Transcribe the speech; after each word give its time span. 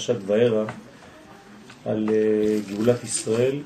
פרשת 0.00 0.16
וערה 0.26 0.64
על 1.84 2.08
אה, 2.12 2.58
גאולת 2.68 3.04
ישראל 3.04 3.62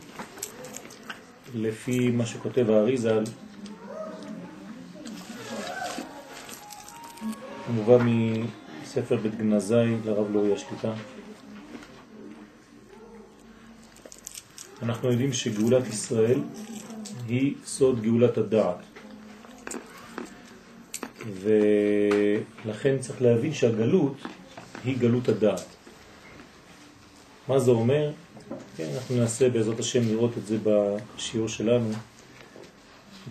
לפי 1.55 2.11
מה 2.11 2.27
שכותב 2.27 2.71
האריזה 2.71 3.21
מובא 7.69 7.99
מספר 8.83 9.17
בית 9.17 9.35
גנזי 9.35 9.97
לרב 10.05 10.33
לואי 10.33 10.53
השליטה. 10.53 10.93
אנחנו 14.83 15.11
יודעים 15.11 15.33
שגאולת 15.33 15.87
ישראל 15.87 16.41
היא 17.29 17.55
סוד 17.65 18.03
גאולת 18.03 18.39
הדעת. 18.39 18.79
ולכן 21.27 22.99
צריך 22.99 23.23
להבין 23.23 23.53
שהגלות 23.53 24.17
היא 24.85 24.99
גלות 24.99 25.29
הדעת. 25.29 25.74
מה 27.49 27.59
זה 27.59 27.71
אומר? 27.71 28.11
כן, 28.77 28.89
אנחנו 28.95 29.17
ננסה 29.17 29.49
בעזרת 29.49 29.79
השם 29.79 30.09
לראות 30.09 30.39
את 30.39 30.47
זה 30.47 30.57
בשיעור 30.65 31.49
שלנו. 31.49 31.91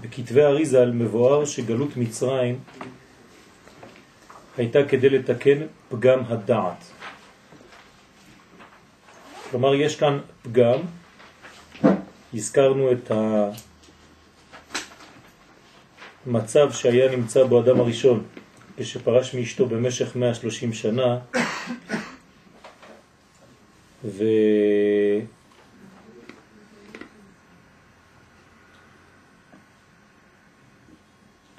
בכתבי 0.01 0.43
אריזל 0.43 0.91
מבואר 0.91 1.45
שגלות 1.45 1.97
מצרים 1.97 2.59
הייתה 4.57 4.79
כדי 4.89 5.09
לתקן 5.09 5.59
פגם 5.89 6.19
הדעת. 6.27 6.85
כלומר, 9.51 9.75
יש 9.75 9.95
כאן 9.95 10.19
פגם, 10.41 10.79
הזכרנו 12.33 12.91
את 12.91 13.11
המצב 16.25 16.71
שהיה 16.71 17.15
נמצא 17.15 17.43
בו 17.43 17.61
אדם 17.61 17.79
הראשון 17.79 18.23
כשפרש 18.77 19.35
מאשתו 19.35 19.65
במשך 19.65 20.15
130 20.15 20.73
שנה 20.73 21.17
ו... 24.03 24.23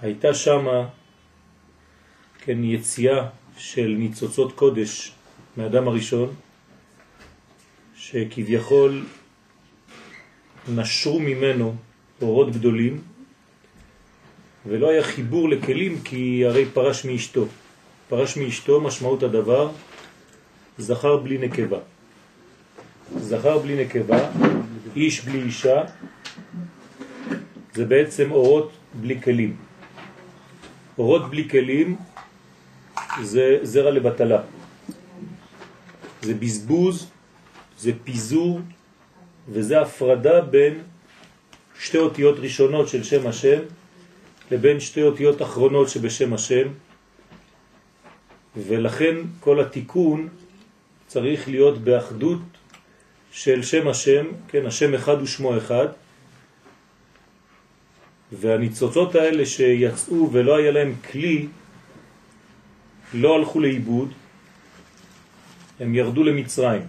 הייתה 0.04 0.34
שמה 0.34 0.88
כן, 2.38 2.64
יציאה 2.64 3.28
של 3.56 3.94
ניצוצות 3.98 4.52
קודש 4.52 5.12
מאדם 5.56 5.88
הראשון, 5.88 6.34
שכביכול 7.96 9.06
נשרו 10.68 11.20
ממנו 11.20 11.74
אורות 12.22 12.52
גדולים, 12.52 13.00
ולא 14.66 14.90
היה 14.90 15.02
חיבור 15.02 15.48
לכלים 15.48 16.00
כי 16.04 16.44
הרי 16.46 16.66
פרש 16.66 17.04
מאשתו. 17.04 17.46
פרש 18.08 18.36
מאשתו 18.36 18.80
משמעות 18.80 19.22
הדבר 19.22 19.70
זכר 20.78 21.16
בלי 21.16 21.38
נקבה. 21.38 21.93
זכר 23.12 23.58
בלי 23.58 23.84
נקבה, 23.84 24.30
איש 24.96 25.24
בלי 25.24 25.42
אישה, 25.42 25.82
זה 27.74 27.84
בעצם 27.84 28.30
אורות 28.30 28.72
בלי 28.94 29.22
כלים. 29.22 29.56
אורות 30.98 31.30
בלי 31.30 31.48
כלים 31.48 31.96
זה 33.22 33.58
זרע 33.62 33.90
לבטלה. 33.90 34.42
זה 36.22 36.34
בזבוז, 36.34 37.10
זה 37.78 37.92
פיזור, 38.04 38.60
וזה 39.48 39.80
הפרדה 39.80 40.40
בין 40.40 40.82
שתי 41.78 41.98
אותיות 41.98 42.38
ראשונות 42.38 42.88
של 42.88 43.02
שם 43.02 43.26
השם 43.26 43.58
לבין 44.50 44.80
שתי 44.80 45.02
אותיות 45.02 45.42
אחרונות 45.42 45.88
שבשם 45.88 46.34
השם, 46.34 46.68
ולכן 48.56 49.16
כל 49.40 49.60
התיקון 49.60 50.28
צריך 51.06 51.48
להיות 51.48 51.78
באחדות 51.78 52.53
של 53.36 53.62
שם 53.62 53.88
השם, 53.88 54.26
כן, 54.48 54.66
השם 54.66 54.94
אחד 54.94 55.22
ושמו 55.22 55.58
אחד, 55.58 55.86
והניצוצות 58.32 59.14
האלה 59.14 59.46
שיצאו 59.46 60.32
ולא 60.32 60.56
היה 60.56 60.70
להם 60.70 60.94
כלי, 61.10 61.46
לא 63.14 63.36
הלכו 63.36 63.60
לאיבוד, 63.60 64.12
הם 65.80 65.94
ירדו 65.94 66.22
למצרים. 66.24 66.82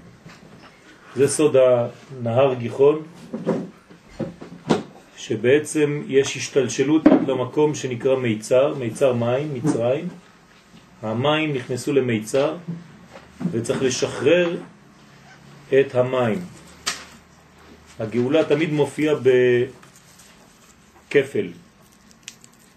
זה 1.15 1.27
סוד 1.27 1.55
הנהר 1.55 2.53
גיחון, 2.53 3.03
שבעצם 5.17 6.01
יש 6.07 6.37
השתלשלות 6.37 7.03
למקום 7.27 7.75
שנקרא 7.75 8.15
מיצר, 8.15 8.73
מיצר 8.73 9.13
מים, 9.13 9.53
מצרים. 9.53 10.07
המים 11.01 11.53
נכנסו 11.53 11.93
למיצר 11.93 12.55
וצריך 13.51 13.83
לשחרר 13.83 14.57
את 15.69 15.95
המים. 15.95 16.39
הגאולה 17.99 18.43
תמיד 18.43 18.71
מופיעה 18.73 19.15
בכפל, 21.09 21.47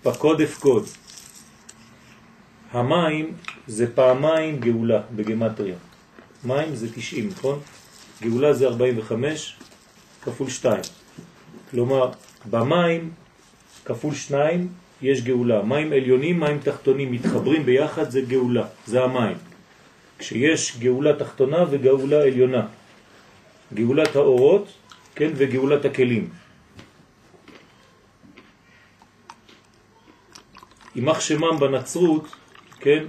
פקוד 0.03 0.41
אפקוד. 0.41 0.87
המים 2.73 3.33
זה 3.67 3.95
פעמיים 3.95 4.61
גאולה 4.61 5.03
בגמטריה. 5.17 5.77
מים 6.45 6.75
זה 6.75 6.87
90, 6.95 7.29
נכון? 7.29 7.61
גאולה 8.23 8.53
זה 8.53 8.67
45 8.67 9.57
כפול 10.23 10.51
2. 10.51 10.81
כלומר, 11.71 12.11
במים 12.51 13.11
כפול 13.85 14.15
2 14.15 14.69
יש 15.03 15.23
גאולה. 15.23 15.63
מים 15.63 15.93
עליונים, 15.93 16.41
מים 16.41 16.59
תחתונים 16.59 17.13
מתחברים 17.13 17.67
ביחד 17.67 18.11
זה 18.11 18.21
גאולה, 18.21 18.67
זה 18.87 19.03
המים. 19.03 19.37
כשיש 20.19 20.79
גאולה 20.79 21.13
תחתונה 21.19 21.65
וגאולה 21.71 22.23
עליונה. 22.23 22.67
גאולת 23.75 24.17
האורות, 24.17 24.69
כן, 25.15 25.31
וגאולת 25.37 25.85
הכלים. 25.85 26.29
יימח 30.97 31.21
שמם 31.21 31.57
בנצרות, 31.61 32.27
כן, 32.81 33.05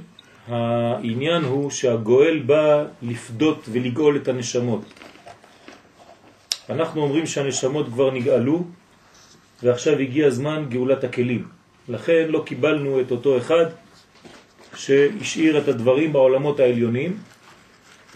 העניין 0.48 1.44
הוא 1.44 1.69
שהגואל 1.69 2.40
בא 2.40 2.86
לפדות 3.02 3.66
ולגאול 3.72 4.18
את 4.18 4.28
הנשמות. 4.28 4.86
אנחנו 6.69 7.02
אומרים 7.02 7.25
שהנשמות 7.25 7.86
כבר 7.86 8.12
נגאלו, 8.12 8.64
ועכשיו 9.64 10.00
הגיע 10.00 10.28
הזמן 10.28 10.66
גאולת 10.69 11.03
הכלים. 11.03 11.48
לכן 11.90 12.25
לא 12.30 12.44
קיבלנו 12.46 13.02
את 13.02 13.12
אותו 13.12 13.38
אחד 13.38 13.66
שהשאיר 14.75 15.58
את 15.58 15.68
הדברים 15.68 16.14
בעולמות 16.14 16.59
העליונים, 16.59 17.18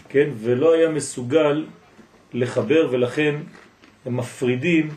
כן, 0.08 0.30
ולא 0.38 0.74
היה 0.74 0.88
מסוגל 0.88 1.66
לחבר, 2.34 2.88
ולכן 2.90 3.34
הם 4.06 4.16
מפרידים 4.16 4.88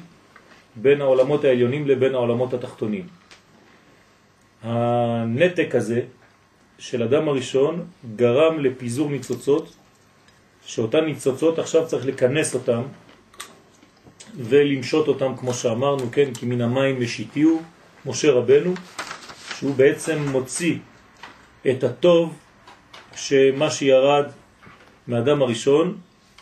בין 0.76 1.02
העולמות 1.02 1.44
העליונים 1.44 1.88
לבין 1.88 2.14
העולמות 2.16 2.54
התחתונים. 2.54 3.08
הנתק 4.64 5.76
הזה 5.76 6.02
של 6.80 7.04
אדם 7.04 7.28
הראשון 7.28 7.86
גרם 8.16 8.60
לפיזור 8.60 9.10
ניצוצות, 9.10 9.76
שאותן 10.66 11.06
ניצוצות 11.06 11.60
עכשיו 11.60 11.88
צריך 11.88 12.06
לכנס 12.06 12.56
אותם 12.56 12.82
ולמשות 14.38 15.08
אותם 15.08 15.36
כמו 15.38 15.54
שאמרנו, 15.54 16.12
כן, 16.12 16.34
כי 16.34 16.46
מן 16.46 16.62
המים 16.62 17.02
משיתיהו, 17.02 17.62
משה 18.06 18.32
רבנו, 18.32 18.74
שהוא 19.56 19.76
בעצם 19.76 20.20
מוציא 20.32 20.78
את 21.70 21.84
הטוב 21.84 22.38
שמה 23.16 23.72
שירד 23.72 24.26
מאדם 25.08 25.42
הראשון, 25.42 25.98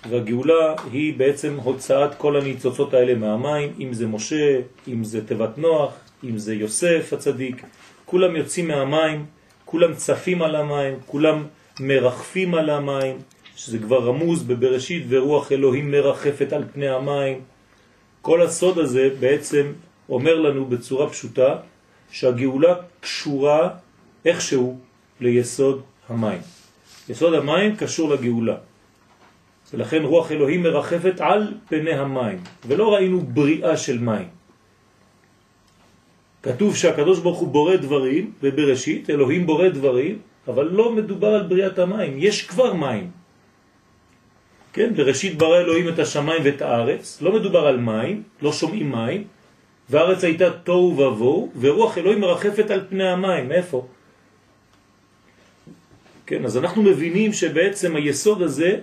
והגאולה 0.10 0.76
היא 0.92 1.14
בעצם 1.18 1.58
הוצאת 1.64 2.16
כל 2.16 2.38
הניצוצות 2.38 2.94
האלה 2.94 3.16
מהמים, 3.16 3.74
אם 3.80 3.94
זה 3.94 4.08
משה, 4.08 4.60
אם 4.88 5.04
זה 5.04 5.28
תיבת 5.28 5.58
נוח, 5.58 5.94
אם 6.24 6.38
זה 6.38 6.56
יוסף 6.56 7.14
הצדיק, 7.14 7.64
כולם 8.06 8.36
יוצאים 8.36 8.68
מהמים, 8.68 9.26
כולם 9.66 9.94
צפים 9.94 10.42
על 10.42 10.56
המים, 10.56 10.94
כולם 11.06 11.44
מרחפים 11.80 12.56
על 12.56 12.70
המים, 12.70 13.18
שזה 13.56 13.80
כבר 13.80 14.08
רמוז 14.08 14.44
בבראשית, 14.44 15.06
ורוח 15.10 15.52
אלוהים 15.52 15.92
מרחפת 15.92 16.54
על 16.54 16.64
פני 16.74 16.90
המים. 16.90 17.42
כל 18.22 18.42
הסוד 18.42 18.80
הזה 18.80 19.10
בעצם 19.20 19.72
אומר 20.10 20.36
לנו 20.40 20.66
בצורה 20.66 21.10
פשוטה 21.10 21.56
שהגאולה 22.12 22.76
קשורה 23.00 23.70
איכשהו 24.26 24.80
ליסוד 25.22 25.82
המים. 26.10 26.42
יסוד 27.10 27.34
המים 27.34 27.76
קשור 27.76 28.10
לגאולה. 28.10 28.56
ולכן 29.74 30.04
רוח 30.04 30.32
אלוהים 30.32 30.64
מרחפת 30.64 31.16
על 31.20 31.54
פני 31.70 31.94
המים, 31.94 32.40
ולא 32.68 32.94
ראינו 32.94 33.22
בריאה 33.22 33.78
של 33.78 34.00
מים. 34.00 34.28
כתוב 36.44 36.76
שהקדוש 36.76 37.20
ברוך 37.20 37.40
הוא 37.40 37.48
בורא 37.48 37.76
דברים, 37.76 38.32
ובראשית 38.44 39.10
אלוהים 39.10 39.46
בורא 39.46 39.70
דברים, 39.70 40.20
אבל 40.48 40.66
לא 40.66 40.92
מדובר 40.92 41.28
על 41.28 41.44
בריאת 41.44 41.80
המים, 41.80 42.14
יש 42.18 42.48
כבר 42.48 42.74
מים. 42.74 43.12
כן, 44.74 44.94
בראשית 44.94 45.38
ברא 45.38 45.58
אלוהים 45.58 45.90
את 45.90 46.00
השמיים 46.00 46.42
ואת 46.46 46.62
הארץ, 46.62 47.22
לא 47.22 47.32
מדובר 47.32 47.68
על 47.68 47.78
מים, 47.78 48.24
לא 48.42 48.54
שומעים 48.54 48.92
מים, 48.92 49.24
והארץ 49.90 50.24
הייתה 50.24 50.52
תוהו 50.52 50.94
ובוהו, 50.98 51.52
ורוח 51.60 51.98
אלוהים 51.98 52.22
מרחפת 52.22 52.72
על 52.72 52.82
פני 52.90 53.08
המים, 53.08 53.50
מאיפה? 53.50 53.88
כן, 56.26 56.46
אז 56.46 56.58
אנחנו 56.58 56.84
מבינים 56.84 57.34
שבעצם 57.34 57.96
היסוד 57.96 58.42
הזה 58.42 58.80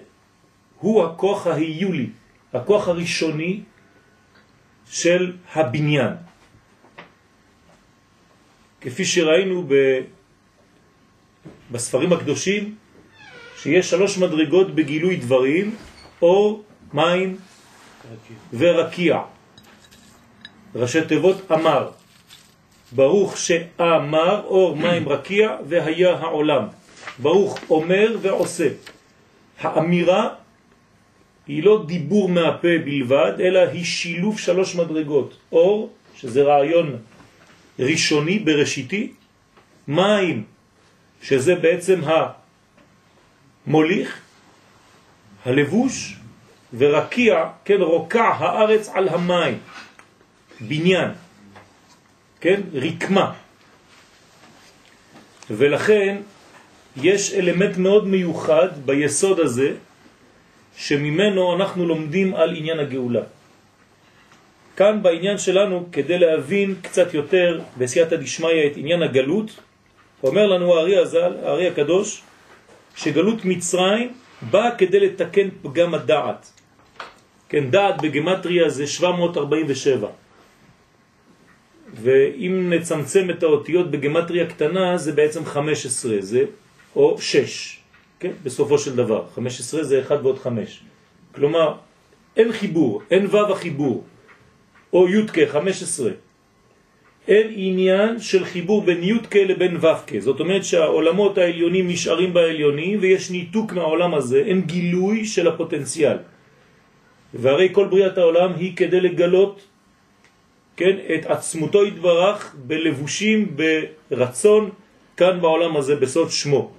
הוא 0.83 1.05
הכוח 1.05 1.47
ההיולי, 1.47 2.11
הכוח 2.53 2.89
הראשוני 2.89 3.61
של 4.91 5.33
הבניין. 5.55 6.13
כפי 8.81 9.05
שראינו 9.05 9.65
ב... 9.69 9.75
בספרים 11.71 12.13
הקדושים, 12.13 12.75
שיש 13.57 13.91
שלוש 13.91 14.19
מדרגות 14.19 14.75
בגילוי 14.75 15.17
דברים, 15.17 15.77
אור, 16.23 16.63
מים 16.95 17.39
ורקיע. 18.53 19.21
ראשי 20.75 21.05
תיבות 21.07 21.53
אמר, 21.53 21.91
ברוך 22.93 23.37
שאמר 23.39 24.45
אור 24.45 24.77
מים 24.77 25.09
רקיע 25.09 25.57
והיה 25.69 26.17
העולם. 26.17 26.65
ברוך 27.19 27.59
אומר 27.71 28.17
ועושה. 28.23 28.69
האמירה 29.61 30.42
היא 31.53 31.63
לא 31.63 31.85
דיבור 31.87 32.29
מהפה 32.29 32.79
בלבד, 32.85 33.33
אלא 33.41 33.61
היא 33.77 33.85
שילוב 33.85 34.39
שלוש 34.39 34.75
מדרגות. 34.75 35.37
אור, 35.53 35.93
שזה 36.17 36.43
רעיון 36.43 36.97
ראשוני, 37.79 38.39
בראשיתי, 38.39 39.13
מים, 39.89 40.45
שזה 41.23 41.55
בעצם 41.55 42.01
המוליך, 43.67 44.21
הלבוש, 45.45 46.17
ורקיע, 46.73 47.45
כן, 47.65 47.81
רוקע 47.81 48.25
הארץ 48.25 48.89
על 48.89 49.09
המים, 49.09 49.59
בניין, 50.61 51.11
כן, 52.41 52.61
רקמה. 52.73 53.33
ולכן 55.51 56.17
יש 56.97 57.33
אלמנט 57.33 57.77
מאוד 57.77 58.09
מיוחד 58.09 58.69
ביסוד 58.85 59.41
הזה, 59.41 59.92
שממנו 60.77 61.57
אנחנו 61.57 61.87
לומדים 61.87 62.35
על 62.35 62.57
עניין 62.57 62.79
הגאולה. 62.79 63.23
כאן 64.77 65.03
בעניין 65.03 65.39
שלנו, 65.39 65.87
כדי 65.93 66.19
להבין 66.19 66.75
קצת 66.83 67.15
יותר 67.15 67.61
בסייעתא 67.79 68.17
דשמיא 68.17 68.67
את 68.67 68.73
עניין 68.77 69.03
הגלות, 69.03 69.51
אומר 70.23 70.47
לנו 70.47 70.75
הארי 70.75 70.97
הזל, 70.97 71.33
הארי 71.43 71.69
הקדוש, 71.69 72.23
שגלות 72.97 73.45
מצרים 73.45 74.13
באה 74.51 74.71
כדי 74.77 75.01
לתקן 75.01 75.49
פגם 75.63 75.95
הדעת. 75.95 76.53
כן, 77.49 77.71
דעת 77.71 78.03
בגמטריה 78.03 78.69
זה 78.69 78.87
747. 78.87 80.09
ואם 81.95 82.73
נצמצם 82.73 83.31
את 83.31 83.43
האותיות 83.43 83.91
בגמטריה 83.91 84.47
קטנה, 84.47 84.97
זה 84.97 85.13
בעצם 85.13 85.45
15, 85.45 86.17
זה 86.21 86.45
או 86.97 87.17
6, 87.21 87.82
כן? 88.23 88.33
בסופו 88.43 88.79
של 88.79 88.97
דבר. 88.97 89.27
15 89.35 89.83
זה 89.85 90.01
1 90.01 90.23
ועוד 90.23 90.39
5. 90.39 90.81
כלומר, 91.35 91.75
אין 92.37 92.53
חיבור, 92.53 93.03
אין 93.11 93.27
ו' 93.27 93.53
החיבור, 93.53 94.05
או 94.93 95.09
י' 95.09 95.27
כ' 95.27 95.51
15. 95.51 96.11
אין 97.29 97.47
עניין 97.51 98.21
של 98.21 98.45
חיבור 98.45 98.83
בין 98.83 99.03
י' 99.03 99.45
לבין 99.45 99.77
ו'. 99.77 100.21
זאת 100.21 100.41
אומרת 100.41 100.65
שהעולמות 100.65 101.39
העליונים 101.39 101.89
נשארים 101.89 102.35
בעליונים 102.35 102.99
ויש 103.03 103.31
ניתוק 103.31 103.73
מהעולם 103.73 104.15
הזה, 104.15 104.39
אין 104.47 104.61
גילוי 104.61 105.27
של 105.27 105.49
הפוטנציאל. 105.49 106.17
והרי 107.35 107.69
כל 107.73 107.87
בריאת 107.91 108.19
העולם 108.19 108.51
היא 108.57 108.77
כדי 108.77 109.01
לגלות 109.01 109.61
כן, 110.77 110.97
את 111.15 111.27
עצמותו 111.27 111.83
התברך 111.83 112.55
בלבושים, 112.67 113.57
ברצון, 114.11 114.71
כאן 115.17 115.41
בעולם 115.41 115.77
הזה 115.77 115.97
בסוד 115.97 116.31
שמו. 116.31 116.71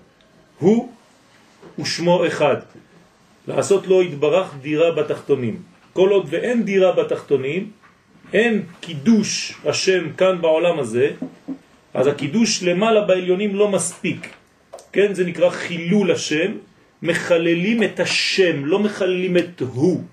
הוא 0.59 0.91
ושמו 1.79 2.27
אחד. 2.27 2.57
לעשות 3.47 3.87
לו 3.87 4.01
התברך 4.01 4.53
דירה 4.61 4.91
בתחתונים. 4.91 5.61
כל 5.93 6.09
עוד 6.09 6.27
ואין 6.29 6.63
דירה 6.63 6.91
בתחתונים, 6.91 7.71
אין 8.33 8.61
קידוש 8.79 9.53
השם 9.65 10.13
כאן 10.17 10.41
בעולם 10.41 10.79
הזה, 10.79 11.11
אז 11.93 12.07
הקידוש 12.07 12.63
למעלה 12.63 13.01
בעליונים 13.01 13.55
לא 13.55 13.69
מספיק. 13.69 14.33
כן, 14.91 15.13
זה 15.13 15.25
נקרא 15.25 15.49
חילול 15.49 16.11
השם, 16.11 16.51
מחללים 17.01 17.83
את 17.83 17.99
השם, 17.99 18.65
לא 18.65 18.79
מחללים 18.79 19.37
את 19.37 19.61
הוא. 19.61 20.03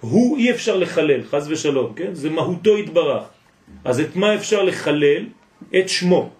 הוא 0.00 0.38
אי 0.38 0.50
אפשר 0.50 0.76
לחלל, 0.76 1.22
חז 1.22 1.50
ושלום, 1.50 1.92
כן? 1.96 2.14
זה 2.14 2.30
מהותו 2.30 2.76
התברך. 2.76 3.22
אז 3.84 4.00
את 4.00 4.16
מה 4.16 4.34
אפשר 4.34 4.62
לחלל? 4.62 5.24
את 5.78 5.88
שמו. 5.88 6.30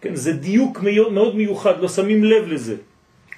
כן? 0.00 0.14
זה 0.14 0.32
דיוק 0.32 0.80
מאוד 1.10 1.36
מיוחד, 1.36 1.80
לא 1.80 1.88
שמים 1.88 2.24
לב 2.24 2.48
לזה. 2.48 2.76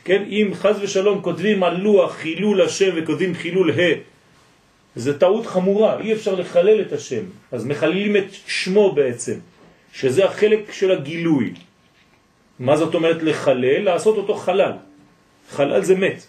כן? 0.04 0.22
אם 0.28 0.50
חז 0.54 0.76
ושלום 0.82 1.22
כותבים 1.22 1.62
על 1.62 1.76
לוח 1.76 2.14
חילול 2.14 2.62
השם 2.62 2.90
וכותבים 2.96 3.34
חילול 3.34 3.70
ה', 3.70 3.94
זה 4.96 5.18
טעות 5.18 5.46
חמורה, 5.46 6.00
אי 6.00 6.12
אפשר 6.12 6.34
לחלל 6.34 6.80
את 6.80 6.92
השם. 6.92 7.24
אז 7.52 7.64
מחללים 7.64 8.16
את 8.16 8.26
שמו 8.46 8.92
בעצם, 8.92 9.34
שזה 9.92 10.24
החלק 10.24 10.72
של 10.72 10.90
הגילוי. 10.92 11.52
מה 12.58 12.76
זאת 12.76 12.94
אומרת 12.94 13.22
לחלל? 13.22 13.82
לעשות 13.82 14.16
אותו 14.16 14.34
חלל. 14.34 14.72
חלל 15.50 15.82
זה 15.82 15.94
מת. 15.94 16.26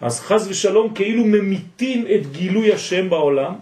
אז 0.00 0.20
חז 0.20 0.48
ושלום 0.48 0.94
כאילו 0.94 1.24
ממיתים 1.24 2.06
את 2.14 2.32
גילוי 2.32 2.72
השם 2.72 3.10
בעולם, 3.10 3.54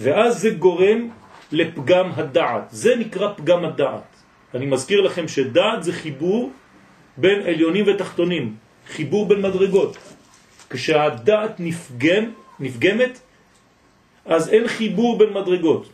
ואז 0.00 0.40
זה 0.40 0.50
גורם 0.50 1.08
לפגם 1.52 2.10
הדעת. 2.16 2.64
זה 2.70 2.96
נקרא 2.96 3.32
פגם 3.36 3.64
הדעת. 3.64 4.08
אני 4.54 4.66
מזכיר 4.66 5.00
לכם 5.00 5.28
שדעת 5.28 5.82
זה 5.82 5.92
חיבור 5.92 6.50
בין 7.18 7.42
עליונים 7.42 7.84
ותחתונים, 7.86 8.56
חיבור 8.86 9.26
בין 9.28 9.42
מדרגות. 9.42 9.98
כשהדעת 10.70 11.60
נפגם, 11.60 12.24
נפגמת, 12.60 13.20
אז 14.24 14.48
אין 14.48 14.68
חיבור 14.68 15.18
בין 15.18 15.32
מדרגות. 15.32 15.88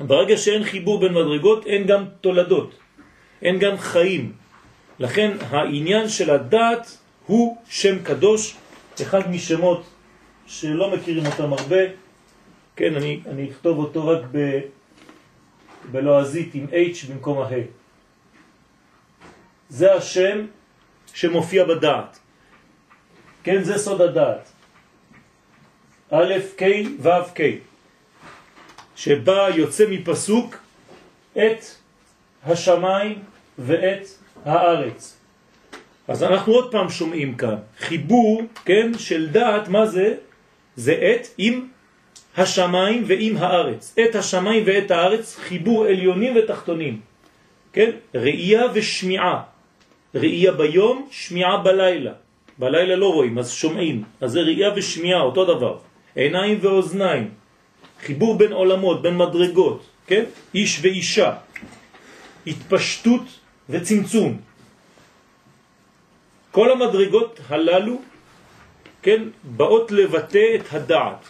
ברגע 0.00 0.36
שאין 0.36 0.64
חיבור 0.64 1.00
בין 1.00 1.12
מדרגות, 1.12 1.66
אין 1.66 1.86
גם 1.86 2.04
תולדות, 2.20 2.70
אין 3.42 3.58
גם 3.58 3.78
חיים. 3.78 4.32
לכן 4.98 5.30
העניין 5.50 6.08
של 6.08 6.30
הדעת 6.30 6.98
הוא 7.26 7.56
שם 7.68 7.98
קדוש, 8.02 8.56
אחד 9.02 9.30
משמות 9.30 9.82
שלא 10.46 10.90
מכירים 10.90 11.26
אותם 11.26 11.52
הרבה, 11.52 11.82
כן, 12.76 12.94
אני, 12.94 13.20
אני 13.26 13.50
אכתוב 13.50 13.78
אותו 13.78 14.08
רק 14.08 14.20
ב, 14.32 14.60
בלועזית 15.92 16.54
עם 16.54 16.66
H 16.72 17.12
במקום 17.12 17.38
ה-H. 17.38 17.85
זה 19.68 19.94
השם 19.94 20.46
שמופיע 21.14 21.64
בדעת. 21.64 22.18
כן, 23.42 23.62
זה 23.62 23.78
סוד 23.78 24.00
הדעת. 24.00 24.52
א', 26.10 26.34
ק', 26.56 26.62
ו', 27.02 27.08
ק', 27.34 27.40
שבה 28.96 29.48
יוצא 29.54 29.84
מפסוק 29.90 30.56
את 31.32 31.64
השמיים 32.44 33.22
ואת 33.58 34.06
הארץ. 34.44 35.16
אז 36.08 36.22
אנחנו 36.22 36.52
עוד 36.52 36.72
פעם 36.72 36.90
שומעים 36.90 37.34
כאן, 37.36 37.56
חיבור, 37.78 38.42
כן, 38.64 38.98
של 38.98 39.28
דעת, 39.28 39.68
מה 39.68 39.86
זה? 39.86 40.14
זה 40.76 40.92
את 40.92 41.26
עם 41.38 41.68
השמיים 42.36 43.04
ועם 43.06 43.36
הארץ. 43.36 43.94
את 44.04 44.14
השמיים 44.14 44.62
ואת 44.66 44.90
הארץ, 44.90 45.36
חיבור 45.36 45.84
עליונים 45.84 46.36
ותחתונים. 46.36 47.00
כן? 47.72 47.90
ראייה 48.14 48.62
ושמיעה. 48.74 49.55
ראייה 50.14 50.52
ביום, 50.52 51.08
שמיעה 51.10 51.56
בלילה. 51.56 52.12
בלילה 52.58 52.96
לא 52.96 53.12
רואים, 53.12 53.38
אז 53.38 53.50
שומעים. 53.52 54.04
אז 54.20 54.30
זה 54.32 54.40
ראייה 54.40 54.70
ושמיעה, 54.76 55.20
אותו 55.20 55.44
דבר. 55.44 55.78
עיניים 56.14 56.58
ואוזניים. 56.60 57.30
חיבור 58.00 58.38
בין 58.38 58.52
עולמות, 58.52 59.02
בין 59.02 59.16
מדרגות. 59.16 59.80
כן? 60.06 60.24
איש 60.54 60.78
ואישה. 60.82 61.32
התפשטות 62.46 63.22
וצמצום. 63.68 64.36
כל 66.50 66.72
המדרגות 66.72 67.40
הללו, 67.48 68.00
כן, 69.02 69.22
באות 69.44 69.92
לבטא 69.92 70.46
את 70.54 70.72
הדעת. 70.72 71.28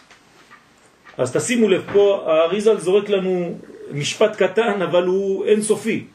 אז 1.17 1.35
תשימו 1.35 1.67
לב, 1.67 1.83
פה 1.93 2.23
האריזל 2.25 2.79
זורק 2.79 3.09
לנו 3.09 3.59
משפט 3.91 4.35
קטן, 4.35 4.81
אבל 4.81 5.03
הוא 5.03 5.45
אינסופי. 5.45 6.05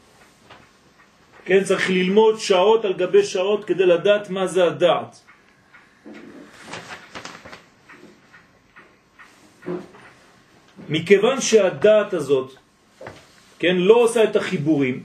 כן, 1.45 1.63
צריך 1.63 1.89
ללמוד 1.89 2.39
שעות 2.39 2.85
על 2.85 2.93
גבי 2.93 3.23
שעות 3.23 3.65
כדי 3.65 3.85
לדעת 3.85 4.29
מה 4.29 4.47
זה 4.47 4.65
הדעת. 4.65 5.19
מכיוון 10.89 11.41
שהדעת 11.41 12.13
הזאת, 12.13 12.55
כן, 13.59 13.75
לא 13.75 13.93
עושה 13.93 14.23
את 14.23 14.35
החיבורים, 14.35 15.03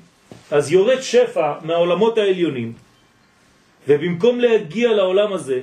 אז 0.50 0.72
יורד 0.72 1.00
שפע 1.00 1.52
מהעולמות 1.62 2.18
העליונים, 2.18 2.72
ובמקום 3.88 4.40
להגיע 4.40 4.92
לעולם 4.92 5.32
הזה, 5.32 5.60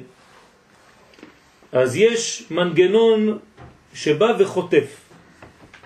אז 1.71 1.95
יש 1.95 2.43
מנגנון 2.51 3.39
שבא 3.93 4.31
וחוטף, 4.39 4.89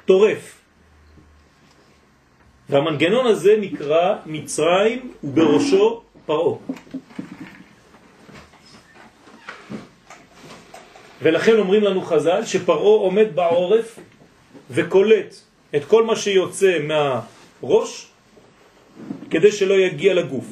טורף. 0.06 0.59
והמנגנון 2.70 3.26
הזה 3.26 3.56
נקרא 3.60 4.16
מצרים 4.26 5.12
ובראשו 5.24 6.02
פרעה. 6.26 6.58
ולכן 11.22 11.58
אומרים 11.58 11.84
לנו 11.84 12.02
חז"ל 12.02 12.46
שפרעה 12.46 13.00
עומד 13.00 13.36
בעורף 13.36 14.00
וקולט 14.70 15.36
את 15.76 15.86
כל 15.86 16.04
מה 16.04 16.16
שיוצא 16.16 16.80
מהראש 16.80 18.08
כדי 19.30 19.52
שלא 19.52 19.74
יגיע 19.74 20.14
לגוף. 20.14 20.46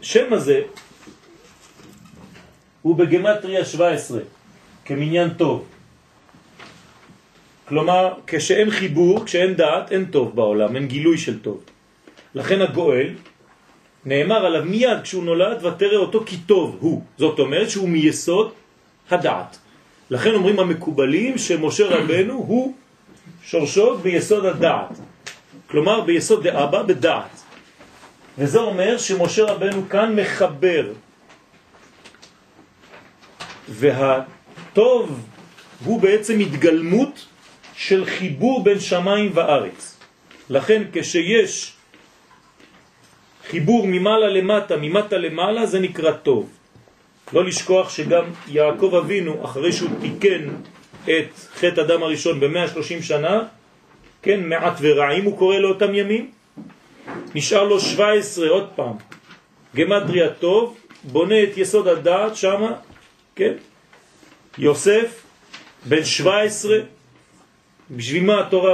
השם 0.00 0.32
הזה 0.32 0.62
הוא 2.82 2.96
בגמטריה 2.96 3.64
17, 3.64 4.20
כמניין 4.90 5.30
טוב. 5.38 5.64
כלומר, 7.64 8.26
כשאין 8.26 8.70
חיבור, 8.70 9.24
כשאין 9.24 9.54
דעת, 9.54 9.92
אין 9.92 10.04
טוב 10.10 10.36
בעולם, 10.36 10.76
אין 10.76 10.86
גילוי 10.86 11.18
של 11.18 11.38
טוב. 11.38 11.62
לכן 12.34 12.62
הגואל, 12.62 13.14
נאמר 14.04 14.46
עליו 14.46 14.64
מיד 14.64 14.98
כשהוא 15.02 15.24
נולד, 15.24 15.64
ותראה 15.64 15.96
אותו 15.96 16.22
כי 16.26 16.36
טוב 16.36 16.76
הוא. 16.80 17.02
זאת 17.18 17.38
אומרת 17.38 17.70
שהוא 17.70 17.88
מיסוד 17.88 18.52
הדעת. 19.10 19.58
לכן 20.10 20.34
אומרים 20.34 20.58
המקובלים 20.58 21.38
שמשה 21.38 21.86
רבנו 21.86 22.34
הוא 22.34 22.74
שורשו 23.42 23.98
ביסוד 23.98 24.44
הדעת. 24.44 24.98
כלומר 25.70 26.00
ביסוד 26.00 26.42
דאבא 26.42 26.82
בדעת. 26.82 27.42
וזה 28.38 28.58
אומר 28.58 28.98
שמשה 28.98 29.44
רבנו 29.44 29.88
כאן 29.88 30.16
מחבר. 30.16 30.84
והטוב 34.70 35.26
הוא 35.84 36.00
בעצם 36.00 36.40
התגלמות 36.40 37.26
של 37.76 38.04
חיבור 38.04 38.64
בין 38.64 38.80
שמיים 38.80 39.30
וארץ. 39.34 39.98
לכן 40.50 40.82
כשיש 40.92 41.72
חיבור 43.50 43.86
ממעלה 43.86 44.28
למטה, 44.28 44.76
ממטה 44.76 45.18
למעלה, 45.18 45.66
זה 45.66 45.80
נקרא 45.80 46.12
טוב. 46.12 46.50
לא 47.32 47.44
לשכוח 47.44 47.90
שגם 47.90 48.24
יעקב 48.48 48.94
אבינו, 48.94 49.44
אחרי 49.44 49.72
שהוא 49.72 49.90
תיקן 50.00 50.48
את 51.04 51.34
חטא 51.54 51.80
אדם 51.80 52.02
הראשון 52.02 52.40
ב-130 52.40 53.02
שנה, 53.02 53.42
כן, 54.22 54.48
מעט 54.48 54.76
ורעים 54.80 55.24
הוא 55.24 55.38
קורא 55.38 55.58
לאותם 55.58 55.94
ימים, 55.94 56.30
נשאר 57.34 57.64
לו 57.64 57.80
17 57.80 58.48
עוד 58.48 58.68
פעם, 58.74 58.94
גמטריה 59.76 60.30
טוב, 60.30 60.76
בונה 61.04 61.42
את 61.42 61.58
יסוד 61.58 61.88
הדעת 61.88 62.36
שמה, 62.36 62.72
כן, 63.34 63.54
יוסף, 64.58 65.22
בן 65.84 66.04
17, 66.04 66.76
בשביל 67.90 68.24
מה 68.24 68.40
התורה 68.40 68.72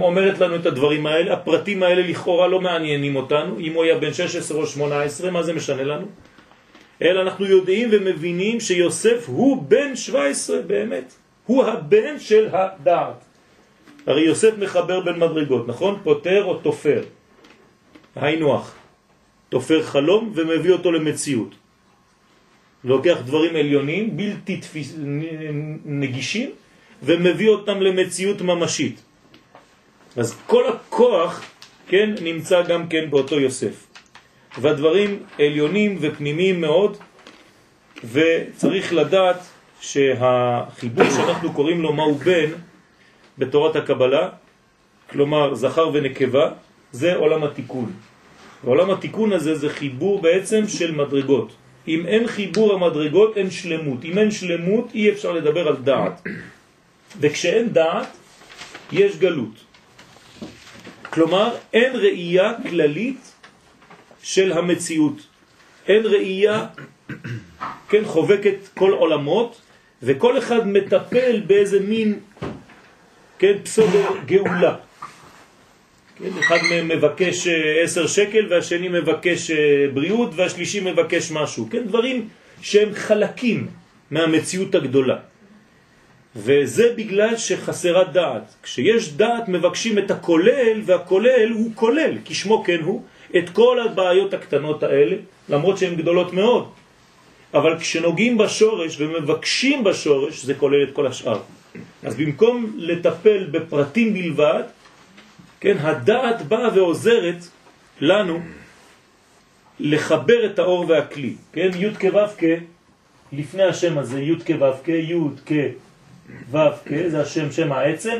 אומרת 0.00 0.38
לנו 0.38 0.56
את 0.56 0.66
הדברים 0.66 1.06
האלה? 1.06 1.32
הפרטים 1.32 1.82
האלה 1.82 2.02
לכאורה 2.02 2.48
לא 2.48 2.60
מעניינים 2.60 3.16
אותנו, 3.16 3.58
אם 3.60 3.72
הוא 3.72 3.84
היה 3.84 3.98
בן 3.98 4.12
16 4.12 4.58
או 4.58 4.66
18, 4.66 5.30
מה 5.30 5.42
זה 5.42 5.52
משנה 5.52 5.84
לנו? 5.84 6.06
אלא 7.02 7.22
אנחנו 7.22 7.46
יודעים 7.46 7.88
ומבינים 7.92 8.60
שיוסף 8.60 9.24
הוא 9.26 9.62
בן 9.62 9.96
17 9.96 10.62
באמת, 10.62 11.14
הוא 11.46 11.64
הבן 11.64 12.18
של 12.18 12.48
הדעת. 12.52 13.24
הרי 14.06 14.20
יוסף 14.20 14.58
מחבר 14.58 15.00
בין 15.00 15.18
מדרגות, 15.18 15.68
נכון? 15.68 16.00
פותר 16.02 16.44
או 16.44 16.58
תופר. 16.58 17.02
היינו 18.16 18.56
אח. 18.56 18.74
תופר 19.48 19.82
חלום 19.82 20.32
ומביא 20.34 20.72
אותו 20.72 20.92
למציאות. 20.92 21.61
לוקח 22.84 23.16
דברים 23.24 23.56
עליונים, 23.56 24.16
בלתי 24.16 24.56
תפיס... 24.56 24.94
נגישים, 25.84 26.50
ומביא 27.02 27.48
אותם 27.48 27.82
למציאות 27.82 28.42
ממשית. 28.42 29.02
אז 30.16 30.38
כל 30.46 30.64
הכוח, 30.68 31.44
כן, 31.88 32.14
נמצא 32.22 32.62
גם 32.62 32.88
כן 32.88 33.10
באותו 33.10 33.40
יוסף. 33.40 33.86
והדברים 34.58 35.22
עליונים 35.38 35.98
ופנימיים 36.00 36.60
מאוד, 36.60 36.96
וצריך 38.12 38.92
לדעת 38.92 39.40
שהחיבור 39.80 41.10
שאנחנו 41.10 41.52
קוראים 41.52 41.82
לו 41.82 41.92
מהו 41.92 42.14
בן 42.14 42.50
בתורת 43.38 43.76
הקבלה, 43.76 44.28
כלומר 45.10 45.54
זכר 45.54 45.90
ונקבה, 45.92 46.50
זה 46.92 47.14
עולם 47.14 47.44
התיקון. 47.44 47.92
ועולם 48.64 48.90
התיקון 48.90 49.32
הזה 49.32 49.54
זה 49.54 49.70
חיבור 49.70 50.22
בעצם 50.22 50.68
של 50.68 50.92
מדרגות. 50.92 51.52
אם 51.88 52.06
אין 52.06 52.26
חיבור 52.26 52.74
המדרגות 52.74 53.36
אין 53.36 53.50
שלמות. 53.50 54.04
אם 54.04 54.18
אין 54.18 54.30
שלמות 54.30 54.94
אי 54.94 55.10
אפשר 55.10 55.32
לדבר 55.32 55.68
על 55.68 55.76
דעת. 55.76 56.22
וכשאין 57.20 57.72
דעת 57.72 58.08
יש 58.92 59.16
גלות. 59.16 59.54
כלומר 61.10 61.54
אין 61.72 61.96
ראייה 61.96 62.52
כללית 62.68 63.32
של 64.22 64.52
המציאות. 64.52 65.26
אין 65.88 66.06
ראייה, 66.06 66.66
כן, 67.88 68.04
חובקת 68.04 68.56
כל 68.74 68.92
עולמות, 68.92 69.60
וכל 70.02 70.38
אחד 70.38 70.68
מטפל 70.68 71.40
באיזה 71.46 71.80
מין, 71.80 72.18
כן, 73.38 73.52
פסודר 73.62 74.08
גאולה. 74.26 74.76
כן, 76.22 76.38
אחד 76.38 76.58
מהם 76.70 76.88
מבקש 76.88 77.46
אה, 77.46 77.82
עשר 77.82 78.06
שקל 78.06 78.46
והשני 78.50 78.88
מבקש 78.88 79.50
אה, 79.50 79.86
בריאות 79.94 80.30
והשלישי 80.36 80.80
מבקש 80.80 81.30
משהו. 81.30 81.68
כן, 81.70 81.84
דברים 81.84 82.28
שהם 82.62 82.88
חלקים 82.94 83.66
מהמציאות 84.10 84.74
הגדולה. 84.74 85.16
וזה 86.36 86.94
בגלל 86.96 87.36
שחסרה 87.36 88.04
דעת. 88.04 88.54
כשיש 88.62 89.12
דעת 89.12 89.48
מבקשים 89.48 89.98
את 89.98 90.10
הכולל, 90.10 90.80
והכולל 90.84 91.50
הוא 91.54 91.70
כולל, 91.74 92.14
כשמו 92.24 92.64
כן 92.64 92.80
הוא, 92.82 93.02
את 93.36 93.50
כל 93.50 93.80
הבעיות 93.80 94.34
הקטנות 94.34 94.82
האלה, 94.82 95.16
למרות 95.48 95.78
שהן 95.78 95.94
גדולות 95.94 96.32
מאוד. 96.32 96.68
אבל 97.54 97.78
כשנוגעים 97.78 98.38
בשורש 98.38 99.00
ומבקשים 99.00 99.84
בשורש, 99.84 100.44
זה 100.44 100.54
כולל 100.54 100.82
את 100.82 100.92
כל 100.92 101.06
השאר. 101.06 101.40
אז 102.02 102.16
במקום 102.16 102.72
לטפל 102.76 103.46
בפרטים 103.50 104.14
בלבד, 104.14 104.62
כן, 105.62 105.78
הדעת 105.78 106.42
באה 106.42 106.68
ועוזרת 106.74 107.38
לנו 108.00 108.40
לחבר 109.80 110.46
את 110.46 110.58
האור 110.58 110.84
והכלי. 110.88 111.34
כן, 111.52 111.70
י' 111.76 111.94
כו' 111.94 112.46
לפני 113.32 113.62
השם 113.62 113.98
הזה, 113.98 114.22
י' 114.22 114.34
כו' 114.46 114.92
י' 114.92 115.14
כו' 115.46 116.70
זה 117.08 117.20
השם, 117.20 117.52
שם 117.52 117.72
העצם, 117.72 118.18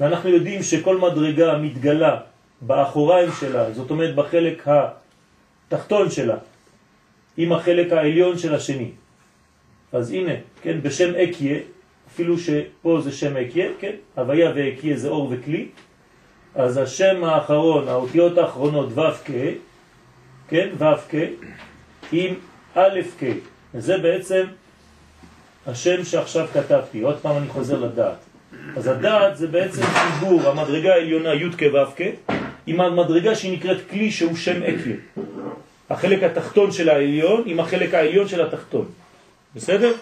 ואנחנו 0.00 0.30
יודעים 0.30 0.62
שכל 0.62 0.98
מדרגה 0.98 1.58
מתגלה 1.58 2.20
באחוריים 2.60 3.30
שלה, 3.40 3.72
זאת 3.72 3.90
אומרת 3.90 4.14
בחלק 4.14 4.66
התחתון 4.66 6.10
שלה, 6.10 6.36
עם 7.36 7.52
החלק 7.52 7.92
העליון 7.92 8.38
של 8.38 8.54
השני. 8.54 8.90
אז 9.92 10.12
הנה, 10.12 10.32
כן, 10.62 10.82
בשם 10.82 11.14
אקיה, 11.14 11.58
אפילו 12.08 12.38
שפה 12.38 13.00
זה 13.00 13.12
שם 13.12 13.36
אקיה, 13.36 13.68
כן, 13.78 13.92
הוויה 14.14 14.52
ואקיה 14.54 14.96
זה 14.96 15.08
אור 15.08 15.28
וכלי, 15.30 15.68
אז 16.56 16.76
השם 16.76 17.24
האחרון, 17.24 17.88
האותיות 17.88 18.38
האחרונות 18.38 18.88
ו' 18.98 19.00
כ', 19.24 19.30
כן, 20.48 20.68
ו' 20.78 20.84
כ', 21.10 21.14
עם 22.12 22.34
א' 22.74 23.00
כ', 23.20 23.24
וזה 23.74 23.98
בעצם 23.98 24.42
השם 25.66 26.04
שעכשיו 26.04 26.46
כתבתי, 26.52 27.00
עוד 27.00 27.16
פעם 27.22 27.36
אני 27.36 27.48
חוזר 27.48 27.80
לדעת. 27.80 28.16
אז 28.76 28.86
הדעת 28.86 29.36
זה 29.36 29.46
בעצם 29.46 29.82
חיבור 29.82 30.48
המדרגה 30.48 30.94
העליונה 30.94 31.34
י' 31.34 31.50
כ' 31.58 31.62
ו' 31.62 31.92
כ', 31.96 32.32
עם 32.66 32.80
המדרגה 32.80 33.34
שהיא 33.34 33.52
נקראת 33.52 33.78
כלי 33.90 34.10
שהוא 34.10 34.36
שם 34.36 34.62
אקיה. 34.62 34.96
החלק 35.90 36.22
התחתון 36.22 36.72
של 36.72 36.88
העליון 36.88 37.42
עם 37.46 37.60
החלק 37.60 37.94
העליון 37.94 38.28
של 38.28 38.46
התחתון. 38.46 38.86
בסדר? 39.54 39.92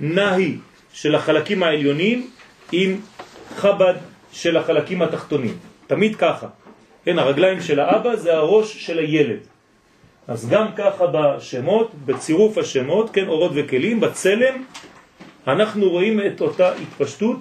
נהי 0.00 0.56
של 0.92 1.14
החלקים 1.14 1.62
העליונים 1.62 2.30
עם 2.72 3.00
חבד 3.56 3.94
של 4.32 4.56
החלקים 4.56 5.02
התחתונים. 5.02 5.71
תמיד 5.86 6.16
ככה. 6.16 6.46
כן, 7.04 7.18
הרגליים 7.18 7.60
של 7.60 7.80
האבא 7.80 8.16
זה 8.16 8.34
הראש 8.34 8.86
של 8.86 8.98
הילד. 8.98 9.40
אז 10.28 10.48
גם 10.48 10.66
ככה 10.76 11.04
בשמות, 11.06 11.90
בצירוף 12.06 12.58
השמות, 12.58 13.10
כן, 13.10 13.28
אורות 13.28 13.52
וכלים, 13.54 14.00
בצלם, 14.00 14.64
אנחנו 15.46 15.90
רואים 15.90 16.20
את 16.26 16.40
אותה 16.40 16.72
התפשטות, 16.74 17.38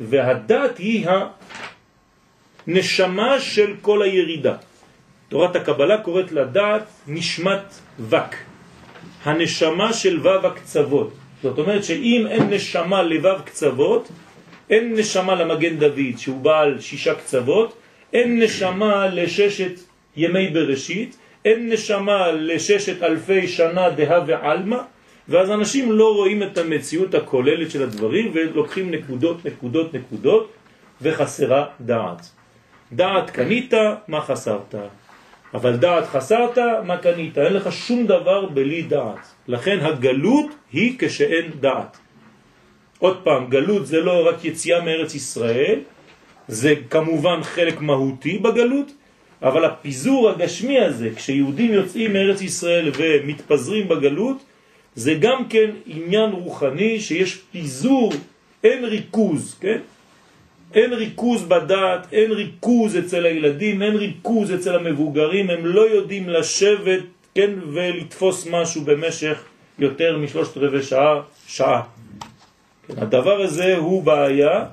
והדת 0.00 0.78
היא 0.78 1.06
הנשמה 2.66 3.40
של 3.40 3.74
כל 3.82 4.02
הירידה. 4.02 4.54
תורת 5.28 5.56
הקבלה 5.56 5.98
קוראת 5.98 6.32
לדעת 6.32 6.82
נשמת 7.06 7.74
וק, 8.00 8.34
הנשמה 9.24 9.92
של 9.92 10.20
וו 10.20 10.46
הקצוות. 10.46 11.12
זאת 11.42 11.58
אומרת 11.58 11.84
שאם 11.84 12.26
אין 12.30 12.50
נשמה 12.50 13.02
לוו 13.02 13.36
קצוות, 13.44 14.08
אין 14.70 14.94
נשמה 14.94 15.34
למגן 15.34 15.76
דוד 15.78 16.16
שהוא 16.16 16.40
בעל 16.40 16.80
שישה 16.80 17.14
קצוות, 17.14 17.76
אין 18.12 18.42
נשמה 18.42 19.06
לששת 19.06 19.72
ימי 20.16 20.48
בראשית, 20.48 21.16
אין 21.44 21.72
נשמה 21.72 22.32
לששת 22.32 23.02
אלפי 23.02 23.48
שנה 23.48 23.90
דה 23.90 24.24
ועלמה, 24.26 24.82
ואז 25.28 25.50
אנשים 25.50 25.92
לא 25.92 26.14
רואים 26.14 26.42
את 26.42 26.58
המציאות 26.58 27.14
הכוללת 27.14 27.70
של 27.70 27.82
הדברים 27.82 28.30
ולוקחים 28.34 28.90
נקודות, 28.90 29.44
נקודות, 29.44 29.94
נקודות, 29.94 30.52
וחסרה 31.02 31.66
דעת. 31.80 32.30
דעת 32.92 33.30
קנית, 33.30 33.74
מה 34.08 34.20
חסרת? 34.20 34.74
אבל 35.54 35.76
דעת 35.76 36.06
חסרת, 36.06 36.58
מה 36.84 36.96
קנית? 36.96 37.38
אין 37.38 37.52
לך 37.52 37.72
שום 37.72 38.06
דבר 38.06 38.46
בלי 38.46 38.82
דעת. 38.82 39.18
לכן 39.48 39.78
הגלות 39.80 40.46
היא 40.72 40.94
כשאין 40.98 41.50
דעת. 41.60 41.99
עוד 43.00 43.16
פעם, 43.24 43.48
גלות 43.48 43.86
זה 43.86 44.00
לא 44.00 44.28
רק 44.28 44.44
יציאה 44.44 44.80
מארץ 44.84 45.14
ישראל, 45.14 45.78
זה 46.48 46.74
כמובן 46.90 47.42
חלק 47.42 47.80
מהותי 47.80 48.38
בגלות, 48.38 48.92
אבל 49.42 49.64
הפיזור 49.64 50.30
הגשמי 50.30 50.80
הזה, 50.80 51.08
כשיהודים 51.16 51.72
יוצאים 51.72 52.12
מארץ 52.12 52.40
ישראל 52.42 52.90
ומתפזרים 52.96 53.88
בגלות, 53.88 54.36
זה 54.94 55.14
גם 55.14 55.48
כן 55.48 55.70
עניין 55.86 56.30
רוחני 56.30 57.00
שיש 57.00 57.38
פיזור, 57.52 58.12
אין 58.64 58.84
ריכוז, 58.84 59.56
כן? 59.60 59.78
אין 60.74 60.92
ריכוז 60.92 61.42
בדעת, 61.42 62.12
אין 62.12 62.30
ריכוז 62.32 62.98
אצל 62.98 63.26
הילדים, 63.26 63.82
אין 63.82 63.96
ריכוז 63.96 64.54
אצל 64.54 64.74
המבוגרים, 64.76 65.50
הם 65.50 65.66
לא 65.66 65.80
יודעים 65.80 66.28
לשבת, 66.28 67.02
כן, 67.34 67.50
ולתפוס 67.72 68.46
משהו 68.50 68.82
במשך 68.82 69.42
יותר 69.78 70.18
משלושת 70.18 70.56
רבעי 70.56 70.82
שעה, 70.82 71.20
שעה. 71.46 71.82
הדבר 72.96 73.40
הזה 73.40 73.76
הוא 73.76 74.02
בעיה 74.02 74.64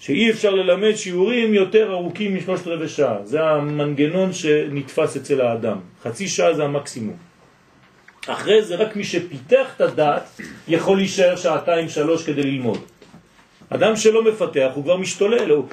שאי 0.00 0.30
אפשר 0.30 0.50
ללמד 0.50 0.94
שיעורים 0.94 1.54
יותר 1.54 1.92
ארוכים 1.92 2.36
משלושת 2.36 2.66
רבעי 2.66 2.88
שעה. 2.88 3.16
זה 3.24 3.42
המנגנון 3.42 4.32
שנתפס 4.32 5.16
אצל 5.16 5.40
האדם. 5.40 5.78
חצי 6.02 6.28
שעה 6.28 6.54
זה 6.54 6.64
המקסימום. 6.64 7.16
אחרי 8.26 8.62
זה 8.62 8.74
רק 8.76 8.96
מי 8.96 9.04
שפיתח 9.04 9.72
את 9.76 9.80
הדעת 9.80 10.40
יכול 10.68 10.96
להישאר 10.96 11.36
שעתיים 11.36 11.88
שלוש 11.88 12.26
כדי 12.26 12.42
ללמוד. 12.42 12.80
אדם 13.70 13.96
שלא 13.96 14.24
מפתח 14.24 14.70
הוא 14.74 14.84
כבר 14.84 14.96
משתולל, 14.96 15.50
הוא, 15.50 15.68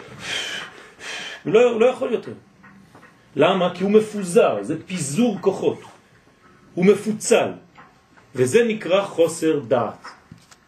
הוא, 1.43 1.53
לא, 1.53 1.71
הוא 1.71 1.81
לא 1.81 1.86
יכול 1.86 2.12
יותר. 2.12 2.31
למה? 3.36 3.75
כי 3.75 3.83
הוא 3.83 3.91
מפוזר, 3.91 4.57
זה 4.62 4.75
פיזור 4.88 5.38
כוחות. 5.41 5.81
הוא 6.74 6.86
מפוצל, 6.86 7.51
וזה 8.36 8.63
נקרא 8.63 9.01
חוסר 9.01 9.60
דעת. 9.60 10.20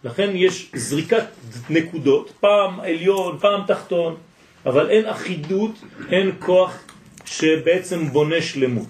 לכן 0.03 0.29
יש 0.33 0.72
זריקת 0.75 1.24
נקודות, 1.69 2.33
פעם 2.39 2.79
עליון, 2.79 3.38
פעם 3.39 3.62
תחתון, 3.67 4.15
אבל 4.65 4.89
אין 4.89 5.05
אחידות, 5.05 5.72
אין 6.10 6.31
כוח 6.39 6.83
שבעצם 7.25 8.07
בונה 8.07 8.41
שלמות. 8.41 8.89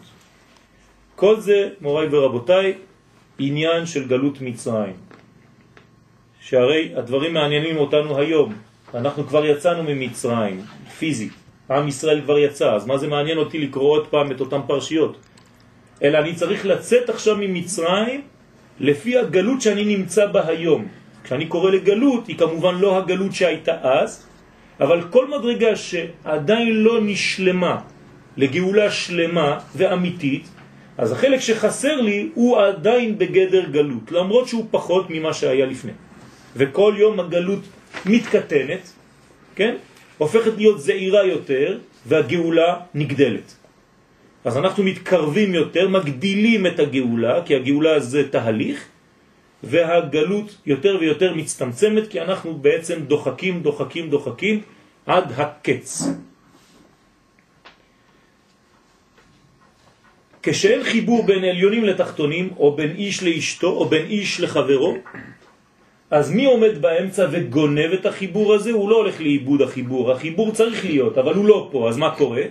כל 1.16 1.40
זה, 1.40 1.70
מוריי 1.82 2.08
ורבותיי, 2.12 2.74
עניין 3.40 3.86
של 3.86 4.08
גלות 4.08 4.42
מצרים. 4.42 4.94
שהרי 6.42 6.92
הדברים 6.96 7.34
מעניינים 7.34 7.78
אותנו 7.78 8.18
היום. 8.18 8.54
אנחנו 8.94 9.28
כבר 9.28 9.46
יצאנו 9.46 9.84
ממצרים, 9.84 10.62
פיזית. 10.98 11.34
עם 11.70 11.88
ישראל 11.88 12.22
כבר 12.22 12.38
יצא, 12.40 12.74
אז 12.76 12.86
מה 12.86 12.98
זה 12.98 13.08
מעניין 13.08 13.38
אותי 13.38 13.60
לקרוא 13.60 13.90
עוד 13.90 14.08
פעם 14.08 14.32
את 14.32 14.40
אותן 14.40 14.60
פרשיות? 14.68 15.18
אלא 16.04 16.18
אני 16.18 16.36
צריך 16.36 16.66
לצאת 16.66 17.10
עכשיו 17.10 17.36
ממצרים 17.40 18.22
לפי 18.80 19.18
הגלות 19.18 19.62
שאני 19.62 19.86
נמצא 19.86 20.26
בה 20.26 20.48
היום. 20.48 21.03
כשאני 21.24 21.46
קורא 21.46 21.72
לגלות, 21.72 22.28
היא 22.28 22.38
כמובן 22.38 22.76
לא 22.76 22.98
הגלות 22.98 23.34
שהייתה 23.34 23.76
אז, 23.82 24.26
אבל 24.80 25.02
כל 25.10 25.28
מדרגה 25.28 25.76
שעדיין 25.76 26.74
לא 26.84 27.00
נשלמה 27.02 27.76
לגאולה 28.38 28.92
שלמה 28.92 29.60
ואמיתית, 29.76 30.48
אז 30.98 31.12
החלק 31.12 31.40
שחסר 31.40 32.02
לי 32.02 32.30
הוא 32.34 32.58
עדיין 32.62 33.18
בגדר 33.18 33.70
גלות, 33.70 34.12
למרות 34.12 34.48
שהוא 34.48 34.66
פחות 34.72 35.06
ממה 35.10 35.34
שהיה 35.34 35.66
לפני. 35.66 35.92
וכל 36.56 36.94
יום 36.98 37.20
הגלות 37.20 37.64
מתקטנת, 38.06 38.84
כן? 39.56 39.76
הופכת 40.18 40.52
להיות 40.58 40.82
זעירה 40.82 41.26
יותר, 41.26 41.78
והגאולה 42.06 42.76
נגדלת. 42.94 43.56
אז 44.46 44.58
אנחנו 44.58 44.84
מתקרבים 44.84 45.54
יותר, 45.54 45.88
מגדילים 45.88 46.68
את 46.68 46.80
הגאולה, 46.80 47.42
כי 47.46 47.56
הגאולה 47.56 48.00
זה 48.00 48.30
תהליך, 48.30 48.86
והגלות 49.64 50.58
יותר 50.66 50.98
ויותר 51.00 51.34
מצטמצמת, 51.34 52.08
כי 52.08 52.22
אנחנו 52.22 52.54
בעצם 52.54 53.08
דוחקים, 53.08 53.64
דוחקים, 53.64 54.10
דוחקים 54.10 54.62
עד 55.06 55.32
הקץ. 55.38 56.08
כשאין 60.44 60.84
חיבור 60.84 61.26
בין 61.26 61.44
עליונים 61.44 61.84
לתחתונים, 61.86 62.50
או 62.60 62.76
בין 62.76 62.96
איש 62.96 63.24
לאשתו, 63.24 63.68
או 63.68 63.86
בין 63.86 64.06
איש 64.06 64.40
לחברו, 64.40 64.98
אז 66.12 66.32
מי 66.32 66.46
עומד 66.46 66.82
באמצע 66.82 67.28
וגונב 67.32 67.92
את 67.94 68.06
החיבור 68.06 68.54
הזה? 68.54 68.72
הוא 68.72 68.90
לא 68.90 68.96
הולך 68.96 69.22
לאיבוד 69.22 69.62
החיבור. 69.62 70.12
החיבור 70.12 70.52
צריך 70.52 70.86
להיות, 70.86 71.18
אבל 71.18 71.34
הוא 71.34 71.46
לא 71.46 71.70
פה. 71.72 71.90
אז 71.90 71.98
מה 71.98 72.16
קורה? 72.16 72.44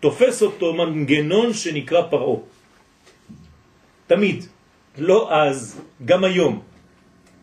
תופס 0.00 0.42
אותו 0.42 0.74
מנגנון 0.74 1.52
שנקרא 1.52 2.02
פרעו. 2.10 2.42
תמיד. 4.06 4.55
לא 4.98 5.32
אז, 5.32 5.80
גם 6.04 6.24
היום. 6.24 6.62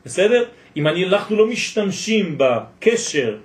בסדר? 0.06 0.46
אם 0.78 0.88
אני, 0.88 1.06
אנחנו 1.06 1.36
לא 1.36 1.48
משתמשים 1.48 2.36
בקשר, 2.38 3.38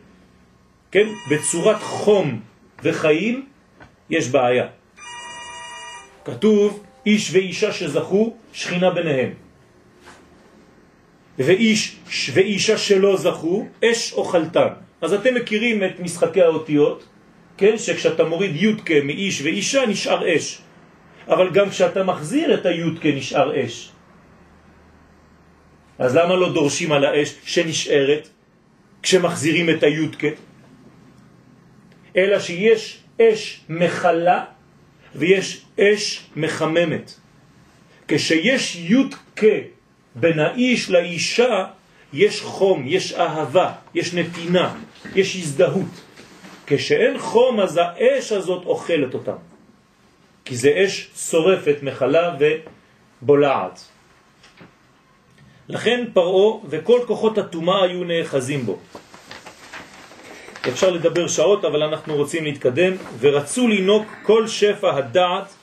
כן, 0.90 1.06
בצורת 1.30 1.80
חום 1.82 2.40
וחיים, 2.82 3.46
יש 4.10 4.28
בעיה. 4.28 4.66
כתוב, 6.24 6.82
איש 7.06 7.30
ואישה 7.32 7.72
שזכו, 7.72 8.36
שכינה 8.52 8.90
ביניהם. 8.90 9.30
ואיש 11.38 11.96
ואישה 12.32 12.78
שלא 12.78 13.16
זכו, 13.16 13.66
אש 13.84 14.12
או 14.12 14.24
חלטן. 14.24 14.68
אז 15.00 15.12
אתם 15.12 15.34
מכירים 15.34 15.84
את 15.84 16.00
משחקי 16.00 16.42
האותיות, 16.42 17.04
כן, 17.56 17.78
שכשאתה 17.78 18.24
מוריד 18.24 18.56
יודקה 18.56 18.94
מאיש 19.04 19.42
ואישה 19.42 19.86
נשאר 19.86 20.36
אש. 20.36 20.58
אבל 21.28 21.50
גם 21.50 21.70
כשאתה 21.70 22.02
מחזיר 22.02 22.54
את 22.54 22.66
היודקה 22.66 23.08
נשאר 23.08 23.64
אש. 23.64 23.92
אז 25.98 26.16
למה 26.16 26.36
לא 26.36 26.52
דורשים 26.52 26.92
על 26.92 27.04
האש 27.04 27.34
שנשארת 27.44 28.28
כשמחזירים 29.02 29.70
את 29.70 29.82
היודקה? 29.82 30.28
אלא 32.16 32.40
שיש 32.40 32.98
אש 33.20 33.60
מחלה 33.68 34.44
ויש 35.14 35.64
אש 35.80 36.26
מחממת. 36.36 37.14
כשיש 38.08 38.76
יודקה 38.76 39.56
בין 40.14 40.38
האיש 40.38 40.90
לאישה 40.90 41.64
יש 42.12 42.40
חום, 42.40 42.84
יש 42.86 43.12
אהבה, 43.12 43.72
יש 43.94 44.14
נתינה, 44.14 44.74
יש 45.14 45.36
הזדהות. 45.36 45.94
כשאין 46.66 47.18
חום 47.18 47.60
אז 47.60 47.80
האש 47.82 48.32
הזאת 48.32 48.64
אוכלת 48.64 49.14
אותם. 49.14 49.36
כי 50.44 50.56
זה 50.56 50.84
אש 50.84 51.08
שורפת, 51.16 51.76
מחלה 51.82 52.36
ובולעת. 53.22 53.84
לכן 55.68 56.04
פרעו 56.12 56.62
וכל 56.68 57.00
כוחות 57.06 57.38
התומה 57.38 57.82
היו 57.82 58.04
נאחזים 58.04 58.66
בו. 58.66 58.78
אפשר 60.68 60.90
לדבר 60.90 61.28
שעות, 61.28 61.64
אבל 61.64 61.82
אנחנו 61.82 62.16
רוצים 62.16 62.44
להתקדם. 62.44 62.92
ורצו 63.20 63.68
לנוק 63.68 64.04
כל 64.22 64.46
שפע 64.46 64.96
הדעת. 64.96 65.54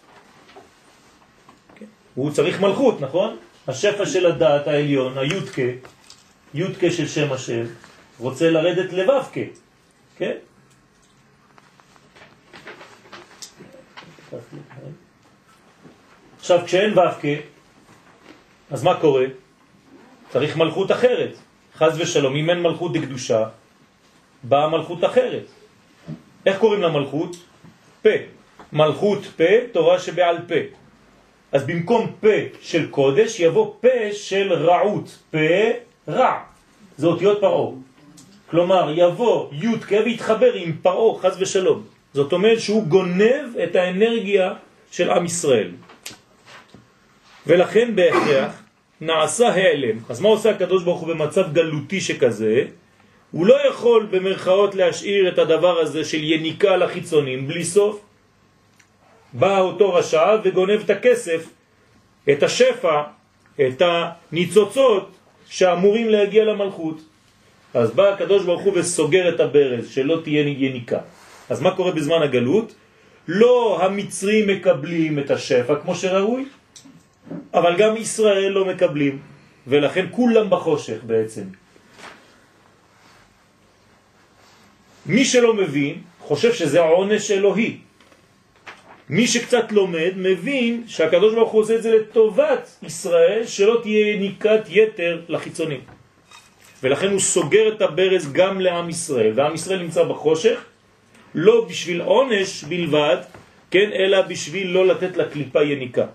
הוא 2.16 2.32
צריך 2.32 2.62
מלכות, 2.62 3.02
נכון? 3.02 3.38
השפע 3.68 4.06
של 4.06 4.26
הדעת 4.26 4.68
העליון, 4.68 5.18
היודקה, 5.18 5.70
יודקה 6.54 6.92
של 6.92 7.08
שם 7.08 7.34
השם, 7.34 7.66
רוצה 8.20 8.50
לרדת 8.50 8.94
לבבקה, 8.94 9.48
כן? 10.18 10.36
עכשיו, 16.40 16.60
כשאין 16.66 17.00
ו"ק, 17.00 17.22
אז 18.72 18.84
מה 18.84 19.00
קורה? 19.02 19.26
צריך 20.30 20.58
מלכות 20.58 20.92
אחרת. 20.92 21.36
חז 21.78 22.02
ושלום, 22.02 22.36
אם 22.36 22.50
אין 22.50 22.62
מלכות 22.62 22.94
דקדושה, 22.94 23.44
באה 24.44 24.70
מלכות 24.70 25.06
אחרת. 25.06 25.46
איך 26.46 26.60
קוראים 26.60 26.82
למלכות? 26.82 27.36
פה. 28.02 28.10
מלכות 28.74 29.26
פה, 29.38 29.44
תורה 29.72 30.00
שבעל 30.00 30.38
פה. 30.48 30.56
אז 31.52 31.64
במקום 31.68 32.12
פה 32.20 32.38
של 32.62 32.90
קודש 32.92 33.40
יבוא 33.40 33.74
פה 33.82 34.14
של 34.14 34.54
רעות, 34.54 35.18
פה 35.32 35.38
רע. 36.08 36.40
זה 36.98 37.08
אותיות 37.08 37.42
פרעו. 37.42 37.76
כלומר, 38.50 38.92
יבוא 38.96 39.50
י' 39.52 39.80
כ' 39.80 39.92
ויתחבר 40.06 40.54
עם 40.54 40.76
פרעו, 40.82 41.16
חז 41.16 41.42
ושלום. 41.42 41.84
זאת 42.14 42.34
אומרת 42.34 42.60
שהוא 42.60 42.84
גונב 42.84 43.58
את 43.64 43.76
האנרגיה 43.76 44.54
של 44.92 45.10
עם 45.12 45.26
ישראל. 45.26 45.72
ולכן 47.48 47.96
בהכרח 47.96 48.65
נעשה 49.02 49.50
העלם. 49.50 49.98
אז 50.10 50.22
מה 50.22 50.30
עושה 50.30 50.50
הקדוש 50.50 50.84
ברוך 50.84 51.02
הוא 51.02 51.10
במצב 51.10 51.54
גלותי 51.54 52.02
שכזה? 52.02 52.64
הוא 53.32 53.46
לא 53.46 53.68
יכול 53.70 54.08
במרכאות 54.12 54.76
להשאיר 54.76 55.30
את 55.30 55.40
הדבר 55.40 55.80
הזה 55.80 56.06
של 56.06 56.24
יניקה 56.24 56.78
לחיצונים 56.78 57.48
בלי 57.48 57.64
סוף. 57.64 58.00
בא 59.34 59.60
אותו 59.60 59.94
רשע 59.94 60.38
וגונב 60.44 60.80
את 60.86 60.90
הכסף, 60.90 61.50
את 62.32 62.44
השפע, 62.44 63.02
את 63.62 63.82
הניצוצות 63.82 65.12
שאמורים 65.50 66.10
להגיע 66.10 66.44
למלכות. 66.46 67.02
אז 67.74 67.92
בא 67.92 68.10
הקדוש 68.14 68.46
ברוך 68.46 68.62
הוא 68.62 68.74
וסוגר 68.76 69.36
את 69.36 69.40
הברז, 69.40 69.90
שלא 69.90 70.20
תהיה 70.24 70.42
יניקה. 70.42 71.00
אז 71.50 71.62
מה 71.62 71.76
קורה 71.76 71.92
בזמן 71.92 72.22
הגלות? 72.22 72.76
לא 73.28 73.80
המצרים 73.82 74.48
מקבלים 74.48 75.20
את 75.20 75.32
השפע 75.32 75.76
כמו 75.76 75.96
שראוי, 75.96 76.46
אבל 77.54 77.76
גם 77.78 77.98
ישראל 77.98 78.52
לא 78.52 78.66
מקבלים, 78.66 79.20
ולכן 79.68 80.06
כולם 80.12 80.50
בחושך 80.50 81.04
בעצם. 81.04 81.44
מי 85.06 85.26
שלא 85.26 85.54
מבין, 85.54 86.02
חושב 86.20 86.54
שזה 86.54 86.80
עונש 86.80 87.32
אלוהי. 87.32 87.78
מי 89.10 89.28
שקצת 89.28 89.72
לומד, 89.72 90.12
מבין 90.16 90.84
שהקדוש 90.88 91.34
ברוך 91.34 91.52
הוא 91.52 91.62
עושה 91.62 91.76
את 91.76 91.84
זה 91.84 91.92
לטובת 91.96 92.70
ישראל, 92.84 93.46
שלא 93.46 93.80
תהיה 93.84 94.18
ניקת 94.18 94.62
יתר 94.70 95.22
לחיצונים. 95.30 95.82
ולכן 96.84 97.10
הוא 97.10 97.20
סוגר 97.20 97.76
את 97.76 97.82
הברז 97.82 98.32
גם 98.34 98.62
לעם 98.62 98.90
ישראל, 98.90 99.32
ועם 99.36 99.54
ישראל 99.54 99.80
נמצא 99.82 100.04
בחושך, 100.04 100.58
לא 101.36 101.66
בשביל 101.70 102.02
עונש 102.02 102.64
בלבד, 102.64 103.18
כן, 103.72 103.90
אלא 103.94 104.22
בשביל 104.22 104.68
לא 104.68 104.88
לתת 104.88 105.18
לקליפה 105.18 105.64
יניקה. 105.64 106.06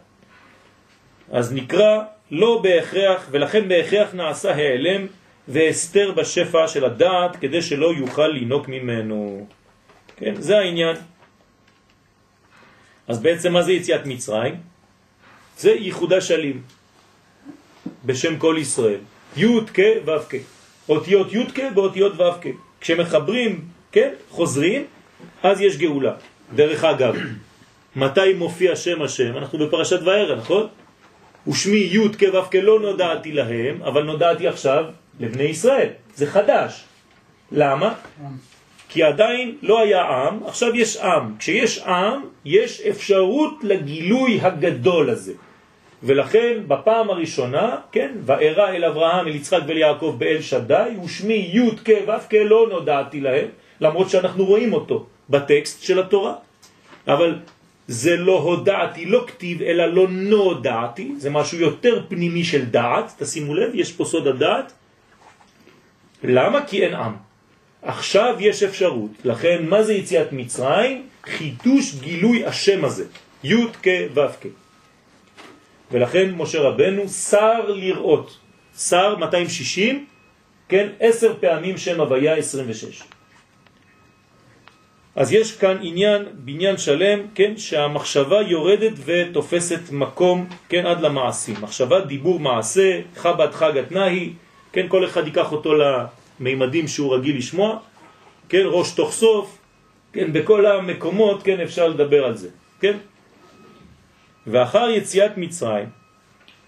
אז 1.31 1.53
נקרא 1.53 2.03
לא 2.31 2.61
בהכרח, 2.63 3.29
ולכן 3.31 3.69
בהכרח 3.69 4.15
נעשה 4.15 4.55
העלם 4.55 5.07
והסתר 5.49 6.13
בשפע 6.13 6.69
של 6.69 6.85
הדעת 6.85 7.37
כדי 7.37 7.63
שלא 7.63 7.95
יוכל 7.95 8.29
לינוק 8.29 8.69
ממנו. 8.69 9.47
כן, 10.17 10.35
זה 10.39 10.59
העניין. 10.59 10.97
אז 13.09 13.23
בעצם 13.23 13.53
מה 13.53 13.63
זה 13.63 13.73
יציאת 13.73 14.07
מצרים? 14.07 14.55
זה 15.59 15.71
ייחודה 15.71 16.21
שלים 16.21 16.63
בשם 18.05 18.39
כל 18.39 18.57
ישראל. 18.59 19.01
י' 19.37 19.61
כ' 19.75 20.07
ו' 20.07 20.29
כ'. 20.29 20.35
אותיות 20.89 21.33
י' 21.33 21.47
כ' 21.55 21.75
באותיות 21.75 22.21
ו' 22.21 22.41
כ'. 22.41 22.47
כשמחברים, 22.81 23.65
כן, 23.93 24.11
חוזרים, 24.31 24.85
אז 25.43 25.61
יש 25.61 25.77
גאולה. 25.77 26.15
דרך 26.55 26.85
אגב, 26.85 27.15
מתי 27.97 28.33
מופיע 28.35 28.77
שם 28.77 29.03
השם? 29.03 29.37
אנחנו 29.37 29.59
בפרשת 29.59 30.01
וערה, 30.03 30.37
נכון? 30.37 30.67
ושמי 31.49 31.79
י' 31.79 32.09
כ' 32.19 32.35
ו' 32.35 32.51
כ' 32.51 32.55
לא 32.55 32.81
נודעתי 32.81 33.33
להם, 33.33 33.83
אבל 33.83 34.03
נודעתי 34.03 34.49
עכשיו 34.49 34.85
לבני 35.21 35.43
ישראל. 35.43 35.89
זה 36.15 36.27
חדש. 36.27 36.85
למה? 37.53 37.95
כי 38.89 39.03
עדיין 39.03 39.57
לא 39.63 39.81
היה 39.81 40.03
עם, 40.03 40.47
עכשיו 40.47 40.77
יש 40.77 40.97
עם. 40.97 41.35
כשיש 41.39 41.79
עם, 41.79 42.21
יש 42.45 42.81
אפשרות 42.81 43.55
לגילוי 43.63 44.39
הגדול 44.43 45.11
הזה. 45.11 45.33
ולכן 46.03 46.59
בפעם 46.69 47.11
הראשונה, 47.11 47.77
כן, 47.93 48.13
וארא 48.25 48.69
אל 48.69 48.85
אברהם, 48.85 49.27
אל 49.27 49.35
יצחק 49.35 49.61
ואל 49.67 49.77
יעקב 49.77 50.17
באל 50.19 50.41
שדי, 50.41 50.91
ושמי 51.05 51.51
י' 51.53 51.77
כ' 51.85 52.09
ו' 52.09 52.29
כ' 52.31 52.35
לא 52.35 52.67
נודעתי 52.71 53.21
להם, 53.21 53.47
למרות 53.81 54.11
שאנחנו 54.11 54.45
רואים 54.45 54.73
אותו 54.73 55.07
בטקסט 55.31 55.83
של 55.83 56.01
התורה. 56.01 56.35
אבל 57.09 57.39
זה 57.91 58.17
לא 58.17 58.39
הודעתי, 58.39 59.07
לא 59.07 59.25
כתיב, 59.27 59.63
אלא 59.63 59.87
לא 59.87 60.09
נודעתי, 60.09 61.13
זה 61.19 61.31
משהו 61.31 61.59
יותר 61.59 62.03
פנימי 62.09 62.45
של 62.45 62.65
דעת, 62.65 63.13
תשימו 63.19 63.55
לב, 63.55 63.71
יש 63.75 63.93
פה 63.93 64.05
סוד 64.05 64.27
הדעת. 64.27 64.73
למה? 66.25 66.67
כי 66.67 66.85
אין 66.85 66.95
עם. 66.95 67.13
עכשיו 67.83 68.37
יש 68.41 68.63
אפשרות, 68.63 69.11
לכן 69.25 69.67
מה 69.67 69.83
זה 69.83 69.95
יציאת 69.95 70.33
מצרים? 70.33 71.07
חידוש 71.25 71.95
גילוי 72.01 72.45
השם 72.45 72.85
הזה, 72.85 73.05
י' 73.45 73.67
כ' 73.83 73.89
ו' 74.15 74.21
כ'. 74.41 74.47
ולכן 75.91 76.31
משה 76.37 76.61
רבנו 76.61 77.09
שר 77.09 77.67
לראות, 77.69 78.39
שר 78.79 79.17
260, 79.17 80.07
כן, 80.69 80.89
עשר 81.01 81.35
פעמים 81.41 81.79
שם 81.79 82.01
הוויה 82.01 82.37
26. 82.37 83.03
אז 85.17 85.33
יש 85.33 85.57
כאן 85.57 85.77
עניין, 85.83 86.25
בניין 86.35 86.77
שלם, 86.77 87.19
כן, 87.35 87.57
שהמחשבה 87.57 88.43
יורדת 88.43 88.93
ותופסת 89.05 89.81
מקום, 89.93 90.49
כן, 90.69 90.87
עד 90.87 91.01
למעשים. 91.01 91.55
מחשבה, 91.61 92.01
דיבור, 92.01 92.41
מעשה, 92.41 93.01
חב"ד 93.17 93.51
חג 93.53 93.77
התנאי, 93.77 94.33
כן, 94.73 94.89
כל 94.89 95.05
אחד 95.05 95.27
ייקח 95.27 95.53
אותו 95.53 95.75
למימדים 95.75 96.89
שהוא 96.89 97.15
רגיל 97.15 97.39
לשמוע, 97.39 97.79
כן, 98.49 98.63
ראש 98.65 98.93
תוך 98.93 99.13
סוף, 99.13 99.59
כן, 100.13 100.33
בכל 100.33 100.67
המקומות, 100.67 101.43
כן, 101.43 101.61
אפשר 101.61 101.89
לדבר 101.89 102.25
על 102.25 102.37
זה, 102.37 102.49
כן? 102.81 102.97
ואחר 104.47 104.91
יציאת 104.91 105.37
מצרים, 105.37 105.87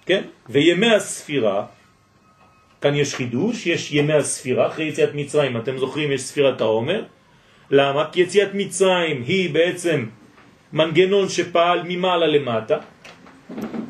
כן, 0.07 0.23
וימי 0.49 0.95
הספירה, 0.95 1.67
כאן 2.81 2.95
יש 2.95 3.15
חידוש, 3.15 3.67
יש 3.67 3.93
ימי 3.93 4.13
הספירה, 4.13 4.67
אחרי 4.67 4.85
יציאת 4.85 5.15
מצרים, 5.15 5.57
אתם 5.57 5.79
זוכרים, 5.79 6.13
יש 6.13 6.21
ספירת 6.21 6.61
העומר, 6.61 7.03
למה? 7.73 8.05
כי 8.13 8.21
יציאת 8.21 8.55
מצרים 8.55 9.23
היא 9.27 9.55
בעצם 9.55 10.07
מנגנון 10.73 11.29
שפעל 11.29 11.83
ממעלה 11.85 12.27
למטה, 12.27 12.79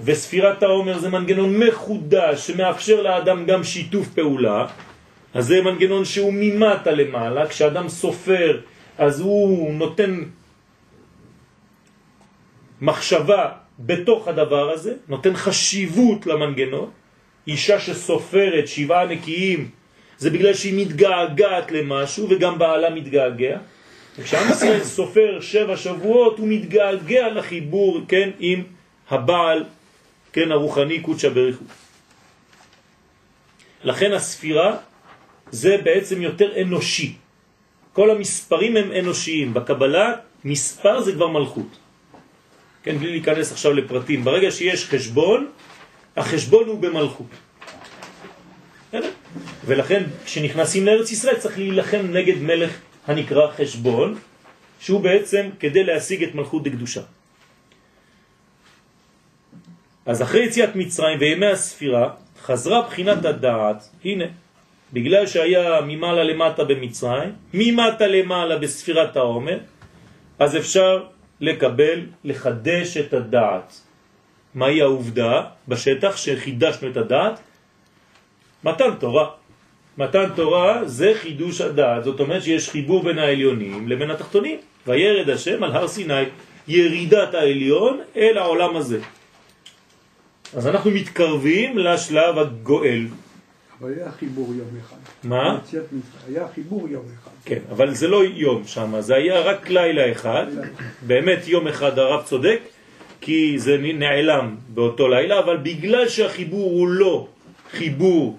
וספירת 0.05 0.63
העומר 0.63 0.99
זה 0.99 1.09
מנגנון 1.09 1.59
מחודש 1.59 2.47
שמאפשר 2.47 3.03
לאדם 3.03 3.47
גם 3.47 3.65
שיתוף 3.65 4.09
פעולה, 4.09 4.67
אז 5.35 5.47
זה 5.47 5.63
מנגנון 5.63 6.05
שהוא 6.05 6.33
ממטה 6.37 6.91
למעלה, 6.91 7.47
כשאדם 7.47 7.89
סופר 7.89 8.61
אז 8.99 9.21
הוא 9.21 9.75
נותן 9.75 10.23
מחשבה 12.81 13.49
בתוך 13.79 14.29
הדבר 14.29 14.71
הזה, 14.71 14.95
נותן 15.09 15.35
חשיבות 15.35 16.27
למנגנון, 16.27 16.91
אישה 17.47 17.81
שסופרת 17.81 18.69
שבעה 18.69 19.07
נקיים 19.07 19.71
זה 20.23 20.31
בגלל 20.31 20.55
שהיא 20.55 20.87
מתגעגעת 20.87 21.73
למשהו 21.73 22.27
וגם 22.31 22.59
בעלה 22.59 22.91
מתגעגע. 22.91 23.59
וכשעם 24.19 24.51
ישראל 24.51 24.85
סופר 24.85 25.41
שבע 25.41 25.77
שבועות 25.77 26.39
הוא 26.39 26.49
מתגעגע 26.49 27.29
לחיבור, 27.29 28.01
כן, 28.09 28.31
עם 28.39 28.63
הבעל, 29.11 29.65
כן, 30.33 30.53
הרוחני 30.53 31.01
קודשא 31.01 31.29
בריחו. 31.29 31.65
לכן 33.85 34.13
הספירה 34.13 34.77
זה 35.51 35.77
בעצם 35.83 36.23
יותר 36.23 36.63
אנושי. 36.63 37.15
כל 37.93 38.11
המספרים 38.11 38.77
הם 38.77 38.89
אנושיים. 38.99 39.55
בקבלה 39.55 40.15
מספר 40.45 41.03
זה 41.03 41.13
כבר 41.13 41.29
מלכות. 41.29 41.71
כן, 42.83 42.99
בלי 42.99 43.11
להיכנס 43.11 43.53
עכשיו 43.53 43.73
לפרטים. 43.73 44.25
ברגע 44.25 44.51
שיש 44.51 44.87
חשבון, 44.87 45.51
החשבון 46.17 46.65
הוא 46.69 46.79
במלכות. 46.79 47.27
ולכן 49.65 50.03
כשנכנסים 50.25 50.87
לארץ 50.87 51.13
ישראל 51.13 51.37
צריך 51.37 51.59
להילחם 51.59 52.07
נגד 52.11 52.39
מלך 52.39 52.79
הנקרא 53.07 53.51
חשבון, 53.51 54.19
שהוא 54.81 55.01
בעצם 55.01 55.49
כדי 55.61 55.85
להשיג 55.85 56.23
את 56.23 56.35
מלכות 56.35 56.63
דקדושה. 56.63 57.01
אז 60.07 60.23
אחרי 60.23 60.45
יציאת 60.45 60.77
מצרים 60.77 61.19
וימי 61.21 61.47
הספירה 61.47 62.11
חזרה 62.43 62.83
בחינת 62.83 63.25
הדעת, 63.25 63.89
הנה, 64.05 64.25
בגלל 64.93 65.27
שהיה 65.27 65.81
ממעלה 65.81 66.25
למטה 66.25 66.65
במצרים, 66.65 67.33
ממטה 67.55 68.07
למעלה 68.07 68.59
בספירת 68.59 69.17
העומר, 69.17 69.59
אז 70.39 70.57
אפשר 70.57 71.07
לקבל, 71.41 72.07
לחדש 72.25 72.97
את 72.97 73.15
הדעת. 73.15 73.81
מהי 74.55 74.83
העובדה 74.83 75.43
בשטח 75.69 76.17
שחידשנו 76.17 76.91
את 76.91 76.97
הדעת? 76.97 77.41
מתן 78.65 78.95
תורה. 78.99 79.29
מתן 79.99 80.29
תורה 80.37 80.85
זה 80.85 81.13
חידוש 81.15 81.61
הדעת, 81.61 82.05
זאת 82.05 82.21
אומרת 82.21 82.43
שיש 82.43 82.71
חיבור 82.71 83.03
בין 83.03 83.19
העליונים 83.19 83.89
לבין 83.89 84.11
התחתונים. 84.11 84.59
וירד 84.87 85.31
השם 85.31 85.63
על 85.63 85.73
הר 85.73 85.89
סיני, 85.89 86.23
ירידת 86.69 87.35
העליון 87.35 88.01
אל 88.17 88.39
העולם 88.39 88.77
הזה. 88.77 89.01
אז 90.57 90.67
אנחנו 90.67 90.91
מתקרבים 90.91 91.79
לשלב 91.79 92.39
הגואל. 92.39 93.07
היה 93.81 94.13
חיבור 94.13 94.55
יום 94.55 94.69
אחד. 94.81 94.97
מה? 95.25 95.59
היה 96.29 96.49
חיבור 96.55 96.89
יום 96.89 97.05
אחד. 97.21 97.31
כן, 97.45 97.59
אבל 97.71 97.95
זה 97.95 98.09
לא 98.09 98.25
יום 98.25 98.67
שם, 98.67 99.01
זה 99.01 99.15
היה 99.15 99.41
רק 99.41 99.71
לילה 99.71 100.13
אחד. 100.13 100.47
באמת 101.07 101.49
יום 101.49 101.69
אחד 101.69 101.99
הרב 101.99 102.23
צודק, 102.25 102.61
כי 103.21 103.59
זה 103.59 103.77
נעלם 103.79 104.57
באותו 104.69 105.09
לילה, 105.09 105.39
אבל 105.39 105.57
בגלל 105.57 106.09
שהחיבור 106.09 106.71
הוא 106.71 106.89
לא 106.89 107.27
חיבור 107.71 108.39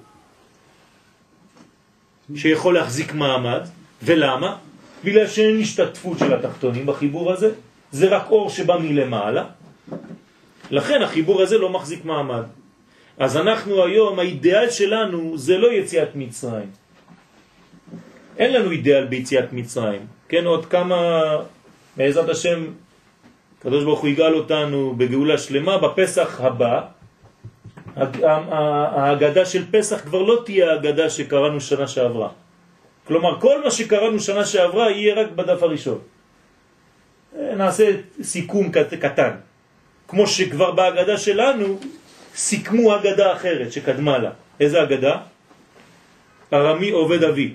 שיכול 2.36 2.74
להחזיק 2.74 3.14
מעמד, 3.14 3.62
ולמה? 4.04 4.56
בגלל 5.04 5.28
שאין 5.28 5.60
השתתפות 5.60 6.20
של 6.20 6.34
התחתונים 6.34 6.86
בחיבור 6.86 7.32
הזה, 7.32 7.52
זה 7.92 8.08
רק 8.08 8.30
אור 8.30 8.50
שבא 8.50 8.78
מלמעלה, 8.78 9.44
לכן 10.72 11.02
החיבור 11.02 11.42
הזה 11.42 11.58
לא 11.58 11.70
מחזיק 11.70 12.06
מעמד. 12.06 12.44
אז 13.18 13.38
אנחנו 13.38 13.84
היום, 13.84 14.20
האידאל 14.20 14.70
שלנו 14.70 15.38
זה 15.38 15.58
לא 15.58 15.72
יציאת 15.72 16.16
מצרים. 16.16 16.70
אין 18.38 18.54
לנו 18.54 18.72
אידאל 18.72 19.06
ביציאת 19.06 19.54
מצרים. 19.54 20.02
כן, 20.30 20.46
עוד 20.46 20.66
כמה, 20.66 21.22
בעזרת 21.98 22.30
השם, 22.30 22.66
הקדוש 23.60 23.84
ברוך 23.84 24.00
הוא 24.00 24.10
יגאל 24.10 24.34
אותנו 24.34 24.94
בגאולה 24.98 25.38
שלמה, 25.38 25.78
בפסח 25.78 26.42
הבא, 26.42 26.82
ההגדה 27.98 29.46
של 29.46 29.72
פסח 29.72 30.02
כבר 30.02 30.22
לא 30.22 30.42
תהיה 30.46 30.72
ההגדה 30.72 31.10
שקראנו 31.10 31.62
שנה 31.62 31.88
שעברה. 31.88 32.30
כלומר, 33.08 33.40
כל 33.40 33.64
מה 33.64 33.72
שקראנו 33.72 34.20
שנה 34.20 34.46
שעברה 34.46 34.92
יהיה 34.92 35.16
רק 35.16 35.32
בדף 35.32 35.64
הראשון. 35.64 36.00
אה, 37.38 37.56
נעשה 37.56 37.92
סיכום 38.22 38.72
קטן. 38.72 39.32
כמו 40.08 40.28
שכבר 40.28 40.72
בהגדה 40.72 41.18
שלנו 41.18 41.80
סיכמו 42.36 42.94
הגדה 42.94 43.34
אחרת 43.34 43.72
שקדמה 43.72 44.18
לה. 44.18 44.32
איזה 44.60 44.82
הגדה? 44.82 45.18
ארמי 46.54 46.90
עובד 46.90 47.24
אבי. 47.24 47.54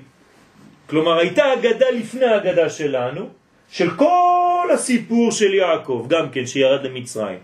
כלומר, 0.86 1.18
הייתה 1.18 1.44
הגדה 1.52 1.90
לפני 1.90 2.26
הגדה 2.26 2.70
שלנו, 2.70 3.28
של 3.70 3.90
כל 3.90 4.68
הסיפור 4.74 5.32
של 5.32 5.54
יעקב, 5.54 6.06
גם 6.08 6.30
כן, 6.30 6.46
שירד 6.46 6.84
למצרים. 6.84 7.38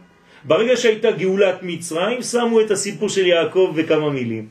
ברגע 0.45 0.77
שהייתה 0.77 1.11
גאולת 1.11 1.59
מצרים, 1.63 2.23
שמו 2.23 2.61
את 2.61 2.71
הסיפור 2.71 3.09
של 3.09 3.27
יעקב 3.27 3.73
בכמה 3.77 4.11
מילים. 4.11 4.47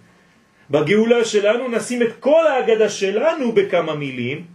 בגאולה 0.70 1.26
שלנו 1.26 1.68
נשים 1.68 2.02
את 2.02 2.12
כל 2.20 2.48
ההגדה 2.48 2.90
שלנו 2.90 3.52
בכמה 3.52 3.96
מילים, 3.96 4.46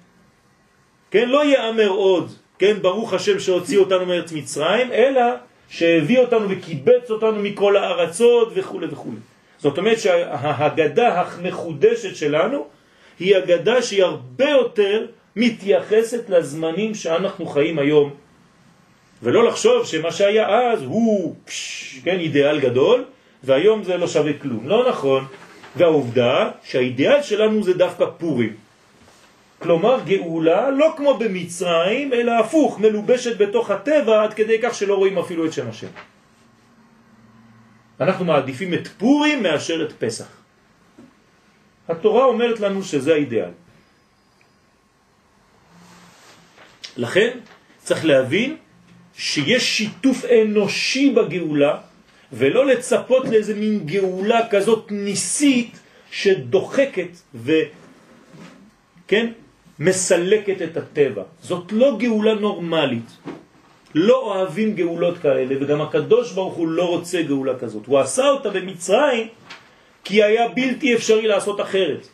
כן, 1.11 1.29
לא 1.29 1.45
יאמר 1.45 1.89
עוד, 1.89 2.33
כן, 2.59 2.77
ברוך 2.83 3.13
השם 3.15 3.39
שהוציא 3.39 3.79
אותנו 3.79 4.07
מארץ 4.07 4.33
מצרים, 4.33 4.93
אלא 4.93 5.23
שהביא 5.69 6.19
אותנו 6.19 6.51
וקיבץ 6.51 7.11
אותנו 7.11 7.43
מכל 7.43 7.77
הארצות 7.77 8.53
וכו' 8.55 8.81
וכו'. 8.91 9.11
זאת 9.59 9.79
אומרת 9.79 9.99
שההגדה 10.01 11.23
המחודשת 11.23 12.17
שלנו 12.17 12.67
היא 13.19 13.37
הגדה 13.37 13.83
שהיא 13.83 14.05
הרבה 14.05 14.51
יותר 14.51 15.07
מתייחסת 15.37 16.31
לזמנים 16.31 16.95
שאנחנו 16.95 17.47
חיים 17.47 17.79
היום. 17.79 18.11
ולא 19.23 19.45
לחשוב 19.45 19.87
שמה 19.87 20.13
שהיה 20.13 20.73
אז 20.73 20.83
הוא 20.83 21.35
פש, 21.45 22.01
כן, 22.05 22.19
אידיאל 22.19 22.61
גדול, 22.61 23.05
והיום 23.45 23.85
זה 23.85 23.97
לא 23.97 24.07
שווה 24.07 24.33
כלום. 24.33 24.69
לא 24.69 24.89
נכון. 24.89 25.27
והעובדה 25.77 26.51
שהאידיאל 26.65 27.23
שלנו 27.23 27.63
זה 27.63 27.75
דווקא 27.75 28.05
פורים. 28.19 28.55
כלומר 29.59 30.01
גאולה 30.07 30.71
לא 30.71 30.95
כמו 30.97 31.19
במצרים, 31.19 32.13
אלא 32.13 32.33
הפוך, 32.33 32.79
מלובשת 32.79 33.39
בתוך 33.39 33.71
הטבע 33.71 34.23
עד 34.23 34.35
כדי 34.35 34.59
כך 34.63 34.75
שלא 34.75 34.95
רואים 34.95 35.19
אפילו 35.19 35.47
את 35.47 35.53
שם 35.53 35.69
השם. 35.69 35.91
אנחנו 38.01 38.25
מעדיפים 38.25 38.75
את 38.75 38.89
פורים 38.89 39.43
מאשר 39.43 39.87
את 39.87 39.93
פסח. 39.99 40.29
התורה 41.89 42.25
אומרת 42.25 42.61
לנו 42.61 42.83
שזה 42.83 43.13
האידיאל. 43.13 43.51
לכן 46.97 47.39
צריך 47.79 48.05
להבין 48.05 48.57
שיש 49.19 49.77
שיתוף 49.77 50.25
אנושי 50.25 51.11
בגאולה 51.11 51.77
ולא 52.33 52.67
לצפות 52.67 53.29
לאיזה 53.29 53.55
מין 53.55 53.87
גאולה 53.87 54.49
כזאת 54.51 54.87
ניסית 54.91 55.79
שדוחקת 56.11 57.11
וכן, 57.35 59.27
מסלקת 59.79 60.63
את 60.63 60.77
הטבע. 60.77 61.23
זאת 61.43 61.73
לא 61.73 61.97
גאולה 61.99 62.35
נורמלית. 62.35 63.11
לא 63.95 64.17
אוהבים 64.23 64.75
גאולות 64.75 65.19
כאלה, 65.19 65.55
וגם 65.61 65.81
הקדוש 65.81 66.33
ברוך 66.33 66.55
הוא 66.55 66.69
לא 66.69 66.85
רוצה 66.85 67.23
גאולה 67.23 67.59
כזאת. 67.59 67.87
הוא 67.87 67.99
עשה 67.99 68.29
אותה 68.29 68.51
במצרים 68.51 69.29
כי 70.05 70.23
היה 70.23 70.49
בלתי 70.49 70.95
אפשרי 70.95 71.27
לעשות 71.27 71.61
אחרת. 71.61 72.09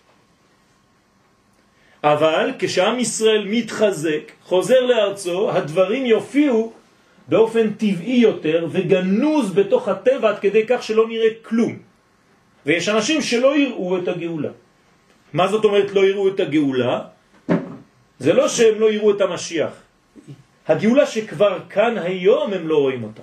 אבל 2.05 2.51
כשעם 2.59 3.01
ישראל 3.01 3.45
מתחזק, 3.49 4.33
חוזר 4.45 4.81
לארצו, 4.81 5.51
הדברים 5.51 6.07
יופיעו 6.07 6.73
באופן 7.29 7.73
טבעי 7.73 8.17
יותר 8.17 8.67
וגנוז 8.71 9.55
בתוך 9.55 9.89
הטבע 9.89 10.29
עד 10.29 10.39
כדי 10.39 10.67
כך 10.67 10.83
שלא 10.83 11.09
נראה 11.09 11.29
כלום. 11.43 11.79
ויש 12.67 12.89
אנשים 12.89 13.23
שלא 13.23 13.59
יראו 13.59 13.99
את 13.99 14.09
הגאולה. 14.09 14.51
מה 15.33 15.49
זאת 15.49 15.65
אומרת 15.65 15.93
לא 15.93 16.05
יראו 16.05 16.29
את 16.29 16.41
הגאולה? 16.41 17.01
זה 18.19 18.33
לא 18.33 18.49
שהם 18.49 18.81
לא 18.81 18.93
יראו 18.93 19.11
את 19.11 19.21
המשיח. 19.21 19.73
הגאולה 20.69 21.07
שכבר 21.07 21.59
כאן 21.71 21.99
היום 21.99 22.53
הם 22.53 22.69
לא 22.69 22.77
רואים 22.79 23.03
אותה. 23.05 23.23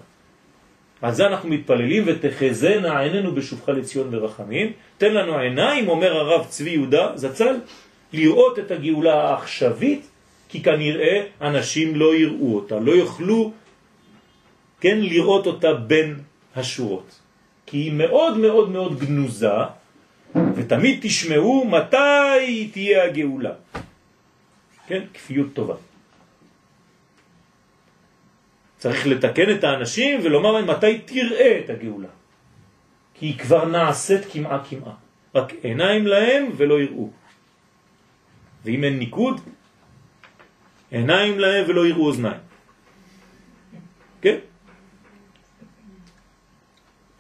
על 1.01 1.11
זה 1.13 1.27
אנחנו 1.27 1.49
מתפללים 1.49 2.03
ותחזנה 2.05 2.99
עינינו 2.99 3.35
בשובך 3.35 3.69
לציון 3.69 4.07
ורחמים. 4.11 4.71
תן 4.97 5.13
לנו 5.13 5.37
עיניים, 5.37 5.89
אומר 5.89 6.17
הרב 6.17 6.45
צבי 6.45 6.69
יהודה 6.69 7.11
זצ"ל, 7.15 7.55
לראות 8.13 8.59
את 8.59 8.71
הגאולה 8.71 9.13
העכשווית, 9.13 10.07
כי 10.49 10.63
כנראה 10.63 11.23
אנשים 11.41 11.95
לא 11.95 12.15
יראו 12.15 12.55
אותה, 12.55 12.79
לא 12.79 12.91
יוכלו 12.91 13.51
כן, 14.81 14.97
לראות 14.99 15.47
אותה 15.47 15.73
בין 15.73 16.19
השורות. 16.55 17.19
כי 17.65 17.77
היא 17.77 17.93
מאוד 17.93 18.37
מאוד 18.37 18.69
מאוד 18.69 18.99
גנוזה, 18.99 19.71
ותמיד 20.55 20.99
תשמעו 21.01 21.67
מתי 21.69 22.69
תהיה 22.73 23.03
הגאולה. 23.03 23.53
כן, 24.87 25.01
כפיות 25.13 25.53
טובה. 25.53 25.75
צריך 28.77 29.07
לתקן 29.07 29.55
את 29.55 29.63
האנשים 29.63 30.19
ולומר 30.23 30.51
להם 30.51 30.67
מתי 30.67 30.99
תראה 31.05 31.59
את 31.65 31.69
הגאולה. 31.69 32.11
כי 33.13 33.25
היא 33.25 33.37
כבר 33.39 33.65
נעשית 33.65 34.21
כמעה 34.31 34.65
כמעה. 34.65 34.93
רק 35.35 35.53
עיניים 35.63 36.07
להם 36.07 36.43
ולא 36.57 36.81
יראו. 36.81 37.09
ואם 38.65 38.83
אין 38.83 38.99
ניקוד, 38.99 39.41
עיניים 40.91 41.39
להם 41.39 41.63
ולא 41.67 41.87
יראו 41.87 42.05
אוזניים. 42.05 42.41
כן? 44.21 44.50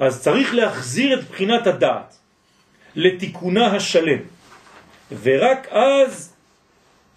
אז 0.01 0.21
צריך 0.21 0.53
להחזיר 0.53 1.19
את 1.19 1.23
בחינת 1.29 1.67
הדעת 1.67 2.17
לתיקונה 2.95 3.75
השלם, 3.75 4.19
ורק 5.21 5.67
אז 5.69 6.33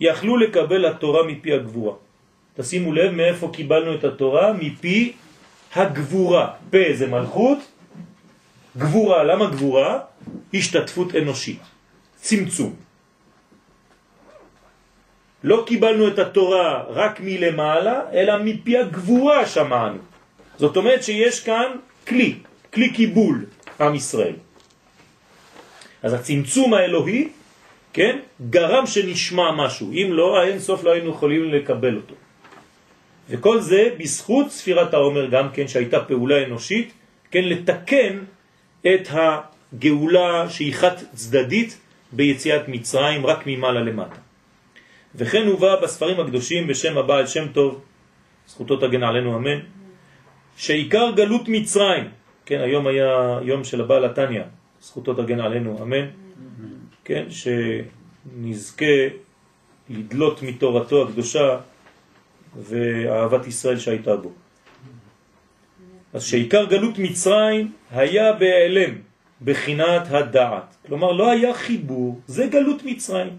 יכלו 0.00 0.36
לקבל 0.36 0.86
התורה 0.86 1.22
מפי 1.26 1.52
הגבורה. 1.52 1.94
תשימו 2.56 2.92
לב 2.92 3.10
מאיפה 3.12 3.50
קיבלנו 3.52 3.94
את 3.94 4.04
התורה, 4.04 4.52
מפי 4.52 5.12
הגבורה. 5.74 6.46
פה 6.70 6.78
זה 6.92 7.06
מלכות, 7.06 7.58
גבורה, 8.76 9.24
למה 9.24 9.50
גבורה? 9.50 10.00
השתתפות 10.54 11.16
אנושית, 11.16 11.62
צמצום. 12.16 12.74
לא 15.44 15.64
קיבלנו 15.66 16.08
את 16.08 16.18
התורה 16.18 16.84
רק 16.88 17.20
מלמעלה, 17.20 18.00
אלא 18.12 18.44
מפי 18.44 18.78
הגבורה 18.78 19.46
שמענו. 19.46 19.98
זאת 20.58 20.76
אומרת 20.76 21.02
שיש 21.04 21.40
כאן 21.40 21.70
כלי, 22.08 22.44
כלי 22.74 22.92
קיבול 22.92 23.46
עם 23.80 23.94
ישראל. 23.94 24.36
אז 26.02 26.12
הצמצום 26.12 26.74
האלוהי, 26.74 27.28
כן, 27.92 28.18
גרם 28.50 28.86
שנשמע 28.86 29.52
משהו. 29.52 29.92
אם 29.92 30.08
לא, 30.12 30.38
האין 30.38 30.58
סוף 30.58 30.84
לא 30.84 30.92
היינו 30.92 31.10
יכולים 31.10 31.54
לקבל 31.54 31.96
אותו. 31.96 32.14
וכל 33.28 33.60
זה 33.60 33.88
בזכות 33.98 34.50
ספירת 34.50 34.94
העומר 34.94 35.26
גם 35.26 35.48
כן, 35.52 35.68
שהייתה 35.68 36.00
פעולה 36.00 36.44
אנושית, 36.44 36.92
כן, 37.30 37.44
לתקן 37.44 38.18
את 38.86 39.08
הגאולה 39.10 40.50
שהיא 40.50 40.74
חד 40.74 40.96
צדדית 41.14 41.78
ביציאת 42.12 42.68
מצרים 42.68 43.26
רק 43.26 43.46
ממעלה 43.46 43.80
למטה. 43.80 44.20
וכן 45.14 45.46
הובא 45.46 45.80
בספרים 45.80 46.20
הקדושים 46.20 46.66
בשם 46.66 46.98
הבעל 46.98 47.26
שם 47.26 47.48
טוב, 47.52 47.80
זכותו 48.46 48.76
תגן 48.76 49.02
עלינו 49.02 49.36
אמן, 49.36 49.58
שעיקר 50.56 51.10
גלות 51.16 51.48
מצרים, 51.48 52.04
כן, 52.46 52.60
היום 52.60 52.86
היה 52.86 53.38
יום 53.42 53.64
של 53.64 53.80
הבעל 53.80 54.04
התניא, 54.04 54.42
זכותו 54.80 55.14
תגן 55.14 55.40
עלינו, 55.40 55.82
אמן. 55.82 56.06
כן, 57.04 57.24
שנזכה 57.30 58.94
לדלות 59.90 60.42
מתורתו 60.42 61.02
הקדושה 61.02 61.58
ואהבת 62.56 63.46
ישראל 63.46 63.78
שהייתה 63.78 64.16
בו. 64.16 64.32
אז 66.12 66.24
שעיקר 66.24 66.64
גלות 66.64 66.98
מצרים 66.98 67.72
היה 67.90 68.32
בהיעלם, 68.32 68.94
בחינת 69.42 70.02
הדעת. 70.10 70.76
כלומר, 70.86 71.12
לא 71.12 71.30
היה 71.30 71.54
חיבור, 71.54 72.20
זה 72.26 72.46
גלות 72.46 72.84
מצרים. 72.84 73.36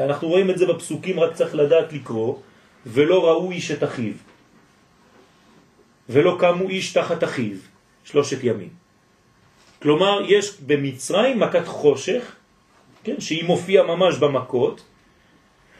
אנחנו 0.00 0.28
רואים 0.28 0.50
את 0.50 0.58
זה 0.58 0.66
בפסוקים, 0.66 1.20
רק 1.20 1.34
צריך 1.34 1.54
לדעת 1.54 1.92
לקרוא, 1.92 2.36
ולא 2.86 3.24
ראו 3.24 3.50
איש 3.50 3.70
את 3.70 3.84
אחיו. 3.84 4.12
ולא 6.10 6.36
קמו 6.38 6.68
איש 6.68 6.92
תחת 6.92 7.24
אחיו 7.24 7.56
שלושת 8.04 8.44
ימים. 8.44 8.68
כלומר, 9.82 10.20
יש 10.26 10.60
במצרים 10.66 11.40
מכת 11.40 11.66
חושך, 11.66 12.22
כן, 13.04 13.20
שהיא 13.20 13.44
מופיעה 13.44 13.86
ממש 13.86 14.18
במכות, 14.18 14.82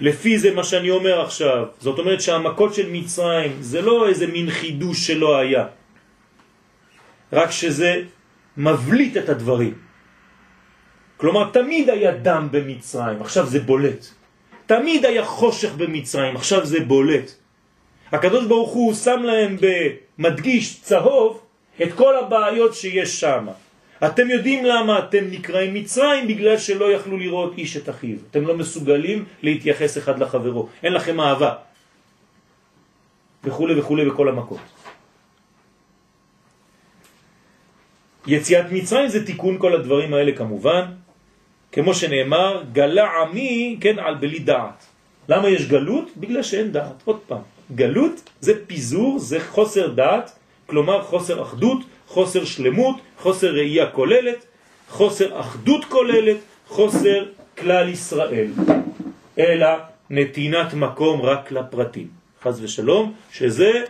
לפי 0.00 0.38
זה 0.38 0.54
מה 0.54 0.64
שאני 0.64 0.90
אומר 0.90 1.20
עכשיו, 1.20 1.66
זאת 1.78 1.98
אומרת 1.98 2.20
שהמכות 2.20 2.74
של 2.74 2.88
מצרים 2.88 3.52
זה 3.60 3.82
לא 3.82 4.08
איזה 4.08 4.26
מין 4.26 4.50
חידוש 4.50 5.06
שלא 5.06 5.38
היה, 5.38 5.66
רק 7.32 7.50
שזה 7.50 8.02
מבליט 8.56 9.16
את 9.16 9.28
הדברים. 9.28 9.74
כלומר, 11.16 11.50
תמיד 11.52 11.90
היה 11.90 12.12
דם 12.24 12.48
במצרים, 12.50 13.20
עכשיו 13.20 13.46
זה 13.46 13.60
בולט. 13.60 14.06
תמיד 14.66 15.04
היה 15.04 15.24
חושך 15.24 15.74
במצרים, 15.76 16.36
עכשיו 16.36 16.66
זה 16.66 16.80
בולט. 16.80 17.30
הקדוש 18.12 18.46
ברוך 18.46 18.72
הוא 18.72 18.94
שם 18.94 19.20
להם 19.22 19.56
במדגיש 20.20 20.80
צהוב 20.80 21.40
את 21.82 21.92
כל 21.96 22.16
הבעיות 22.16 22.74
שיש 22.74 23.20
שם. 23.20 23.46
אתם 24.04 24.30
יודעים 24.30 24.64
למה 24.64 24.98
אתם 24.98 25.24
נקראים 25.30 25.74
מצרים? 25.74 26.28
בגלל 26.28 26.58
שלא 26.58 26.92
יכלו 26.92 27.16
לראות 27.16 27.52
איש 27.58 27.76
את 27.76 27.88
אחיו. 27.88 28.18
אתם 28.30 28.46
לא 28.46 28.56
מסוגלים 28.56 29.24
להתייחס 29.42 29.98
אחד 29.98 30.18
לחברו. 30.18 30.68
אין 30.82 30.92
לכם 30.92 31.20
אהבה. 31.20 31.52
וכו' 33.44 33.68
וכו' 33.76 33.96
בכל 33.96 34.28
המכות. 34.28 34.64
יציאת 38.26 38.66
מצרים 38.72 39.08
זה 39.08 39.26
תיקון 39.26 39.56
כל 39.58 39.72
הדברים 39.72 40.14
האלה 40.14 40.32
כמובן, 40.36 40.84
כמו 41.72 41.94
שנאמר, 41.94 42.64
גלה 42.72 43.08
עמי, 43.24 43.78
כן, 43.80 43.96
על 43.98 44.14
בלי 44.20 44.38
דעת. 44.38 44.84
למה 45.28 45.48
יש 45.48 45.68
גלות? 45.68 46.12
בגלל 46.16 46.42
שאין 46.42 46.72
דעת. 46.72 47.00
עוד 47.04 47.20
פעם, 47.26 47.42
גלות 47.74 48.30
זה 48.40 48.66
פיזור, 48.66 49.18
זה 49.18 49.40
חוסר 49.40 49.88
דעת, 49.88 50.32
כלומר 50.66 51.02
חוסר 51.02 51.42
אחדות, 51.42 51.78
חוסר 52.06 52.44
שלמות, 52.44 52.96
חוסר 53.18 53.52
ראייה 53.54 53.86
כוללת, 53.86 54.44
חוסר 54.88 55.40
אחדות 55.40 55.84
כוללת, 55.84 56.36
חוסר 56.68 57.24
כלל 57.58 57.88
ישראל, 57.88 58.50
אלא 59.38 59.68
נתינת 60.10 60.74
מקום 60.74 61.22
רק 61.22 61.52
לפרטים. 61.52 62.08
חז 62.42 62.64
ושלום, 62.64 63.12
שזה 63.32 63.84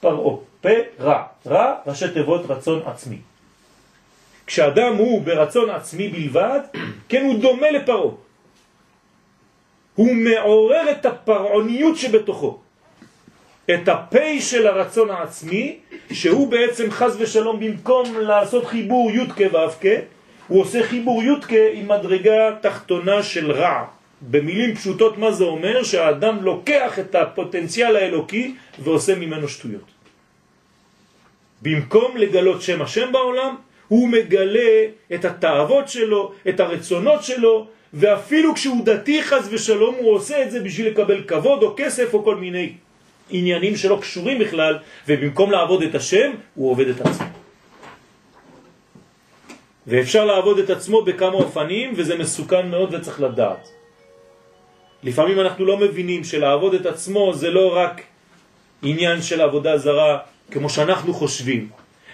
פרעו, 0.00 0.42
פה 0.60 0.68
רע, 1.00 1.22
רע 1.46 1.74
ראשי 1.86 2.08
תיבות 2.14 2.50
רצון 2.50 2.82
עצמי. 2.86 3.18
כשאדם 4.46 4.96
הוא 4.96 5.22
ברצון 5.22 5.70
עצמי 5.70 6.08
בלבד, 6.08 6.60
כן 7.08 7.24
הוא 7.24 7.40
דומה 7.40 7.70
לפרעו. 7.70 8.16
הוא 9.94 10.14
מעורר 10.14 10.90
את 10.90 11.06
הפרעוניות 11.06 11.96
שבתוכו. 11.96 12.61
את 13.74 13.88
הפי 13.88 14.40
של 14.40 14.66
הרצון 14.66 15.10
העצמי, 15.10 15.76
שהוא 16.12 16.50
בעצם 16.50 16.90
חז 16.90 17.16
ושלום 17.20 17.60
במקום 17.60 18.18
לעשות 18.20 18.66
חיבור 18.66 19.10
יודקה 19.10 19.44
ואבקה, 19.52 19.96
הוא 20.48 20.60
עושה 20.60 20.82
חיבור 20.82 21.22
יודקה 21.22 21.64
עם 21.72 21.88
מדרגה 21.88 22.56
תחתונה 22.60 23.22
של 23.22 23.52
רע. 23.52 23.84
במילים 24.30 24.74
פשוטות 24.74 25.18
מה 25.18 25.32
זה 25.32 25.44
אומר? 25.44 25.82
שהאדם 25.82 26.42
לוקח 26.42 26.98
את 26.98 27.14
הפוטנציאל 27.14 27.96
האלוקי 27.96 28.54
ועושה 28.78 29.14
ממנו 29.14 29.48
שטויות. 29.48 29.90
במקום 31.62 32.16
לגלות 32.16 32.62
שם 32.62 32.82
השם 32.82 33.12
בעולם, 33.12 33.56
הוא 33.88 34.08
מגלה 34.08 34.84
את 35.14 35.24
התאוות 35.24 35.88
שלו, 35.88 36.32
את 36.48 36.60
הרצונות 36.60 37.24
שלו, 37.24 37.66
ואפילו 37.94 38.54
כשהוא 38.54 38.84
דתי 38.84 39.22
חז 39.22 39.48
ושלום 39.52 39.94
הוא 39.98 40.12
עושה 40.14 40.42
את 40.42 40.50
זה 40.50 40.60
בשביל 40.60 40.86
לקבל 40.86 41.22
כבוד 41.22 41.62
או 41.62 41.74
כסף 41.76 42.14
או 42.14 42.24
כל 42.24 42.36
מיני 42.36 42.72
עניינים 43.32 43.76
שלא 43.76 43.98
קשורים 44.00 44.38
בכלל, 44.38 44.78
ובמקום 45.08 45.50
לעבוד 45.50 45.82
את 45.82 45.94
השם, 45.94 46.30
הוא 46.54 46.70
עובד 46.70 46.88
את 46.88 47.00
עצמו. 47.00 47.26
ואפשר 49.86 50.24
לעבוד 50.24 50.58
את 50.58 50.70
עצמו 50.70 51.02
בכמה 51.02 51.34
אופנים, 51.34 51.92
וזה 51.96 52.18
מסוכן 52.18 52.68
מאוד 52.68 52.94
וצריך 52.94 53.20
לדעת. 53.20 53.68
לפעמים 55.02 55.40
אנחנו 55.40 55.64
לא 55.66 55.76
מבינים 55.76 56.24
שלעבוד 56.24 56.74
את 56.74 56.86
עצמו 56.86 57.34
זה 57.34 57.50
לא 57.50 57.76
רק 57.76 58.02
עניין 58.82 59.22
של 59.22 59.40
עבודה 59.40 59.78
זרה 59.78 60.18
כמו 60.50 60.70
שאנחנו 60.70 61.14
חושבים, 61.14 61.68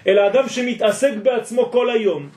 אלא 0.07 0.27
אדם 0.27 0.49
שמתעסק 0.49 1.11
בעצמו 1.23 1.71
כל 1.71 1.89
היום 1.89 2.29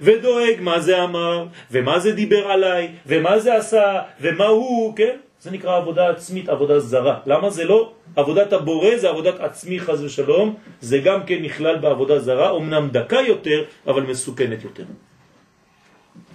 ודואג 0.00 0.56
מה 0.60 0.80
זה 0.80 1.04
אמר, 1.04 1.46
ומה 1.70 1.98
זה 1.98 2.12
דיבר 2.12 2.50
עליי, 2.50 2.88
ומה 3.06 3.38
זה 3.38 3.56
עשה, 3.56 4.02
ומה 4.20 4.46
הוא, 4.46 4.96
כן? 4.96 5.16
זה 5.40 5.50
נקרא 5.50 5.76
עבודה 5.76 6.10
עצמית, 6.10 6.48
עבודה 6.48 6.80
זרה. 6.80 7.20
למה 7.26 7.50
זה 7.50 7.64
לא? 7.64 7.92
עבודת 8.16 8.52
הבורא 8.52 8.96
זה 8.96 9.08
עבודת 9.08 9.40
עצמי 9.40 9.80
חז 9.80 10.04
ושלום, 10.04 10.54
זה 10.80 10.98
גם 10.98 11.24
כן 11.26 11.42
נכלל 11.42 11.76
בעבודה 11.76 12.18
זרה, 12.18 12.56
אמנם 12.56 12.88
דקה 12.92 13.20
יותר, 13.20 13.64
אבל 13.86 14.02
מסוכנת 14.02 14.64
יותר. 14.64 14.84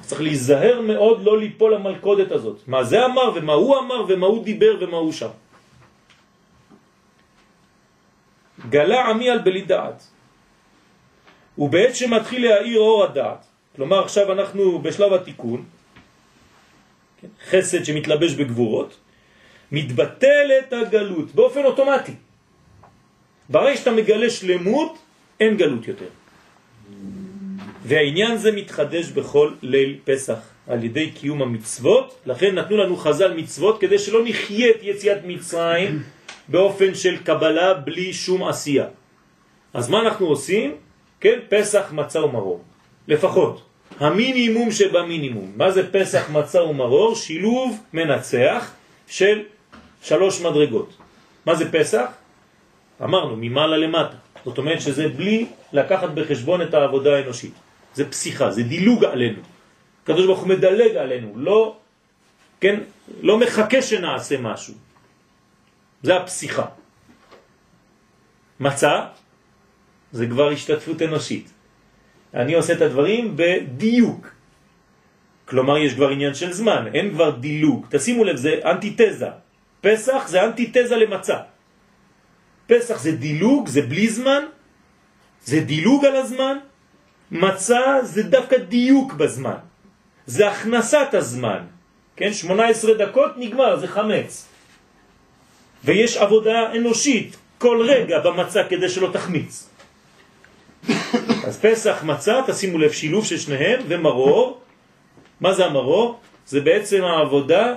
צריך 0.01 0.21
להיזהר 0.21 0.81
מאוד 0.81 1.21
לא 1.21 1.39
ליפול 1.39 1.73
למלכודת 1.73 2.31
הזאת. 2.31 2.57
מה 2.67 2.83
זה 2.83 3.05
אמר 3.05 3.31
ומה 3.35 3.53
הוא 3.53 3.77
אמר 3.77 4.05
ומה 4.07 4.25
הוא 4.25 4.43
דיבר 4.43 4.73
ומה 4.81 4.97
הוא 4.97 5.11
שם. 5.11 5.33
גלה 8.69 9.09
עמי 9.09 9.29
על 9.29 9.39
בלי 9.45 9.61
דעת. 9.61 10.07
ובעת 11.57 11.95
שמתחיל 11.95 12.41
להאיר 12.49 12.79
אור 12.79 13.03
הדעת, 13.03 13.45
כלומר 13.75 13.99
עכשיו 14.03 14.31
אנחנו 14.31 14.81
בשלב 14.81 15.13
התיקון, 15.13 15.65
חסד 17.49 17.85
שמתלבש 17.85 18.33
בגבורות, 18.33 18.97
מתבטלת 19.71 20.73
הגלות 20.73 21.35
באופן 21.35 21.63
אוטומטי. 21.65 22.13
ברגע 23.49 23.77
שאתה 23.77 23.91
מגלה 23.91 24.29
שלמות, 24.29 24.97
אין 25.39 25.57
גלות 25.57 25.88
יותר. 25.88 26.09
והעניין 27.85 28.38
זה 28.38 28.51
מתחדש 28.51 29.09
בכל 29.09 29.51
ליל 29.61 29.97
פסח 30.03 30.39
על 30.67 30.83
ידי 30.83 31.11
קיום 31.11 31.41
המצוות, 31.41 32.19
לכן 32.25 32.55
נתנו 32.55 32.77
לנו 32.77 32.95
חז"ל 32.97 33.33
מצוות 33.33 33.81
כדי 33.81 33.99
שלא 33.99 34.21
נחיה 34.25 34.69
את 34.69 34.79
יציאת 34.81 35.17
מצרים 35.25 36.03
באופן 36.47 36.95
של 36.95 37.17
קבלה 37.17 37.73
בלי 37.73 38.13
שום 38.13 38.47
עשייה. 38.47 38.88
אז 39.73 39.89
מה 39.89 40.01
אנחנו 40.01 40.25
עושים? 40.25 40.75
כן, 41.19 41.39
פסח 41.49 41.91
מצה 41.91 42.25
ומרור, 42.25 42.63
לפחות. 43.07 43.61
המינימום 44.00 44.71
שבמינימום. 44.71 45.52
מה 45.56 45.71
זה 45.71 45.91
פסח 45.91 46.30
מצה 46.30 46.63
ומרור? 46.63 47.15
שילוב 47.15 47.84
מנצח 47.93 48.71
של 49.08 49.43
שלוש 50.02 50.41
מדרגות. 50.41 50.98
מה 51.45 51.56
זה 51.56 51.71
פסח? 51.71 52.06
אמרנו, 53.04 53.36
ממעלה 53.36 53.78
למטה. 53.78 54.17
זאת 54.45 54.58
אומרת 54.58 54.82
שזה 54.82 55.08
בלי 55.08 55.48
לקחת 55.74 56.10
בחשבון 56.10 56.62
את 56.62 56.74
העבודה 56.74 57.15
האנושית. 57.15 57.54
זה 57.93 58.10
פסיכה, 58.10 58.52
זה 58.52 58.63
דילוג 58.63 59.06
עלינו. 59.06 59.41
הקדוש 60.04 60.26
ברוך 60.26 60.39
הוא 60.39 60.50
מדלג 60.50 60.95
עלינו, 60.95 61.34
לא, 61.36 61.78
כן, 62.62 62.80
לא 63.21 63.39
מחכה 63.39 63.82
שנעשה 63.82 64.38
משהו. 64.38 64.74
זה 66.04 66.15
הפסיכה. 66.15 66.65
מצה 68.60 69.06
זה 70.12 70.28
כבר 70.28 70.50
השתתפות 70.50 71.02
אנושית. 71.02 71.54
אני 72.36 72.54
עושה 72.54 72.74
את 72.74 72.82
הדברים 72.82 73.34
בדיוק. 73.36 74.32
כלומר, 75.45 75.78
יש 75.78 75.93
כבר 75.93 76.10
עניין 76.10 76.34
של 76.34 76.52
זמן, 76.54 76.88
אין 76.93 77.12
כבר 77.12 77.30
דילוג. 77.30 77.86
תשימו 77.89 78.24
לב, 78.24 78.36
זה 78.36 78.60
אנטיתזה. 78.65 79.30
פסח 79.82 80.28
זה 80.28 80.45
אנטיתזה 80.45 80.95
למצה. 80.95 81.38
פסח 82.67 83.00
זה 83.00 83.12
דילוג, 83.12 83.67
זה 83.67 83.82
בלי 83.82 84.10
זמן, 84.10 84.43
זה 85.43 85.60
דילוג 85.60 86.06
על 86.06 86.15
הזמן, 86.15 86.58
מצה 87.32 88.00
זה 88.04 88.24
דווקא 88.24 88.58
דיוק 88.58 89.13
בזמן. 89.13 89.62
זה 90.26 90.50
הכנסת 90.50 91.13
הזמן. 91.13 91.62
כן, 92.15 92.34
18 92.34 92.93
דקות 92.93 93.32
נגמר, 93.38 93.80
זה 93.80 93.88
חמץ. 93.88 94.48
ויש 95.84 96.17
עבודה 96.17 96.74
אנושית 96.76 97.36
כל 97.58 97.86
רגע 97.89 98.19
במצה 98.19 98.63
כדי 98.69 98.89
שלא 98.89 99.10
תחמיץ. 99.13 99.74
אז 101.45 101.59
פסח 101.61 102.03
מצה, 102.03 102.41
תשימו 102.47 102.77
לב, 102.77 102.91
שילוב 102.91 103.25
של 103.25 103.37
שניהם, 103.37 103.79
ומרור. 103.87 104.59
מה 105.41 105.53
זה 105.53 105.65
המרור? 105.65 106.19
זה 106.45 106.61
בעצם 106.61 107.03
העבודה, 107.03 107.75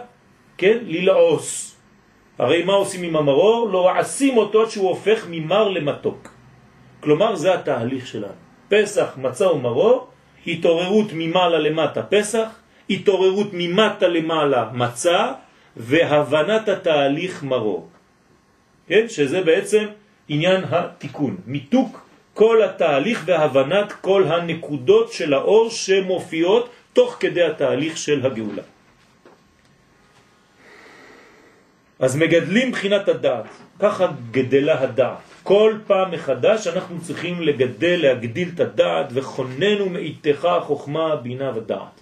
כן, 0.56 0.78
ללעוס. 0.82 1.76
הרי 2.38 2.64
מה 2.64 2.72
עושים 2.72 3.02
עם 3.02 3.16
המרור? 3.16 3.68
לא 3.70 3.86
רעשים 3.86 4.36
אותו 4.36 4.62
עד 4.62 4.70
שהוא 4.70 4.88
הופך 4.88 5.26
ממר 5.30 5.68
למתוק. 5.68 6.28
כלומר, 7.00 7.36
זה 7.36 7.54
התהליך 7.54 8.06
שלנו. 8.06 8.38
פסח, 8.68 9.16
מצה 9.16 9.52
ומרור, 9.52 10.08
התעוררות 10.46 11.06
ממעלה 11.12 11.58
למטה 11.58 12.02
פסח, 12.02 12.48
התעוררות 12.90 13.48
ממטה 13.52 14.08
למעלה 14.08 14.70
מצה, 14.72 15.32
והבנת 15.76 16.68
התהליך 16.68 17.42
מרור. 17.42 17.88
כן? 18.86 19.08
שזה 19.08 19.40
בעצם 19.40 19.86
עניין 20.28 20.64
התיקון, 20.70 21.36
מיתוק 21.46 22.07
כל 22.38 22.62
התהליך 22.62 23.22
והבנת 23.26 23.92
כל 23.92 24.24
הנקודות 24.30 25.12
של 25.12 25.34
האור 25.34 25.70
שמופיעות 25.70 26.70
תוך 26.92 27.16
כדי 27.20 27.42
התהליך 27.42 27.98
של 27.98 28.26
הגאולה. 28.26 28.62
אז 31.98 32.16
מגדלים 32.16 32.70
בחינת 32.70 33.08
הדעת, 33.08 33.50
ככה 33.78 34.06
גדלה 34.30 34.80
הדעת. 34.80 35.18
כל 35.42 35.82
פעם 35.86 36.10
מחדש 36.10 36.66
אנחנו 36.66 37.00
צריכים 37.02 37.42
לגדל, 37.42 37.98
להגדיל 38.06 38.48
את 38.54 38.60
הדעת, 38.60 39.06
וכוננו 39.10 39.88
מאיתך 39.90 40.48
חוכמה, 40.62 41.16
בינה 41.16 41.50
ודעת. 41.54 41.96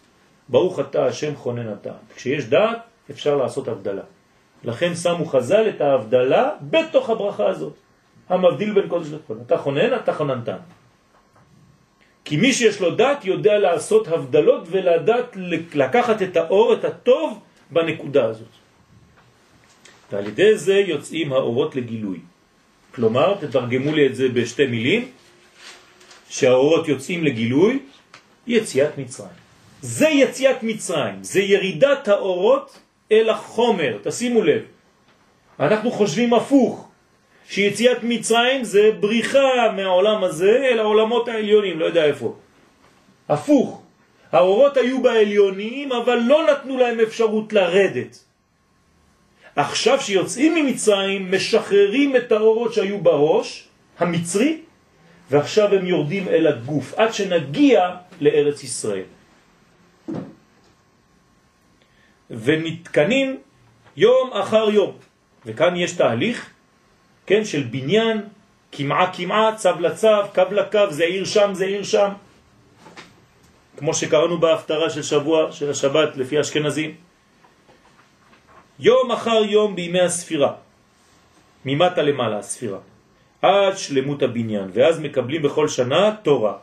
ברוך 0.49 0.81
אתה 0.81 1.07
השם 1.07 1.37
חונן 1.37 1.69
הדעת. 1.69 2.05
כשיש 2.17 2.45
דעת 2.45 2.79
אפשר 3.11 3.37
לעשות 3.37 3.69
הבדלה. 3.69 4.05
לכן 4.65 4.95
שמו 4.95 5.25
חז"ל 5.25 5.65
את 5.69 5.81
ההבדלה 5.81 6.51
בתוך 6.61 7.11
הברכה 7.11 7.47
הזאת. 7.47 7.86
המבדיל 8.29 8.73
בין 8.73 8.89
קודש 8.89 9.09
לחול. 9.13 9.39
אתה 9.47 9.59
חונן, 9.59 9.95
אתה 9.95 10.13
חוננתן. 10.13 10.63
כי 12.25 12.37
מי 12.37 12.53
שיש 12.53 12.81
לו 12.81 12.95
דעת 12.95 13.25
יודע 13.25 13.59
לעשות 13.59 14.09
הבדלות 14.09 14.63
ולדעת 14.71 15.37
לקחת 15.75 16.23
את 16.23 16.37
האור, 16.37 16.75
את 16.75 16.85
הטוב, 16.85 17.41
בנקודה 17.71 18.25
הזאת. 18.25 18.55
ועל 20.13 20.27
ידי 20.27 20.59
זה 20.59 20.75
יוצאים 20.75 21.33
האורות 21.33 21.77
לגילוי. 21.77 22.19
כלומר, 22.95 23.35
תתרגמו 23.41 23.95
לי 23.95 24.07
את 24.07 24.15
זה 24.17 24.29
בשתי 24.29 24.67
מילים, 24.67 25.11
שהאורות 26.29 26.89
יוצאים 26.89 27.25
לגילוי, 27.25 27.79
יציאת 28.47 28.99
מצרים. 28.99 29.39
זה 29.81 30.09
יציאת 30.09 30.63
מצרים, 30.63 31.23
זה 31.23 31.41
ירידת 31.41 32.09
האורות 32.09 32.79
אל 33.13 33.31
החומר, 33.31 33.99
תשימו 34.03 34.43
לב. 34.43 34.63
אנחנו 35.61 35.91
חושבים 35.91 36.35
הפוך, 36.35 36.89
שיציאת 37.49 37.99
מצרים 38.03 38.65
זה 38.65 38.91
בריחה 39.01 39.73
מהעולם 39.77 40.25
הזה 40.25 40.69
אל 40.71 40.79
העולמות 40.79 41.29
העליונים, 41.29 41.81
לא 41.81 41.85
יודע 41.85 42.05
איפה. 42.05 42.35
הפוך, 43.29 43.83
האורות 44.33 44.77
היו 44.77 45.03
בעליונים, 45.03 45.93
אבל 45.93 46.17
לא 46.27 46.47
נתנו 46.51 46.79
להם 46.79 47.01
אפשרות 47.01 47.53
לרדת. 47.53 48.19
עכשיו 49.57 50.01
שיוצאים 50.01 50.55
ממצרים, 50.55 51.33
משחררים 51.33 52.17
את 52.17 52.33
האורות 52.33 52.75
שהיו 52.75 52.99
בראש, 52.99 53.69
המצרי, 53.99 54.61
ועכשיו 55.31 55.75
הם 55.75 55.87
יורדים 55.87 56.29
אל 56.29 56.47
הגוף, 56.47 56.95
עד 56.95 57.15
שנגיע 57.15 57.91
לארץ 58.21 58.63
ישראל. 58.63 59.09
ונתקנים 62.31 63.39
יום 63.97 64.31
אחר 64.33 64.71
יום. 64.71 64.93
וכאן 65.47 65.77
יש 65.77 65.93
תהליך, 65.93 66.51
כן, 67.27 67.45
של 67.45 67.63
בניין, 67.63 68.21
כמעה 68.73 69.13
כמעה, 69.13 69.57
צו 69.57 69.71
לצו, 69.81 70.09
קו 70.35 70.43
לקו, 70.51 70.91
זה 70.91 71.05
עיר 71.05 71.25
שם, 71.25 71.51
זה 71.55 71.65
עיר 71.65 71.83
שם. 71.83 72.09
כמו 73.77 73.95
שקראנו 73.95 74.39
בהפטרה 74.39 74.91
של 74.91 75.03
שבוע, 75.03 75.53
של 75.53 75.71
השבת, 75.71 76.17
לפי 76.17 76.41
אשכנזים. 76.41 76.95
יום 78.79 79.13
אחר 79.13 79.45
יום 79.45 79.77
בימי 79.77 80.01
הספירה, 80.01 80.53
ממטה 81.65 82.03
למעלה 82.03 82.39
הספירה, 82.39 82.79
עד 83.43 83.79
שלמות 83.79 84.23
הבניין, 84.23 84.71
ואז 84.73 85.01
מקבלים 85.01 85.43
בכל 85.43 85.69
שנה 85.69 86.15
תורה. 86.23 86.55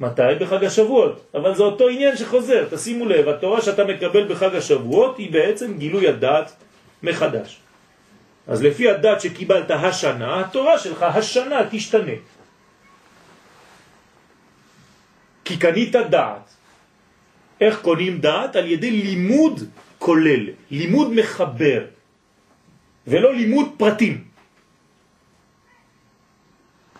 מתי? 0.00 0.22
בחג 0.40 0.64
השבועות. 0.64 1.24
אבל 1.34 1.54
זה 1.54 1.62
אותו 1.62 1.88
עניין 1.88 2.16
שחוזר, 2.16 2.66
תשימו 2.70 3.04
לב, 3.04 3.28
התורה 3.28 3.62
שאתה 3.62 3.84
מקבל 3.84 4.28
בחג 4.28 4.54
השבועות 4.54 5.18
היא 5.18 5.32
בעצם 5.32 5.78
גילוי 5.78 6.08
הדעת 6.08 6.52
מחדש. 7.02 7.58
אז 8.48 8.62
לפי 8.62 8.88
הדעת 8.90 9.20
שקיבלת 9.20 9.70
השנה, 9.70 10.40
התורה 10.40 10.78
שלך 10.78 11.02
השנה 11.02 11.56
תשתנה. 11.70 12.18
כי 15.44 15.56
קנית 15.56 15.96
דעת. 15.96 16.48
איך 17.60 17.80
קונים 17.82 18.20
דעת? 18.20 18.56
על 18.56 18.66
ידי 18.66 18.90
לימוד 18.90 19.60
כולל, 19.98 20.44
לימוד 20.70 21.12
מחבר, 21.12 21.84
ולא 23.06 23.34
לימוד 23.34 23.68
פרטים. 23.76 24.24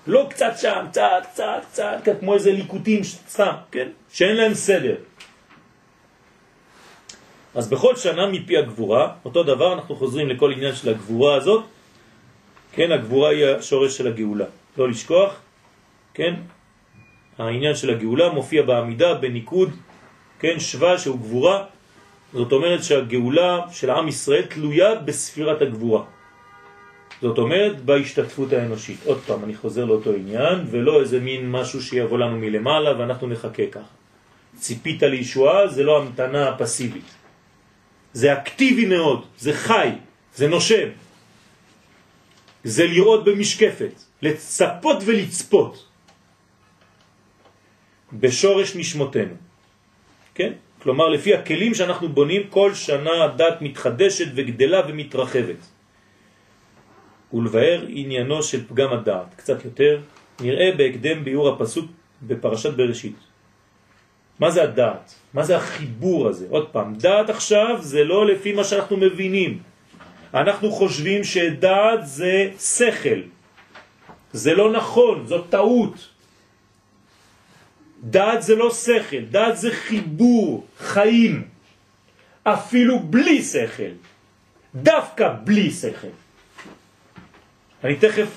לא 0.07 0.27
קצת 0.31 0.53
שם, 0.57 0.87
קצת, 0.91 1.23
קצת, 1.33 1.63
קצת, 1.73 2.09
כמו 2.21 2.35
איזה 2.35 2.53
ליקוטים 2.53 3.05
סתם, 3.05 3.55
כן? 3.71 3.89
שאין 4.13 4.37
להם 4.37 4.55
סדר. 4.55 5.08
אז 7.59 7.71
בכל 7.71 7.97
שנה 7.97 8.27
מפי 8.31 8.57
הגבורה, 8.57 9.19
אותו 9.25 9.43
דבר 9.43 9.73
אנחנו 9.73 9.97
חוזרים 9.97 10.29
לכל 10.29 10.53
עניין 10.53 10.75
של 10.75 10.89
הגבורה 10.95 11.35
הזאת, 11.35 11.65
כן, 12.73 12.93
הגבורה 12.93 13.31
היא 13.31 13.47
השורש 13.47 13.99
של 13.99 14.07
הגאולה, 14.07 14.45
לא 14.79 14.89
לשכוח, 14.89 15.41
כן, 16.15 16.35
העניין 17.39 17.75
של 17.75 17.91
הגאולה 17.91 18.31
מופיע 18.31 18.63
בעמידה 18.63 19.15
בניקוד, 19.15 19.71
כן, 20.39 20.61
שווה 20.61 20.99
שהוא 20.99 21.19
גבורה, 21.19 21.65
זאת 22.33 22.53
אומרת 22.53 22.85
שהגאולה 22.85 23.61
של 23.75 23.91
עם 23.91 24.09
ישראל 24.09 24.43
תלויה 24.43 24.95
בספירת 24.95 25.63
הגבורה. 25.63 26.03
זאת 27.23 27.39
אומרת 27.39 27.85
בהשתתפות 27.85 28.53
האנושית. 28.53 28.99
עוד 29.05 29.19
פעם, 29.27 29.45
אני 29.45 29.55
חוזר 29.55 29.85
לאותו 29.85 30.15
עניין, 30.15 30.59
ולא 30.71 31.01
איזה 31.01 31.21
מין 31.21 31.51
משהו 31.51 31.83
שיבוא 31.83 32.19
לנו 32.19 32.39
מלמעלה 32.39 32.99
ואנחנו 32.99 33.27
נחכה 33.27 33.67
ככה. 33.67 33.91
ציפית 34.57 35.03
לישועה 35.03 35.67
זה 35.67 35.83
לא 35.83 36.03
המתנה 36.03 36.55
פסיבית. 36.59 37.19
זה 38.19 38.33
אקטיבי 38.33 38.85
מאוד, 38.91 39.31
זה 39.39 39.53
חי, 39.55 40.03
זה 40.35 40.49
נושם. 40.51 40.89
זה 42.65 42.85
לראות 42.87 43.25
במשקפת, 43.25 43.95
לצפות 44.23 44.99
ולצפות 45.07 45.75
בשורש 48.13 48.77
נשמותינו. 48.77 49.35
כן? 50.35 50.53
כלומר, 50.83 51.09
לפי 51.09 51.35
הכלים 51.35 51.75
שאנחנו 51.75 52.09
בונים, 52.11 52.51
כל 52.51 52.75
שנה 52.75 53.25
הדת 53.25 53.63
מתחדשת 53.63 54.35
וגדלה 54.35 54.81
ומתרחבת. 54.89 55.63
ולבאר 57.31 57.87
עניינו 57.87 58.43
של 58.43 58.67
פגם 58.67 58.93
הדעת. 58.93 59.31
קצת 59.39 59.65
יותר, 59.65 60.03
נראה 60.41 60.75
בהקדם 60.75 61.25
ביור 61.25 61.49
הפסוק 61.55 61.87
בפרשת 62.23 62.75
בראשית. 62.75 63.28
מה 64.39 64.51
זה 64.51 64.63
הדעת? 64.63 65.15
מה 65.35 65.45
זה 65.45 65.57
החיבור 65.57 66.29
הזה? 66.29 66.47
עוד 66.51 66.69
פעם, 66.69 66.95
דעת 66.95 67.31
עכשיו 67.31 67.79
זה 67.81 68.05
לא 68.05 68.27
לפי 68.27 68.53
מה 68.53 68.65
שאנחנו 68.65 68.97
מבינים. 68.97 69.59
אנחנו 70.35 70.71
חושבים 70.71 71.25
שדעת 71.25 72.07
זה 72.07 72.51
שכל. 72.59 73.21
זה 74.33 74.55
לא 74.55 74.73
נכון, 74.73 75.27
זאת 75.27 75.47
טעות. 75.51 76.09
דעת 78.03 78.43
זה 78.43 78.55
לא 78.55 78.71
שכל, 78.71 79.25
דעת 79.31 79.57
זה 79.57 79.71
חיבור, 79.75 80.67
חיים, 80.79 81.49
אפילו 82.43 82.99
בלי 82.99 83.43
שכל, 83.43 83.93
דווקא 84.75 85.35
בלי 85.45 85.71
שכל. 85.71 86.15
אני 87.85 87.97
תכף 87.97 88.29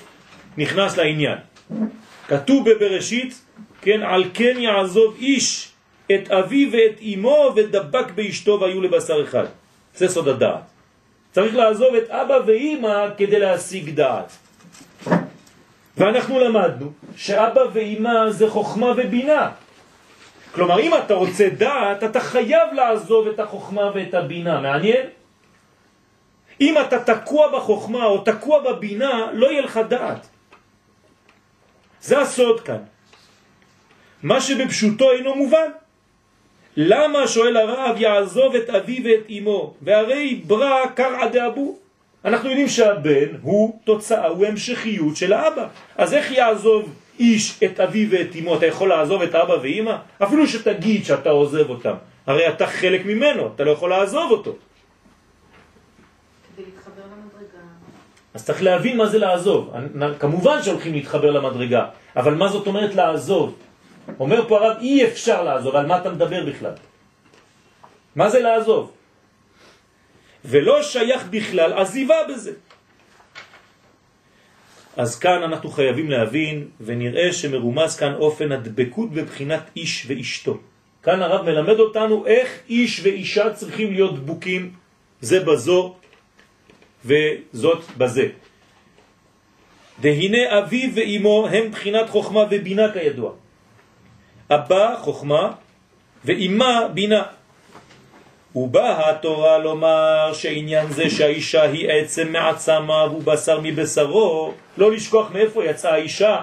נכנס 0.58 0.96
לעניין. 0.96 1.38
כתוב 2.28 2.70
בבראשית, 2.70 3.44
כן, 3.80 4.02
על 4.02 4.24
כן 4.34 4.54
יעזוב 4.58 5.14
איש 5.18 5.71
את 6.06 6.30
אבי 6.30 6.70
ואת 6.72 7.00
אמו 7.14 7.52
ודבק 7.56 8.10
באשתו 8.14 8.60
והיו 8.60 8.82
לבשר 8.82 9.24
אחד. 9.24 9.46
זה 9.94 10.08
סוד 10.08 10.28
הדעת. 10.28 10.62
צריך 11.32 11.56
לעזוב 11.56 11.94
את 11.94 12.10
אבא 12.10 12.38
ואימא 12.46 13.06
כדי 13.16 13.38
להשיג 13.38 13.90
דעת. 13.90 14.32
ואנחנו 15.96 16.40
למדנו 16.40 16.92
שאבא 17.16 17.60
ואימא 17.72 18.30
זה 18.30 18.50
חוכמה 18.50 18.92
ובינה. 18.96 19.50
כלומר, 20.54 20.80
אם 20.80 20.94
אתה 20.94 21.14
רוצה 21.14 21.48
דעת, 21.48 22.04
אתה 22.04 22.20
חייב 22.20 22.72
לעזוב 22.72 23.28
את 23.28 23.40
החוכמה 23.40 23.90
ואת 23.94 24.14
הבינה. 24.14 24.60
מעניין? 24.60 25.06
אם 26.60 26.74
אתה 26.78 27.04
תקוע 27.04 27.56
בחוכמה 27.56 28.04
או 28.04 28.18
תקוע 28.18 28.60
בבינה, 28.60 29.26
לא 29.32 29.46
יהיה 29.46 29.62
לך 29.62 29.80
דעת. 29.88 30.26
זה 32.00 32.20
הסוד 32.20 32.60
כאן. 32.60 32.82
מה 34.22 34.40
שבפשוטו 34.40 35.12
אינו 35.12 35.34
מובן. 35.34 35.81
למה, 36.76 37.28
שואל 37.28 37.56
הרב, 37.56 37.96
יעזוב 37.98 38.54
את 38.54 38.70
אבי 38.70 39.02
ואת 39.04 39.30
אמו? 39.38 39.74
והרי 39.82 40.40
ברא 40.46 40.86
קרע 40.94 41.26
דאבו. 41.26 41.76
אנחנו 42.24 42.48
יודעים 42.48 42.68
שהבן 42.68 43.28
הוא 43.42 43.78
תוצאה, 43.84 44.26
הוא 44.26 44.46
המשכיות 44.46 45.16
של 45.16 45.32
האבא. 45.32 45.66
אז 45.96 46.14
איך 46.14 46.30
יעזוב 46.32 46.94
איש 47.18 47.62
את 47.64 47.80
אבי 47.80 48.08
ואת 48.10 48.36
אמו? 48.40 48.56
אתה 48.56 48.66
יכול 48.66 48.88
לעזוב 48.88 49.22
את 49.22 49.34
אבא 49.34 49.54
ואמא? 49.62 49.96
אפילו 50.22 50.46
שתגיד 50.46 51.04
שאתה 51.04 51.30
עוזב 51.30 51.70
אותם. 51.70 51.94
הרי 52.26 52.48
אתה 52.48 52.66
חלק 52.66 53.06
ממנו, 53.06 53.50
אתה 53.54 53.64
לא 53.64 53.70
יכול 53.70 53.90
לעזוב 53.90 54.30
אותו. 54.30 54.54
אז 58.34 58.44
צריך 58.44 58.62
להבין 58.62 58.96
מה 58.96 59.06
זה 59.06 59.18
לעזוב. 59.18 59.72
כמובן 60.18 60.62
שהולכים 60.62 60.92
להתחבר 60.92 61.30
למדרגה, 61.30 61.86
אבל 62.16 62.34
מה 62.34 62.48
זאת 62.48 62.66
אומרת 62.66 62.94
לעזוב? 62.94 63.54
אומר 64.20 64.48
פה 64.48 64.58
הרב, 64.58 64.76
אי 64.80 65.04
אפשר 65.04 65.42
לעזוב, 65.42 65.76
על 65.76 65.86
מה 65.86 65.98
אתה 65.98 66.10
מדבר 66.10 66.44
בכלל? 66.46 66.74
מה 68.16 68.30
זה 68.30 68.40
לעזוב? 68.40 68.92
ולא 70.44 70.82
שייך 70.82 71.22
בכלל 71.30 71.72
עזיבה 71.72 72.16
בזה. 72.28 72.52
אז 74.96 75.18
כאן 75.18 75.42
אנחנו 75.42 75.70
חייבים 75.70 76.10
להבין, 76.10 76.68
ונראה 76.80 77.32
שמרומז 77.32 77.96
כאן 77.96 78.14
אופן 78.14 78.52
הדבקות 78.52 79.10
בבחינת 79.10 79.62
איש 79.76 80.04
ואשתו. 80.06 80.58
כאן 81.02 81.22
הרב 81.22 81.46
מלמד 81.46 81.78
אותנו 81.78 82.26
איך 82.26 82.48
איש 82.68 83.00
ואישה 83.02 83.54
צריכים 83.54 83.92
להיות 83.92 84.14
דבוקים 84.14 84.72
זה 85.20 85.44
בזו 85.44 85.94
וזאת 87.04 87.82
בזה. 87.96 88.26
והנה 89.98 90.58
אבי 90.58 90.90
ואימו 90.94 91.48
הם 91.48 91.70
בחינת 91.70 92.08
חוכמה 92.10 92.40
ובינה 92.50 92.92
כידוע. 92.92 93.41
אבא 94.54 94.96
חוכמה 95.00 95.52
ואימה 96.24 96.88
בינה. 96.94 97.22
ובאה 98.54 99.10
התורה 99.10 99.58
לומר 99.58 100.30
שעניין 100.32 100.92
זה 100.92 101.10
שהאישה 101.10 101.62
היא 101.62 101.90
עצם 101.90 102.32
מעצמה 102.32 103.04
והוא 103.04 103.22
בשר 103.22 103.60
מבשרו, 103.62 104.54
לא 104.78 104.92
לשכוח 104.92 105.30
מאיפה 105.32 105.64
יצאה 105.64 105.92
האישה. 105.92 106.42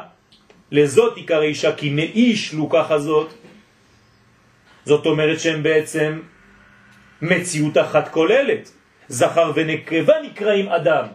לזאת 0.71 1.17
עיקר 1.17 1.39
האישה 1.39 1.75
כי 1.75 1.89
נאיש 1.89 2.53
לו 2.53 2.69
ככה 2.69 2.99
זאת. 2.99 3.33
זאת 4.85 5.05
אומרת 5.05 5.39
שהם 5.39 5.63
בעצם 5.63 6.19
מציאות 7.21 7.77
אחת 7.77 8.07
כוללת. 8.07 8.71
זכר 9.07 9.51
ונקבה 9.55 10.13
נקראים 10.23 10.69
אדם. 10.69 11.05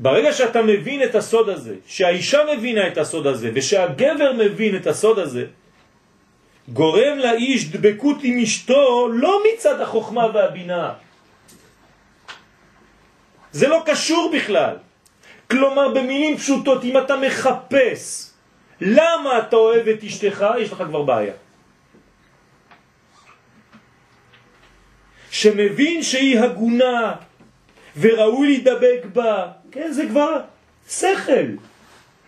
ברגע 0.00 0.32
שאתה 0.32 0.62
מבין 0.62 1.02
את 1.02 1.14
הסוד 1.14 1.48
הזה, 1.48 1.74
שהאישה 1.86 2.38
מבינה 2.56 2.88
את 2.88 2.98
הסוד 2.98 3.26
הזה, 3.26 3.50
ושהגבר 3.54 4.32
מבין 4.32 4.76
את 4.76 4.86
הסוד 4.86 5.18
הזה, 5.18 5.44
גורם 6.68 7.18
לאיש 7.18 7.68
דבקות 7.68 8.16
עם 8.22 8.38
אשתו 8.38 9.08
לא 9.12 9.42
מצד 9.44 9.80
החוכמה 9.80 10.26
והבינה. 10.34 10.92
זה 13.52 13.68
לא 13.68 13.82
קשור 13.86 14.32
בכלל. 14.34 14.76
כלומר, 15.50 15.88
במילים 15.88 16.36
פשוטות, 16.36 16.84
אם 16.84 16.98
אתה 16.98 17.16
מחפש 17.16 18.30
למה 18.80 19.38
אתה 19.38 19.56
אוהב 19.56 19.88
את 19.88 20.04
אשתך, 20.04 20.44
יש 20.58 20.72
לך 20.72 20.82
כבר 20.88 21.02
בעיה. 21.02 21.34
שמבין 25.30 26.02
שהיא 26.02 26.40
הגונה 26.40 27.14
וראוי 28.00 28.46
להידבק 28.48 29.02
בה, 29.12 29.59
כן, 29.72 29.92
זה 29.92 30.06
כבר 30.08 30.40
שכל, 30.88 31.56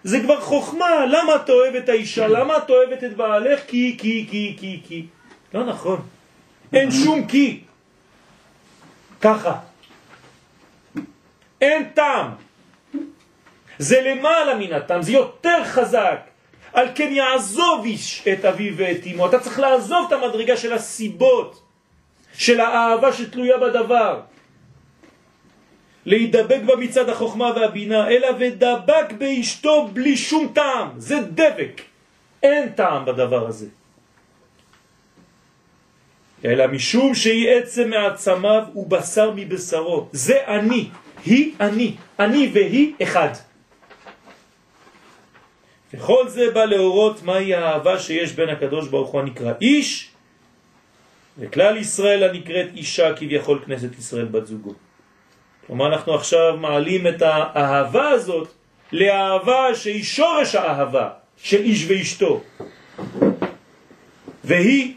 זה 0.04 0.20
כבר 0.20 0.40
חוכמה. 0.40 1.06
למה 1.06 1.36
את 1.78 1.88
האישה? 1.88 2.28
למה 2.28 2.56
את 2.56 2.70
אוהבת 2.70 3.04
את 3.04 3.16
בעלך? 3.16 3.60
כי, 3.66 3.96
כי, 3.98 4.26
כי, 4.30 4.56
כי, 4.60 4.80
כי. 4.88 5.06
לא 5.54 5.64
נכון. 5.64 6.00
אין 6.72 6.90
שום 6.90 7.26
כי. 7.26 7.60
ככה. 9.20 9.58
אין 11.60 11.88
טעם. 11.94 12.30
זה 13.78 14.00
למעלה 14.00 14.54
מן 14.54 14.72
הטעם, 14.72 15.02
זה 15.02 15.12
יותר 15.12 15.64
חזק. 15.64 16.20
על 16.72 16.88
כן 16.94 17.12
יעזוב 17.12 17.84
איש 17.84 18.24
את 18.32 18.44
אביו 18.44 18.74
ואת 18.76 19.06
אמו. 19.06 19.26
אתה 19.26 19.38
צריך 19.38 19.58
לעזוב 19.58 20.06
את 20.06 20.12
המדרגה 20.12 20.56
של 20.56 20.72
הסיבות, 20.72 21.62
של 22.34 22.60
האהבה 22.60 23.12
שתלויה 23.12 23.58
בדבר. 23.58 24.20
להידבק 26.06 26.60
בה 26.66 26.76
מצד 26.76 27.08
החוכמה 27.08 27.52
והבינה, 27.56 28.08
אלא 28.08 28.28
ודבק 28.38 29.12
באשתו 29.18 29.88
בלי 29.92 30.16
שום 30.16 30.52
טעם. 30.54 30.88
זה 30.98 31.20
דבק. 31.34 31.80
אין 32.42 32.72
טעם 32.72 33.04
בדבר 33.04 33.46
הזה. 33.46 33.66
אלא 36.44 36.66
משום 36.66 37.14
שהיא 37.14 37.50
עצם 37.50 37.90
מעצמיו 37.90 38.62
ובשר 38.74 39.30
מבשרו. 39.36 40.08
זה 40.12 40.46
אני, 40.46 40.88
היא 41.24 41.54
אני, 41.60 41.94
אני 42.18 42.50
והיא 42.52 42.94
אחד. 43.02 43.30
וכל 45.94 46.28
זה 46.28 46.50
בא 46.50 46.64
להורות 46.64 47.22
מהי 47.22 47.54
האהבה 47.54 47.98
שיש 47.98 48.32
בין 48.32 48.48
הקדוש 48.48 48.88
ברוך 48.88 49.10
הוא 49.10 49.20
הנקרא 49.20 49.52
איש, 49.60 50.10
וכלל 51.38 51.76
ישראל 51.76 52.22
הנקראת 52.22 52.68
אישה 52.74 53.14
כביכול 53.14 53.62
כנסת 53.66 53.98
ישראל 53.98 54.24
בת 54.24 54.46
זוגו. 54.46 54.74
כלומר 55.72 55.86
אנחנו 55.86 56.14
עכשיו 56.14 56.56
מעלים 56.56 57.06
את 57.06 57.22
האהבה 57.22 58.08
הזאת 58.08 58.48
לאהבה 58.92 59.74
שהיא 59.74 60.04
שורש 60.04 60.54
האהבה 60.54 61.08
של 61.36 61.60
איש 61.60 61.84
ואשתו. 61.88 62.40
והיא 64.44 64.94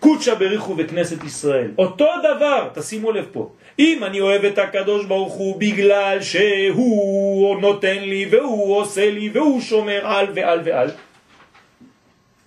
קודשה 0.00 0.34
בריחו 0.34 0.74
בכנסת 0.74 1.24
ישראל. 1.24 1.70
אותו 1.78 2.06
דבר, 2.18 2.68
תשימו 2.74 3.12
לב 3.12 3.26
פה. 3.32 3.50
אם 3.78 4.04
אני 4.04 4.20
אוהב 4.20 4.44
את 4.44 4.58
הקדוש 4.58 5.06
ברוך 5.06 5.32
הוא 5.32 5.60
בגלל 5.60 6.18
שהוא 6.22 7.60
נותן 7.60 7.98
לי 7.98 8.26
והוא 8.30 8.76
עושה 8.76 9.10
לי 9.10 9.30
והוא 9.30 9.60
שומר 9.60 10.06
על 10.06 10.26
ועל 10.34 10.60
ועל, 10.64 10.90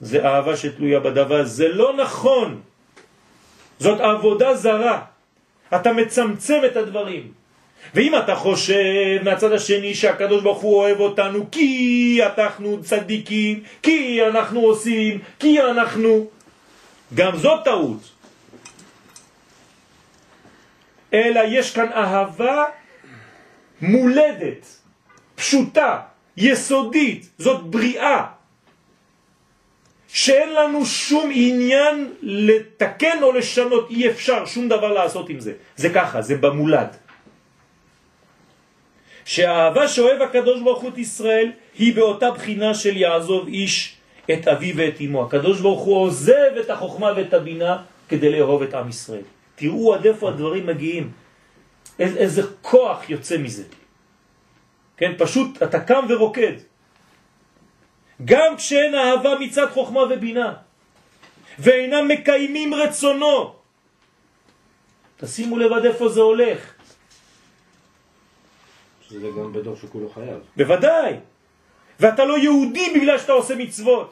זה 0.02 0.26
אהבה 0.26 0.58
שתלויה 0.58 1.00
בדבר. 1.00 1.44
זה 1.44 1.68
לא 1.68 1.94
נכון. 1.94 2.62
זאת 3.80 4.00
עבודה 4.00 4.56
זרה. 4.56 5.02
אתה 5.76 5.94
מצמצם 5.94 6.60
את 6.66 6.76
הדברים. 6.78 7.41
ואם 7.96 8.16
אתה 8.16 8.36
חושב 8.36 9.24
מהצד 9.24 9.52
השני 9.52 9.96
שהקדוש 9.96 10.44
ברוך 10.44 10.62
הוא 10.62 10.76
אוהב 10.76 11.00
אותנו 11.00 11.52
כי 11.52 12.20
אנחנו 12.24 12.84
צדיקים, 12.84 13.64
כי 13.84 14.20
אנחנו 14.28 14.60
עושים, 14.60 15.20
כי 15.40 15.62
אנחנו... 15.62 16.28
גם 17.16 17.38
זאת 17.38 17.64
טעות. 17.64 18.10
אלא 21.14 21.42
יש 21.48 21.74
כאן 21.74 21.88
אהבה 21.94 22.66
מולדת, 23.82 24.78
פשוטה, 25.36 26.00
יסודית, 26.38 27.30
זאת 27.38 27.64
בריאה, 27.64 28.26
שאין 30.08 30.54
לנו 30.54 30.86
שום 30.86 31.32
עניין 31.34 32.14
לתקן 32.22 33.18
או 33.22 33.32
לשנות, 33.32 33.90
אי 33.90 34.10
אפשר 34.10 34.46
שום 34.46 34.70
דבר 34.70 34.94
לעשות 34.94 35.30
עם 35.30 35.40
זה. 35.40 35.54
זה 35.76 35.90
ככה, 35.90 36.22
זה 36.22 36.36
במולד. 36.38 36.96
שהאהבה 39.32 39.88
שאוהב 39.88 40.22
הקדוש 40.22 40.62
ברוך 40.62 40.82
הוא 40.82 40.90
את 40.90 40.98
ישראל 40.98 41.52
היא 41.80 41.96
באותה 41.96 42.32
בחינה 42.32 42.76
של 42.76 42.98
יעזוב 42.98 43.48
איש 43.48 43.96
את 44.32 44.48
אבי 44.48 44.74
ואת 44.76 45.02
אמו. 45.02 45.24
הקדוש 45.24 45.62
ברוך 45.62 45.82
הוא 45.82 45.98
עוזב 45.98 46.52
את 46.60 46.70
החוכמה 46.70 47.12
ואת 47.16 47.34
הבינה 47.34 47.84
כדי 48.10 48.32
לאהוב 48.32 48.62
את 48.62 48.74
עם 48.74 48.90
ישראל. 48.90 49.24
תראו 49.56 49.94
עד 49.94 50.06
איפה 50.06 50.30
הדברים 50.30 50.68
מגיעים. 50.68 51.12
איזה, 52.00 52.20
איזה 52.20 52.42
כוח 52.62 53.10
יוצא 53.10 53.38
מזה. 53.38 53.64
כן, 54.98 55.12
פשוט 55.18 55.64
אתה 55.64 55.80
קם 55.80 56.06
ורוקד. 56.10 56.68
גם 58.26 58.58
כשאין 58.58 58.96
אהבה 58.96 59.40
מצד 59.40 59.68
חוכמה 59.72 60.02
ובינה, 60.12 60.54
ואינם 61.60 62.08
מקיימים 62.08 62.74
רצונו. 62.74 63.56
תשימו 65.18 65.58
לב 65.58 65.72
עד 65.74 65.86
איפה 65.86 66.10
זה 66.10 66.20
הולך. 66.20 66.81
שזה 69.12 69.28
גם 69.28 69.54
בדור 69.54 69.76
שכולו 69.76 70.10
חייב. 70.10 70.40
בוודאי. 70.58 71.14
ואתה 72.00 72.26
לא 72.26 72.38
יהודי 72.38 72.88
בגלל 72.96 73.20
שאתה 73.20 73.32
עושה 73.32 73.56
מצוות. 73.56 74.10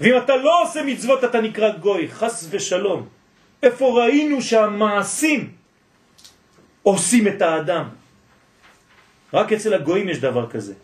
ואם 0.00 0.14
אתה 0.24 0.36
לא 0.36 0.62
עושה 0.62 0.80
מצוות 0.82 1.24
אתה 1.24 1.40
נקרא 1.40 1.68
גוי, 1.82 2.08
חס 2.08 2.46
ושלום. 2.50 3.08
איפה 3.62 3.84
ראינו 3.98 4.42
שהמעשים 4.42 5.52
עושים 6.82 7.28
את 7.28 7.42
האדם? 7.42 7.84
רק 9.34 9.52
אצל 9.52 9.74
הגויים 9.74 10.08
יש 10.08 10.18
דבר 10.18 10.50
כזה. 10.50 10.74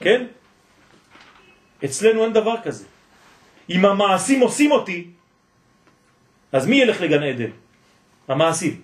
כן? 0.00 0.20
אצלנו 1.84 2.24
אין 2.24 2.32
דבר 2.32 2.56
כזה. 2.64 2.84
אם 3.70 3.84
המעשים 3.84 4.40
עושים 4.40 4.70
אותי, 4.72 5.00
אז 6.52 6.66
מי 6.66 6.76
ילך 6.76 7.00
לגן 7.00 7.22
עדן? 7.22 7.65
המעשים. 8.28 8.82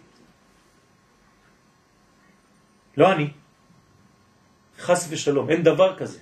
לא 2.97 3.12
אני. 3.12 3.28
חס 4.78 5.07
ושלום, 5.11 5.51
אין 5.51 5.62
דבר 5.62 5.97
כזה. 5.97 6.18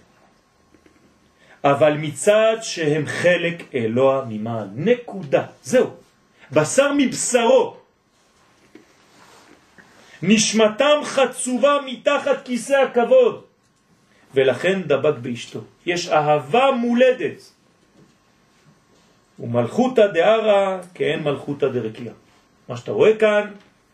אבל 1.65 1.93
מצד 1.97 2.57
שהם 2.63 3.07
חלק 3.07 3.75
אלוה 3.75 4.25
ממעל. 4.29 4.69
נקודה. 4.75 5.47
זהו. 5.63 5.91
בשר 6.53 6.93
מבשרו. 6.97 7.77
נשמתם 10.23 10.99
חצובה 11.05 11.79
מתחת 11.87 12.45
כיסא 12.45 12.73
הכבוד. 12.73 13.45
ולכן 14.35 14.83
דבק 14.83 15.15
באשתו. 15.23 15.61
יש 15.87 16.09
אהבה 16.09 16.71
מולדת. 16.71 17.53
ומלכותא 19.39 20.07
דערא 20.07 20.79
כאין 20.95 21.23
מלכותא 21.23 21.69
דרקיע. 21.69 22.13
מה 22.71 22.77
שאתה 22.77 22.93
רואה 22.93 23.17
כאן 23.17 23.51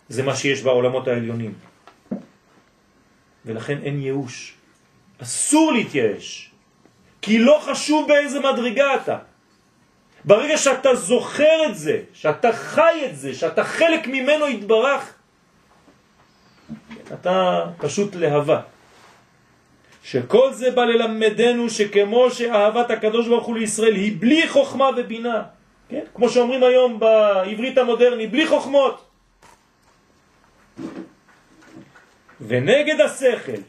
זה 0.09 0.22
מה 0.22 0.37
שיש 0.37 0.62
בעולמות 0.62 1.09
העליונים. 1.09 1.55
ולכן 3.45 3.79
אין 3.83 4.03
ייאוש. 4.03 4.55
אסור 5.22 5.72
להתייאש, 5.72 6.51
כי 7.22 7.39
לא 7.39 7.59
חשוב 7.64 8.09
באיזה 8.09 8.41
מדרגה 8.41 8.95
אתה. 8.95 9.18
ברגע 10.24 10.57
שאתה 10.57 10.95
זוכר 10.95 11.57
את 11.66 11.77
זה, 11.77 12.01
שאתה 12.12 12.53
חי 12.53 13.03
את 13.07 13.16
זה, 13.16 13.35
שאתה 13.35 13.64
חלק 13.64 14.07
ממנו 14.07 14.47
התברך, 14.47 15.14
אתה 17.12 17.64
פשוט 17.79 18.14
להבה. 18.14 18.61
שכל 20.05 20.53
זה 20.53 20.70
בא 20.70 20.85
ללמדנו 20.85 21.70
שכמו 21.70 22.31
שאהבת 22.31 22.91
הקדוש 22.91 23.29
ברוך 23.29 23.47
הוא 23.47 23.57
לישראל 23.57 23.95
היא 23.95 24.16
בלי 24.20 24.49
חוכמה 24.49 24.91
ובינה, 24.97 25.55
כן? 25.89 26.05
כמו 26.14 26.28
שאומרים 26.28 26.62
היום 26.62 27.01
בעברית 27.01 27.78
המודרנית, 27.78 28.30
בלי 28.30 28.47
חוכמות. 28.47 29.07
ונגד 32.41 33.01
השכל, 33.01 33.61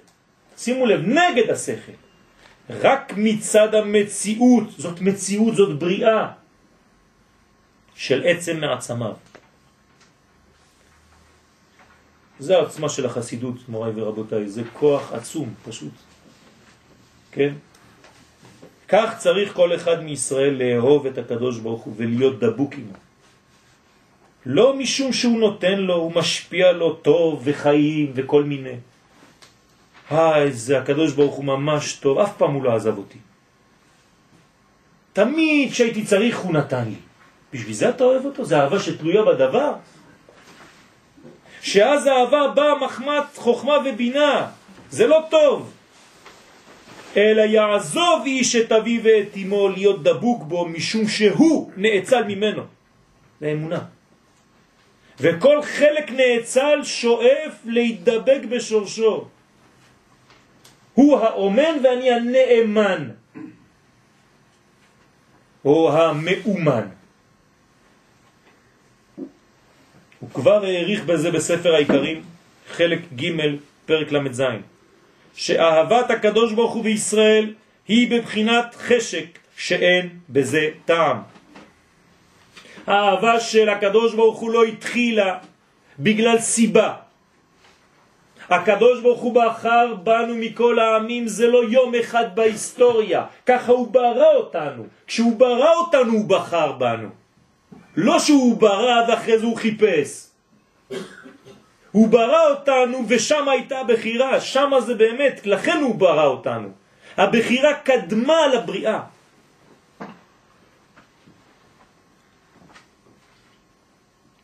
שימו 0.58 0.86
לב, 0.86 1.02
נגד 1.02 1.50
השכל, 1.50 1.98
רק 2.70 3.14
מצד 3.18 3.76
המציאות, 3.76 4.64
זאת 4.78 5.02
מציאות, 5.02 5.56
זאת 5.56 5.80
בריאה 5.80 6.32
של 7.96 8.24
עצם 8.26 8.60
מעצמיו. 8.60 9.14
זה 12.40 12.58
העצמה 12.58 12.90
של 12.90 13.06
החסידות, 13.06 13.70
מוריי 13.70 13.92
ורבותיי, 13.96 14.50
זה 14.50 14.62
כוח 14.74 15.14
עצום, 15.14 15.54
פשוט. 15.66 15.94
כן? 17.32 17.54
כך 18.88 19.18
צריך 19.18 19.54
כל 19.54 19.76
אחד 19.76 20.04
מישראל 20.04 20.54
לאהוב 20.64 21.06
את 21.06 21.18
הקדוש 21.18 21.60
ברוך 21.60 21.82
הוא 21.82 21.94
ולהיות 21.98 22.40
דבוק 22.40 22.74
עמו. 22.74 22.94
לא 24.46 24.78
משום 24.78 25.14
שהוא 25.14 25.40
נותן 25.40 25.80
לו, 25.80 25.96
הוא 25.96 26.12
משפיע 26.16 26.72
לו 26.72 26.94
טוב 26.94 27.42
וחיים 27.44 28.12
וכל 28.16 28.44
מיני. 28.44 28.76
אה, 30.12 30.42
איזה 30.42 30.80
הקדוש 30.80 31.14
ברוך 31.14 31.36
הוא 31.36 31.46
ממש 31.46 31.94
טוב, 31.94 32.20
אף 32.20 32.38
פעם 32.38 32.54
הוא 32.54 32.64
לא 32.64 32.76
עזב 32.76 32.98
אותי. 32.98 33.18
תמיד 35.14 35.72
כשהייתי 35.72 36.06
צריך 36.06 36.40
הוא 36.40 36.54
נתן 36.54 36.84
לי. 36.86 36.96
בשביל 37.54 37.74
זה 37.74 37.90
אתה 37.90 38.04
אוהב 38.04 38.26
אותו? 38.26 38.46
זה 38.46 38.60
אהבה 38.60 38.80
שתלויה 38.80 39.24
בדבר? 39.24 39.74
שאז 41.62 42.06
האהבה 42.06 42.48
באה 42.56 42.80
מחמת 42.86 43.36
חוכמה 43.36 43.74
ובינה. 43.86 44.48
זה 44.90 45.08
לא 45.08 45.26
טוב. 45.30 45.77
אלא 47.16 47.42
יעזוב 47.42 48.24
איש 48.26 48.56
את 48.56 48.72
אביו 48.72 49.04
ואת 49.04 49.38
אמו 49.38 49.70
להיות 49.70 50.04
דבוק 50.04 50.44
בו 50.44 50.66
משום 50.66 51.08
שהוא 51.08 51.72
נאצל 51.78 52.24
ממנו. 52.24 52.64
זה 53.42 53.52
אמונה. 53.52 53.84
וכל 55.20 55.62
חלק 55.62 56.12
נאצל 56.12 56.80
שואף 56.84 57.54
להידבק 57.66 58.42
בשורשו. 58.50 59.28
הוא 60.94 61.18
האומן 61.18 61.78
ואני 61.84 62.12
הנאמן, 62.12 63.10
או 65.66 65.98
המאומן. 65.98 66.88
הוא 70.20 70.30
כבר 70.34 70.66
העריך 70.66 71.06
בזה 71.06 71.32
בספר 71.32 71.76
העיקרים, 71.76 72.24
חלק 72.68 73.00
ג' 73.16 73.26
פרק 73.86 74.12
ל"ז, 74.12 74.42
שאהבת 75.38 76.12
הקדוש 76.12 76.54
ברוך 76.54 76.74
הוא 76.74 76.84
בישראל 76.84 77.54
היא 77.88 78.12
בבחינת 78.12 78.76
חשק 78.76 79.26
שאין 79.58 80.10
בזה 80.30 80.70
טעם. 80.86 81.18
האהבה 82.88 83.40
של 83.40 83.70
הקדוש 83.70 84.14
ברוך 84.14 84.40
הוא 84.40 84.52
לא 84.52 84.64
התחילה 84.64 85.38
בגלל 86.00 86.40
סיבה. 86.40 86.94
הקדוש 88.50 89.02
ברוך 89.02 89.22
הוא 89.22 89.34
בחר 89.34 89.94
בנו 89.94 90.36
מכל 90.36 90.80
העמים, 90.80 91.28
זה 91.28 91.48
לא 91.48 91.64
יום 91.70 91.96
אחד 91.96 92.36
בהיסטוריה, 92.36 93.26
ככה 93.46 93.72
הוא 93.72 93.88
ברא 93.88 94.34
אותנו. 94.36 94.84
כשהוא 95.08 95.40
ברא 95.40 95.74
אותנו 95.74 96.14
הוא 96.14 96.30
בחר 96.30 96.72
בנו. 96.72 97.10
לא 97.96 98.20
שהוא 98.20 98.58
ברא 98.58 99.06
ואחרי 99.08 99.40
זה 99.40 99.46
הוא 99.46 99.58
חיפש. 99.58 100.28
הוא 101.98 102.08
ברא 102.08 102.44
אותנו 102.50 103.06
ושם 103.10 103.50
הייתה 103.50 103.84
בחירה, 103.88 104.42
שם 104.42 104.72
זה 104.86 104.96
באמת, 104.96 105.46
לכן 105.46 105.78
הוא 105.82 105.96
ברא 105.96 106.26
אותנו. 106.26 106.70
הבחירה 107.18 107.74
קדמה 107.74 108.48
לבריאה. 108.54 109.02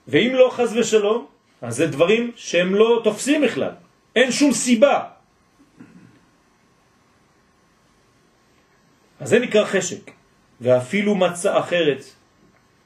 ואם 0.08 0.32
לא 0.34 0.50
חז 0.50 0.78
ושלום, 0.78 1.28
אז 1.62 1.76
זה 1.76 1.88
דברים 1.94 2.32
שהם 2.36 2.76
לא 2.76 3.02
תופסים 3.04 3.42
בכלל. 3.42 3.78
אין 4.16 4.32
שום 4.32 4.52
סיבה. 4.54 4.98
אז 9.20 9.30
זה 9.30 9.40
נקרא 9.40 9.66
חשק. 9.66 10.12
ואפילו 10.62 11.16
מצא 11.16 11.60
אחרת, 11.60 12.02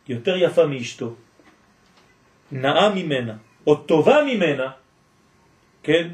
יותר 0.07 0.36
יפה 0.38 0.65
מאשתו, 0.65 1.15
נאה 2.51 2.89
ממנה, 2.91 3.46
או 3.68 3.76
טובה 3.76 4.24
ממנה, 4.24 4.70
כן, 5.84 6.07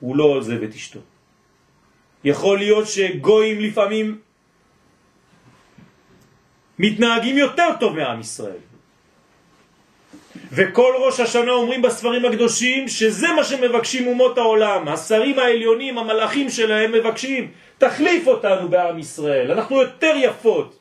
הוא 0.00 0.16
לא 0.16 0.24
עוזב 0.24 0.62
את 0.62 0.74
אשתו. 0.74 1.00
יכול 2.24 2.58
להיות 2.58 2.88
שגויים 2.88 3.60
לפעמים 3.60 4.18
מתנהגים 6.78 7.38
יותר 7.38 7.68
טוב 7.80 7.96
מעם 7.96 8.20
ישראל. 8.20 8.62
וכל 10.52 10.94
ראש 10.98 11.20
השנה 11.20 11.52
אומרים 11.52 11.82
בספרים 11.82 12.24
הקדושים 12.24 12.88
שזה 12.88 13.32
מה 13.36 13.44
שמבקשים 13.44 14.06
אומות 14.06 14.38
העולם. 14.38 14.88
השרים 14.88 15.38
העליונים, 15.38 15.98
המלאכים 15.98 16.50
שלהם 16.50 16.92
מבקשים, 16.92 17.50
תחליף 17.78 18.26
אותנו 18.26 18.68
בעם 18.68 18.98
ישראל, 18.98 19.50
אנחנו 19.52 19.80
יותר 19.80 20.14
יפות. 20.16 20.78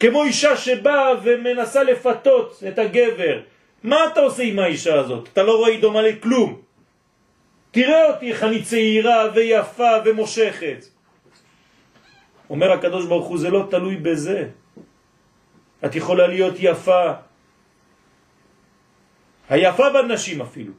כמו 0.00 0.24
אישה 0.24 0.56
שבאה 0.56 1.12
ומנסה 1.22 1.82
לפתות 1.82 2.62
את 2.68 2.78
הגבר. 2.78 3.40
מה 3.82 3.96
אתה 4.12 4.20
עושה 4.20 4.42
עם 4.42 4.58
האישה 4.58 5.00
הזאת? 5.00 5.28
אתה 5.32 5.42
לא 5.42 5.56
רואה 5.56 5.80
דומה 5.80 6.02
לכלום. 6.02 6.60
תראה 7.70 8.06
אותי 8.10 8.32
איך 8.32 8.42
אני 8.44 8.62
צעירה 8.62 9.30
ויפה 9.34 9.92
ומושכת. 10.04 10.84
אומר 12.50 12.72
הקדוש 12.72 13.06
ברוך 13.06 13.26
הוא, 13.26 13.38
זה 13.38 13.50
לא 13.50 13.66
תלוי 13.70 13.96
בזה. 13.96 14.48
את 15.84 15.94
יכולה 15.94 16.26
להיות 16.26 16.54
יפה, 16.58 17.12
היפה 19.48 19.90
בנשים 19.90 20.40
אפילו. 20.40 20.72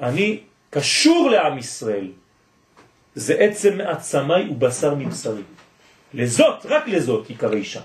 אני 0.00 0.40
קשור 0.70 1.30
לעם 1.30 1.58
ישראל. 1.58 2.12
זה 3.14 3.34
עצם 3.34 3.78
מעצמי 3.78 4.48
ובשר 4.50 4.94
מבשרי. 4.94 5.42
לזאת, 6.14 6.66
רק 6.66 6.88
לזאת, 6.88 7.30
יקרא 7.30 7.52
אישה. 7.52 7.80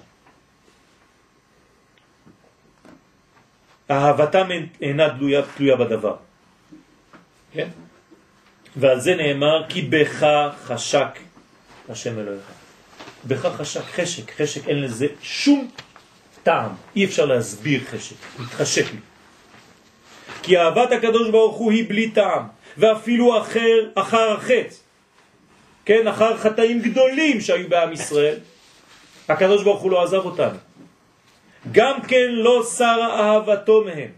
אהבתם 3.92 4.48
אינה 4.82 5.10
תלויה, 5.10 5.42
תלויה 5.56 5.76
בדבר. 5.76 6.16
כן? 7.54 7.68
ועל 8.76 9.00
זה 9.00 9.16
נאמר 9.16 9.64
כי 9.70 9.82
בך 9.82 10.26
חשק 10.64 11.20
השם 11.90 12.20
אלוהיך. 12.20 12.44
בך 13.28 13.46
חשק, 13.46 13.82
חשק, 13.82 14.42
חשק 14.42 14.68
אין 14.68 14.82
לזה 14.82 15.08
שום 15.22 15.72
טעם, 16.44 16.72
אי 16.96 17.06
אפשר 17.06 17.26
להסביר 17.26 17.82
חשק, 17.92 18.16
מתחשק 18.40 18.86
לי. 18.92 19.00
כי 20.44 20.58
אהבת 20.58 20.92
הקדוש 20.92 21.30
ברוך 21.30 21.56
הוא 21.56 21.72
היא 21.72 21.90
בלי 21.90 22.12
טעם, 22.12 22.44
ואפילו 22.78 23.42
אחר, 23.42 23.90
אחר 23.96 24.32
החץ, 24.32 24.84
כן, 25.86 26.08
אחר 26.08 26.38
חטאים 26.38 26.82
גדולים 26.82 27.42
שהיו 27.42 27.70
בעם 27.70 27.94
ישראל, 27.94 28.38
הקדוש 29.30 29.64
ברוך 29.64 29.82
הוא 29.82 29.92
לא 29.92 30.04
עזב 30.04 30.26
אותנו. 30.26 30.58
גם 31.72 32.02
כן 32.02 32.28
לא 32.32 32.64
שרה 32.64 33.20
אהבתו 33.20 33.84
מהם. 33.86 34.10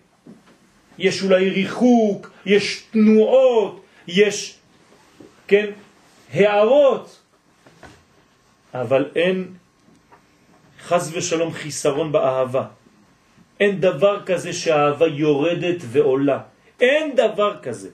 יש 0.97 1.23
אולי 1.23 1.49
ריחוק, 1.49 2.29
יש 2.45 2.83
תנועות, 2.91 3.83
יש, 4.07 4.55
כן, 5.47 5.65
הערות, 6.33 7.19
אבל 8.73 9.05
אין 9.15 9.47
חז 10.81 11.11
ושלום 11.15 11.53
חיסרון 11.53 12.11
באהבה. 12.11 12.65
אין 13.59 13.79
דבר 13.81 14.25
כזה 14.25 14.53
שהאהבה 14.53 15.07
יורדת 15.07 15.77
ועולה. 15.81 16.39
אין 16.81 17.15
דבר 17.15 17.57
כזה. 17.61 17.89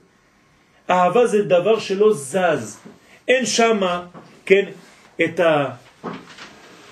אהבה 0.90 1.28
זה 1.28 1.44
דבר 1.44 1.80
שלא 1.80 2.14
זז. 2.14 2.80
אין 3.28 3.46
שמה, 3.46 4.06
כן, 4.46 4.66
את 5.24 5.40
ה... 5.40 5.70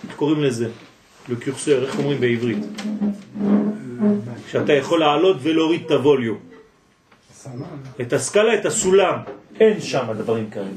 איך 0.08 0.16
קוראים 0.16 0.44
לזה? 0.44 0.70
לקורסר, 1.30 1.86
איך 1.86 2.00
אומרים 2.00 2.20
בעברית? 2.20 2.58
שאתה 4.52 4.74
יכול 4.74 5.00
לעלות 5.00 5.38
ולהוריד 5.42 5.82
את 5.86 5.92
הווליום. 5.92 6.40
את 8.02 8.14
הסקאלה, 8.14 8.54
את 8.54 8.66
הסולם. 8.66 9.20
אין 9.60 9.82
שם 9.82 10.06
דברים 10.18 10.50
כאלה. 10.50 10.68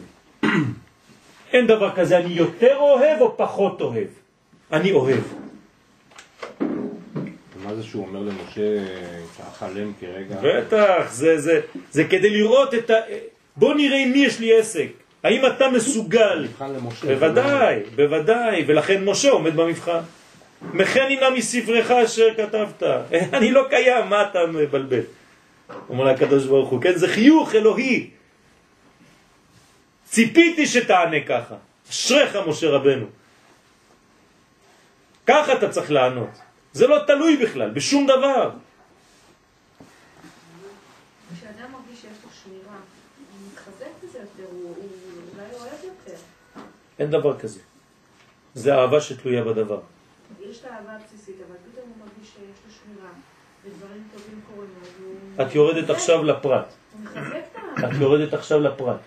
אין 1.53 1.67
דבר 1.67 1.91
כזה, 1.97 2.19
אני 2.19 2.33
יותר 2.33 2.77
אוהב 2.77 3.21
או 3.21 3.37
פחות 3.37 3.81
אוהב. 3.81 4.09
אני 4.73 4.93
אוהב. 4.93 5.23
מה 7.65 7.75
זה 7.75 7.83
שהוא 7.83 8.07
אומר 8.07 8.21
למשה, 8.21 8.85
תחלם 9.37 9.93
כרגע? 10.01 10.37
בטח, 10.43 11.13
זה, 11.13 11.41
זה, 11.41 11.61
זה 11.91 12.05
כדי 12.05 12.31
לראות 12.31 12.75
את 12.75 12.91
ה... 12.91 12.95
בוא 13.57 13.75
נראה 13.75 13.99
עם 13.99 14.13
מי 14.13 14.19
יש 14.19 14.41
לי 14.41 14.59
עסק. 14.59 14.89
האם 15.23 15.47
אתה 15.47 15.69
מסוגל? 15.71 16.47
בוודאי, 17.07 17.81
בוודאי, 17.97 18.65
ולכן 18.67 19.05
משה 19.05 19.31
עומד 19.31 19.57
במבחן. 19.57 20.01
מכני 20.63 21.17
נא 21.17 21.31
מספרך 21.31 21.91
אשר 21.91 22.29
כתבת. 22.37 22.83
אני 23.37 23.51
לא 23.51 23.67
קיים, 23.71 24.09
מה 24.09 24.23
אתה 24.23 24.39
מבלבל? 24.47 25.03
אומר 25.89 26.05
לה 26.05 26.11
הקדוש 26.11 26.47
ברוך 26.47 26.69
הוא, 26.69 26.83
כן, 26.83 26.95
זה 26.97 27.09
חיוך 27.09 27.55
אלוהי. 27.55 28.11
ציפיתי 30.05 30.67
שתענה 30.67 31.21
ככה. 31.29 31.55
אשריך 31.91 32.37
משה 32.47 32.71
רבנו. 32.71 33.07
ככה 35.27 35.53
אתה 35.53 35.69
צריך 35.69 35.91
לענות. 35.91 36.31
זה 36.73 36.87
לא 36.87 36.99
תלוי 37.07 37.37
בכלל, 37.37 37.71
בשום 37.71 38.07
דבר. 38.07 38.51
כשאדם 41.35 41.73
מרגיש 41.73 42.01
שיש 42.01 42.19
לו 42.25 42.31
שמירה, 42.43 42.77
הוא 42.77 43.49
מתחזק 43.53 43.93
בזה 44.03 44.19
יותר, 44.19 44.51
הוא 44.53 44.75
אולי 45.35 45.47
אוהב 45.53 45.85
יותר. 45.85 46.19
אין 46.99 47.11
דבר 47.11 47.39
כזה. 47.39 47.61
זה 48.55 48.75
אהבה 48.75 49.01
שתלויה 49.01 49.45
בדבר. 49.45 49.81
יש 50.51 50.61
את 50.61 50.65
האהבה 50.65 50.93
הבסיסית, 50.93 51.37
אבל 51.49 51.57
פתאום 51.73 51.89
הוא 51.89 51.97
מרגיש 51.99 52.33
שיש 52.33 52.59
לו 52.67 52.73
שמירה, 52.73 53.11
ודברים 53.65 54.03
טובים 54.13 54.41
קורים 54.47 54.71
לו, 55.01 55.45
את 55.45 55.55
יורדת 55.55 55.91
עכשיו 55.91 56.25
לפרט. 56.25 56.75
את 57.79 58.01
יורדת 58.01 58.35
עכשיו 58.35 58.61
לפרט. 58.61 59.01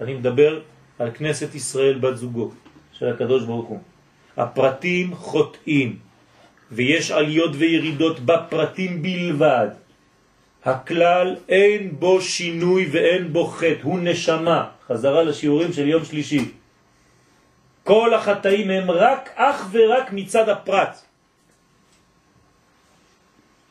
אני 0.00 0.14
מדבר 0.14 0.60
על 0.98 1.10
כנסת 1.14 1.54
ישראל 1.54 1.98
בת 1.98 2.16
זוגו 2.16 2.50
של 2.92 3.08
הקדוש 3.08 3.44
ברוך 3.44 3.68
הוא. 3.68 3.80
הפרטים 4.36 5.14
חוטאים. 5.14 5.98
ויש 6.72 7.10
עליות 7.10 7.50
וירידות 7.54 8.20
בפרטים 8.20 9.02
בלבד. 9.02 9.68
הכלל 10.64 11.36
אין 11.48 11.96
בו 11.98 12.20
שינוי 12.20 12.88
ואין 12.92 13.32
בו 13.32 13.46
חטא, 13.46 13.82
הוא 13.82 13.98
נשמה. 14.02 14.68
חזרה 14.88 15.22
לשיעורים 15.22 15.72
של 15.72 15.88
יום 15.88 16.04
שלישי. 16.04 16.50
כל 17.84 18.14
החטאים 18.14 18.70
הם 18.70 18.90
רק, 18.90 19.30
אך 19.34 19.68
ורק 19.72 20.12
מצד 20.12 20.48
הפרט. 20.48 20.98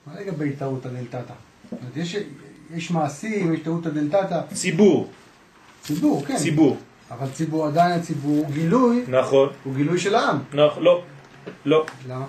מה 0.08 0.22
לגבי 0.22 0.52
טעות 0.52 0.86
הדלתתא? 0.86 1.18
זאת 1.18 1.80
אומרת, 1.80 1.98
יש, 1.98 2.16
יש 2.74 2.92
מעשים, 2.92 3.54
יש 3.54 3.60
טעות 3.60 3.86
הדלתתא, 3.86 4.42
ציבור, 4.54 5.10
ציבור, 5.82 6.26
כן. 6.26 6.38
ציבור. 6.38 6.78
אבל 7.12 7.28
ציבור, 7.32 7.68
עדיין 7.68 8.00
הציבור, 8.00 8.46
גילוי, 8.54 9.04
נכון, 9.08 9.50
הוא 9.64 9.76
גילוי 9.76 10.00
של 10.00 10.16
העם. 10.16 10.40
נכון, 10.54 10.84
לא, 10.84 11.04
לא. 11.66 11.86
למה? 12.08 12.26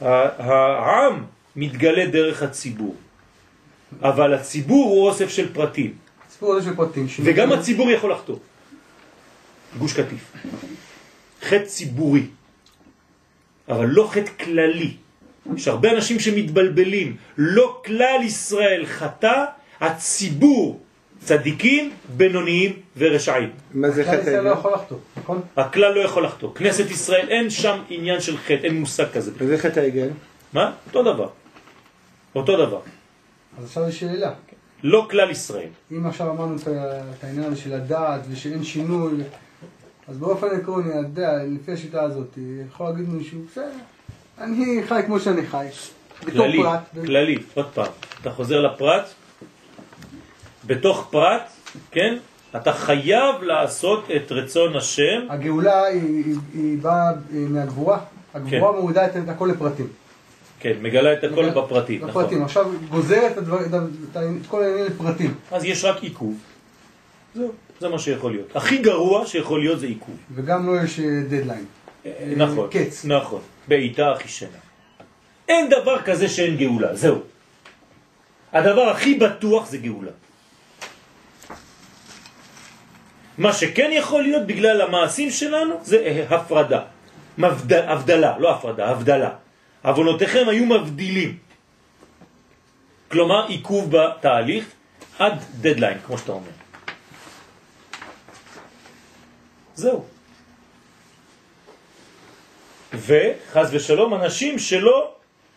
העם 0.00 1.24
מתגלה 1.56 2.06
דרך 2.06 2.42
הציבור, 2.42 2.94
אבל 4.02 4.34
הציבור 4.34 4.90
הוא 4.90 5.08
אוסף 5.08 5.28
של 5.28 5.54
פרטים, 5.54 5.94
הסיפור 6.28 6.54
הזה 6.54 6.64
של 6.64 6.76
פרטים. 6.76 7.06
וגם 7.24 7.52
הציבור 7.52 7.90
יכול 7.90 8.12
לחטוא. 8.12 8.36
גוש 9.78 9.92
קטיף. 9.92 10.32
חטא 11.42 11.64
ציבורי, 11.64 12.26
אבל 13.68 13.86
לא 13.86 14.08
חטא 14.12 14.30
כללי. 14.44 14.96
יש 15.56 15.68
הרבה 15.68 15.92
אנשים 15.92 16.20
שמתבלבלים. 16.20 17.16
לא 17.38 17.82
כלל 17.86 18.20
ישראל 18.22 18.86
חטא, 18.86 19.44
הציבור 19.80 20.80
צדיקים, 21.24 21.92
בינוניים 22.16 22.72
ורשעים. 22.96 23.50
מה 23.74 23.90
זה 23.90 24.04
חטא 24.04 24.20
ישראל 24.20 24.44
לא? 24.44 24.50
יכול 24.50 24.72
לחטוא, 24.72 24.96
נכון? 25.16 25.40
הכלל 25.56 25.94
לא 25.94 26.00
יכול 26.00 26.24
לחטוא. 26.24 26.54
כנסת 26.54 26.90
ישראל 26.90 27.28
אין 27.28 27.50
שם 27.50 27.82
עניין 27.88 28.20
של 28.20 28.36
חטא, 28.36 28.64
אין 28.64 28.80
מושג 28.80 29.10
כזה. 29.14 29.30
מה 29.40 29.46
זה 29.46 29.58
חטא 29.58 29.80
העגל? 29.80 30.08
מה? 30.52 30.72
אותו 30.86 31.02
דבר. 31.02 31.28
אותו 32.34 32.66
דבר. 32.66 32.80
אז 33.58 33.64
עכשיו 33.64 33.88
יש 33.88 34.00
שאלה. 34.00 34.32
לא 34.82 35.06
כלל 35.10 35.30
ישראל. 35.30 35.68
אם 35.92 36.06
עכשיו 36.06 36.30
אמרנו 36.30 36.56
את 37.18 37.24
העניין 37.24 37.44
הזה 37.44 37.56
של 37.60 37.72
הדעת 37.72 38.20
ושאין 38.30 38.64
שינוי, 38.64 39.12
אז 40.10 40.18
באופן 40.18 40.46
עקרוני, 40.46 40.92
הדעת, 40.94 41.42
לפי 41.48 41.72
השיטה 41.72 42.02
הזאת, 42.02 42.38
יכול 42.68 42.86
להגיד 42.88 43.08
מישהו, 43.08 43.38
בסדר, 43.50 43.70
אני 44.38 44.82
חי 44.88 45.00
כמו 45.06 45.20
שאני 45.20 45.46
חי. 45.46 45.66
כללי, 46.32 46.62
פרט. 46.62 46.80
ו- 46.94 47.02
כללי, 47.06 47.38
עוד 47.54 47.66
פעם, 47.74 47.86
אתה 48.20 48.30
חוזר 48.30 48.60
לפרט, 48.60 49.04
בתוך 50.66 51.06
פרט, 51.10 51.42
כן, 51.90 52.16
אתה 52.56 52.72
חייב 52.72 53.42
לעשות 53.42 54.04
את 54.16 54.32
רצון 54.32 54.76
השם, 54.76 55.26
הגאולה 55.28 55.84
היא, 55.84 56.00
היא, 56.24 56.36
היא 56.54 56.78
באה 56.78 57.10
אה, 57.10 57.14
מהגבורה. 57.32 57.98
הגבורה 58.34 58.80
מורידה 58.80 59.06
את, 59.06 59.16
את 59.16 59.28
הכל 59.28 59.46
לפרטים. 59.54 59.86
כן, 60.60 60.72
מגלה 60.82 61.12
את 61.12 61.24
הכל 61.24 61.34
מגלה- 61.46 61.50
בפרטים, 61.62 62.04
נכון. 62.04 62.22
לפרטים. 62.22 62.42
עכשיו 62.42 62.70
גוזרת 62.90 63.32
את, 63.32 63.38
הדבר, 63.38 63.60
את, 63.60 63.74
את 64.16 64.46
כל 64.48 64.62
העניינים 64.62 64.86
לפרטים. 64.86 65.34
אז 65.52 65.64
יש 65.64 65.84
רק 65.84 66.02
עיכוב. 66.02 66.38
זהו, 67.34 67.52
זה 67.80 67.88
מה 67.88 67.98
שיכול 67.98 68.32
להיות. 68.32 68.56
הכי 68.56 68.78
גרוע 68.78 69.26
שיכול 69.26 69.60
להיות 69.60 69.80
זה 69.80 69.86
עיכוב. 69.86 70.16
וגם 70.34 70.66
לו 70.66 70.76
יש 70.84 71.00
אה, 71.00 71.04
דדליין. 71.28 71.64
אה, 72.06 72.32
נכון, 72.36 72.68
קץ. 72.70 73.04
נכון, 73.04 73.40
בעיטה 73.68 74.12
הכי 74.12 74.28
שנה. 74.28 74.60
אין 75.48 75.68
דבר 75.68 76.02
כזה 76.02 76.28
שאין 76.28 76.56
גאולה, 76.56 76.96
זהו. 76.96 77.18
הדבר 78.52 78.88
הכי 78.88 79.14
בטוח 79.14 79.66
זה 79.66 79.78
גאולה. 79.78 80.10
מה 83.38 83.52
שכן 83.52 83.90
יכול 83.92 84.22
להיות 84.22 84.46
בגלל 84.46 84.80
המעשים 84.80 85.30
שלנו 85.30 85.74
זה 85.82 85.96
אה, 85.96 86.36
הפרדה, 86.36 86.82
מבד... 87.38 87.72
הבדלה, 87.72 88.38
לא 88.38 88.54
הפרדה, 88.54 88.88
הבדלה. 88.88 89.30
עוונותיכם 89.82 90.44
היו 90.48 90.66
מבדילים. 90.66 91.36
כלומר 93.08 93.46
עיכוב 93.46 93.96
בתהליך 93.96 94.64
עד 95.18 95.34
דדליין, 95.60 95.98
כמו 96.06 96.18
שאתה 96.18 96.32
אומר. 96.32 96.59
זהו. 99.80 100.04
וחז 102.94 103.68
ושלום 103.72 104.14
אנשים 104.14 104.58
שלא 104.58 105.14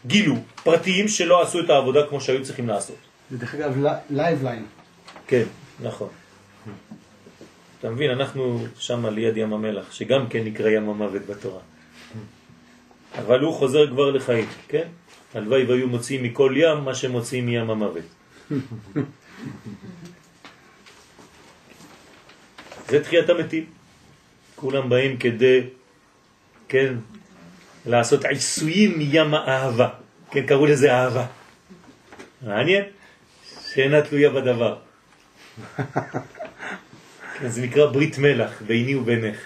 גילו, 0.08 0.36
פרטיים 0.64 1.08
שלא 1.08 1.42
עשו 1.42 1.60
את 1.60 1.70
העבודה 1.70 2.08
כמו 2.10 2.22
שהיו 2.22 2.44
צריכים 2.44 2.68
לעשות. 2.68 2.96
זה 3.32 3.38
דרך 3.38 3.56
אגב 3.56 3.74
life 4.10 4.44
line. 4.44 4.66
כן, 5.28 5.44
נכון. 5.80 6.10
אתה 7.80 7.90
מבין, 7.90 8.12
אנחנו 8.12 8.66
שם 8.80 9.06
ליד 9.06 9.38
ים 9.38 9.54
המלח, 9.54 9.92
שגם 9.92 10.28
כן 10.30 10.44
נקרא 10.44 10.70
ים 10.70 10.90
המוות 10.90 11.26
בתורה. 11.26 11.60
אבל 13.18 13.40
הוא 13.40 13.54
חוזר 13.54 13.88
כבר 13.90 14.12
לחיים, 14.12 14.48
כן? 14.68 14.88
הלוואי 15.34 15.66
והיו 15.66 15.88
מוציאים 15.88 16.24
מכל 16.24 16.54
ים 16.58 16.78
מה 16.78 16.96
שמוציאים 16.96 17.46
מים 17.46 17.70
המוות. 17.70 18.04
זה 22.90 23.04
תחיית 23.04 23.30
המתים. 23.30 23.83
כולם 24.64 24.90
באים 24.90 25.18
כדי, 25.18 25.62
כן, 26.68 26.96
לעשות 27.86 28.26
עיסויים 28.26 29.00
מים 29.00 29.34
האהבה. 29.34 29.90
כן, 30.32 30.48
קראו 30.48 30.66
לזה 30.66 30.94
אהבה. 30.94 31.26
מעניין? 32.42 32.84
שאינה 33.68 34.02
תלויה 34.02 34.30
בדבר. 34.30 34.76
כן, 37.40 37.50
זה 37.50 37.62
נקרא 37.62 37.86
ברית 37.92 38.18
מלח, 38.18 38.62
ביני 38.68 38.96
ובינך. 38.96 39.38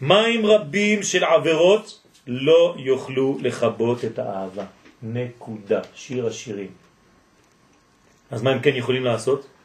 מים 0.00 0.46
רבים 0.46 1.02
של 1.02 1.24
עבירות 1.24 2.02
לא 2.26 2.74
יוכלו 2.78 3.38
לכבות 3.42 4.04
את 4.04 4.18
האהבה. 4.18 4.64
נקודה. 5.02 5.80
שיר 5.94 6.26
השירים. 6.26 6.70
אז 8.30 8.42
מה 8.42 8.50
הם 8.50 8.60
כן 8.62 8.74
יכולים 8.74 9.04
לעשות? 9.04 9.55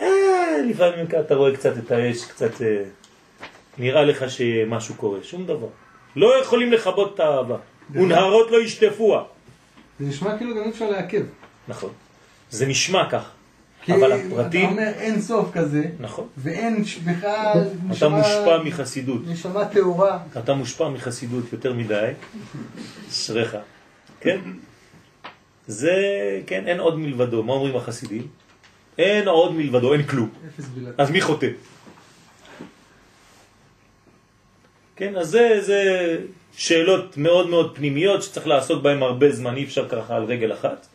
אה, 0.00 0.62
לפעמים 0.68 1.06
אתה 1.20 1.34
רואה 1.34 1.56
קצת 1.56 1.78
את 1.78 1.90
האש, 1.90 2.24
קצת 2.24 2.62
אה, 2.62 2.82
נראה 3.78 4.02
לך 4.04 4.30
שמשהו 4.30 4.94
קורה. 4.94 5.18
שום 5.22 5.46
דבר. 5.46 5.68
לא 6.16 6.42
יכולים 6.42 6.72
לכבות 6.72 7.14
את 7.14 7.20
האהבה. 7.20 7.56
ונהרות 7.90 8.50
לא 8.50 8.62
ישטפוה. 8.62 9.24
זה 10.00 10.06
נשמע 10.06 10.38
כאילו 10.38 10.54
גם 10.54 10.62
אי 10.64 10.70
אפשר 10.70 10.90
לעכב. 10.90 11.22
נכון. 11.68 11.90
זה 12.50 12.66
נשמע 12.66 13.10
כך. 13.10 13.30
כי 13.84 13.92
אבל 13.94 14.12
אתה 14.12 14.22
הפרטים... 14.26 14.70
אומר 14.70 14.88
אין 14.88 15.20
סוף 15.20 15.52
כזה, 15.52 15.84
נכון. 16.00 16.26
ואין 16.36 16.84
בכלל 17.04 17.64
אתה 17.98 18.08
מושפע 18.08 18.62
מחסידות. 18.64 19.22
נשמה 19.26 19.64
טהורה. 19.64 20.18
אתה 20.38 20.54
מושפע 20.54 20.88
מחסידות 20.88 21.52
יותר 21.52 21.72
מדי, 21.72 22.10
אשריך, 23.10 23.56
כן? 24.20 24.38
זה, 25.66 25.94
כן, 26.46 26.66
אין 26.66 26.80
עוד 26.80 26.98
מלבדו. 26.98 27.42
מה 27.42 27.52
אומרים 27.52 27.76
החסידים? 27.76 28.26
אין 28.98 29.28
עוד 29.28 29.54
מלבדו, 29.54 29.92
אין 29.92 30.02
כלום. 30.02 30.30
אז 30.98 31.10
מי 31.10 31.20
חוטא? 31.20 31.46
כן, 34.96 35.16
אז 35.16 35.28
זה, 35.28 35.58
זה 35.60 35.80
שאלות 36.56 37.16
מאוד 37.16 37.48
מאוד 37.48 37.76
פנימיות 37.76 38.22
שצריך 38.22 38.46
לעסוק 38.46 38.82
בהן 38.82 39.02
הרבה 39.02 39.32
זמן, 39.32 39.56
אי 39.56 39.64
אפשר 39.64 39.88
ככה 39.88 40.16
על 40.16 40.24
רגל 40.24 40.52
אחת. 40.52 40.86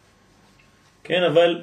כן, 1.04 1.24
אבל 1.24 1.62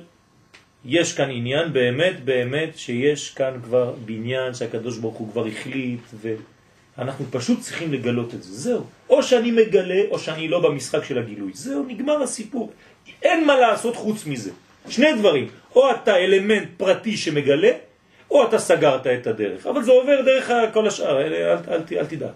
יש 0.85 1.12
כאן 1.12 1.30
עניין 1.30 1.72
באמת 1.72 2.24
באמת 2.24 2.78
שיש 2.78 3.30
כאן 3.30 3.61
כבר 3.62 3.95
בניין 4.05 4.55
שהקדוש 4.55 4.99
ברוך 4.99 5.16
הוא 5.16 5.32
כבר 5.32 5.47
החליט 5.47 6.01
ואנחנו 6.20 7.24
פשוט 7.30 7.61
צריכים 7.61 7.93
לגלות 7.93 8.35
את 8.35 8.43
זה, 8.43 8.53
זהו. 8.53 8.85
או 9.09 9.22
שאני 9.22 9.51
מגלה 9.51 10.03
או 10.11 10.18
שאני 10.18 10.49
לא 10.49 10.61
במשחק 10.61 11.05
של 11.05 11.18
הגילוי, 11.18 11.53
זהו, 11.55 11.85
נגמר 11.89 12.22
הסיפור. 12.22 12.72
אין 13.22 13.47
מה 13.47 13.57
לעשות 13.57 13.97
חוץ 13.97 14.26
מזה. 14.26 14.51
שני 14.89 15.12
דברים, 15.18 15.49
או 15.76 15.91
אתה 15.91 16.16
אלמנט 16.16 16.68
פרטי 16.76 17.16
שמגלה, 17.16 17.70
או 18.30 18.49
אתה 18.49 18.59
סגרת 18.59 19.07
את 19.07 19.26
הדרך, 19.26 19.66
אבל 19.66 19.82
זה 19.82 19.93
עובר 19.93 20.20
דרך 20.24 20.51
כל 20.72 20.89
השאר, 20.89 21.20
אל, 21.20 21.32
אל, 21.32 21.57
אל, 21.68 21.82
אל, 21.99 22.07
תדאג. 22.07 22.32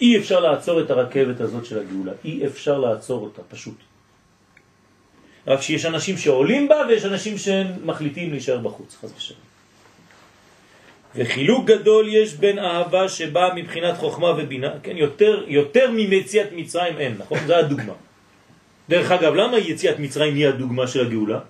אי 0.00 0.18
אפשר 0.18 0.40
לעצור 0.40 0.80
את 0.80 0.90
הרכבת 0.90 1.40
הזאת 1.40 1.64
של 1.64 1.78
הגאולה, 1.78 2.12
אי 2.24 2.46
אפשר 2.46 2.78
לעצור 2.78 3.22
אותה, 3.22 3.42
פשוט. 3.42 3.76
רק 5.46 5.60
שיש 5.60 5.86
אנשים 5.86 6.16
שעולים 6.16 6.68
בה 6.68 6.76
ויש 6.88 7.04
אנשים 7.04 7.38
שמחליטים 7.38 8.30
להישאר 8.30 8.58
בחוץ, 8.58 8.96
חס 9.02 9.12
ושלום. 9.16 9.40
וחילוק 11.14 11.66
גדול 11.66 12.08
יש 12.08 12.34
בין 12.34 12.58
אהבה 12.58 13.08
שבאה 13.08 13.54
מבחינת 13.54 13.96
חוכמה 13.96 14.30
ובינה, 14.38 14.70
כן, 14.82 14.96
יותר, 14.96 15.44
יותר 15.46 15.90
ממציאת 15.92 16.48
מצרים 16.52 16.98
אין, 16.98 17.14
נכון? 17.18 17.38
זה 17.46 17.56
הדוגמה. 17.58 17.92
דרך 18.92 19.10
אגב, 19.10 19.34
למה 19.34 19.58
יציאת 19.58 19.98
מצרים 19.98 20.34
היא 20.34 20.48
הדוגמה 20.48 20.86
של 20.86 21.06
הגאולה? 21.06 21.40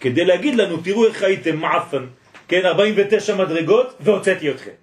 כדי 0.00 0.24
להגיד 0.24 0.54
לנו, 0.54 0.76
תראו 0.84 1.06
איך 1.06 1.22
הייתם 1.22 1.56
מעפן, 1.56 2.06
כן, 2.48 2.66
49 2.66 3.36
מדרגות 3.36 3.96
והוצאתי 4.00 4.50
אתכם. 4.50 4.76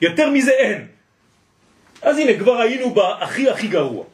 יותר 0.00 0.30
מזה 0.30 0.50
אין. 0.50 0.86
אז 2.02 2.18
הנה, 2.18 2.38
כבר 2.38 2.60
היינו 2.60 2.94
בהכי 2.94 3.50
הכי 3.50 3.68
גרוע. 3.68 4.04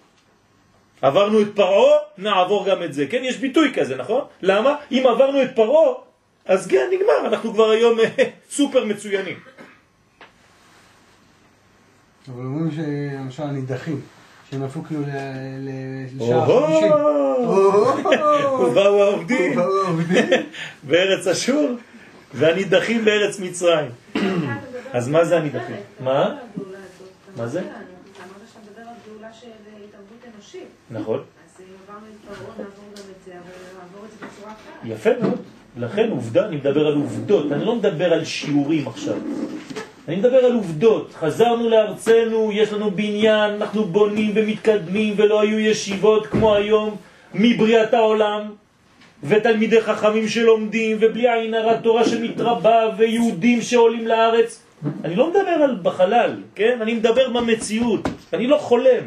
עברנו 1.03 1.43
את 1.43 1.49
פרעה, 1.55 1.97
נעבור 2.19 2.67
גם 2.69 2.83
את 2.83 2.93
זה. 2.93 3.07
כן, 3.07 3.21
יש 3.25 3.37
ביטוי 3.37 3.73
כזה, 3.75 3.97
נכון? 3.97 4.25
למה? 4.43 4.77
אם 4.91 5.05
עברנו 5.09 5.43
את 5.43 5.51
פרעה, 5.55 5.95
אז 6.45 6.67
כן, 6.67 6.89
נגמר, 6.93 7.29
אנחנו 7.29 7.53
כבר 7.53 7.71
היום 7.71 7.99
סופר 8.57 8.85
מצוינים. 8.85 9.39
אבל 12.29 12.45
אומרים 12.45 12.71
שלמשל 12.73 13.43
הנידחים, 13.43 14.01
שהם 14.51 14.63
נפלו 14.65 14.85
כאילו 14.85 15.03
לשער 16.17 16.65
החמישי. 16.65 16.87
ובאו 18.63 19.03
העובדים. 19.03 19.59
בארץ 20.89 21.27
אשור 21.27 21.71
והנידחים 22.35 23.05
בארץ 23.05 23.41
מצרים. 23.41 23.91
אז 24.93 25.09
מה 25.09 25.25
זה 25.25 25.37
הנידחים? 25.37 25.77
מה? 26.01 26.37
מה 27.37 27.47
זה? 27.47 27.63
נכון. 30.91 31.23
יפה 34.85 35.11
מאוד. 35.21 35.41
לכן 35.77 36.11
עובדה, 36.11 36.47
אני 36.47 36.57
מדבר 36.57 36.87
על 36.87 36.95
עובדות, 36.95 37.53
אני 37.53 37.65
לא 37.65 37.77
מדבר 37.77 38.13
על 38.13 38.25
שיעורים 38.25 38.89
עכשיו. 38.89 39.17
אני 40.09 40.17
מדבר 40.17 40.37
על 40.37 40.53
עובדות. 40.53 41.15
חזרנו 41.15 41.69
לארצנו, 41.69 42.51
יש 42.53 42.73
לנו 42.73 42.91
בניין, 42.91 43.55
אנחנו 43.55 43.85
בונים 43.85 44.33
ומתקדמים, 44.35 45.15
ולא 45.17 45.41
היו 45.41 45.59
ישיבות 45.59 46.27
כמו 46.27 46.55
היום 46.55 46.97
מבריאת 47.35 47.95
העולם, 47.95 48.43
ותלמידי 49.23 49.81
חכמים 49.81 50.29
שלומדים, 50.29 50.97
ובלי 51.01 51.29
עין 51.33 51.55
הרע 51.55 51.77
תורה 51.77 52.05
שמתרבה, 52.05 52.81
ויהודים 52.97 53.63
שעולים 53.63 54.07
לארץ. 54.07 54.63
אני 55.05 55.17
לא 55.17 55.29
מדבר 55.29 55.63
על 55.65 55.77
בחלל, 55.83 56.33
כן? 56.55 56.79
אני 56.83 56.95
מדבר 56.95 57.31
במציאות, 57.31 58.09
אני 58.33 58.47
לא 58.47 58.57
חולם. 58.57 59.05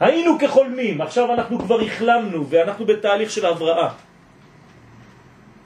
היינו 0.00 0.38
כחולמים, 0.38 1.00
עכשיו 1.00 1.34
אנחנו 1.34 1.58
כבר 1.58 1.80
החלמנו, 1.80 2.46
ואנחנו 2.48 2.86
בתהליך 2.86 3.30
של 3.30 3.46
הבראה. 3.46 3.88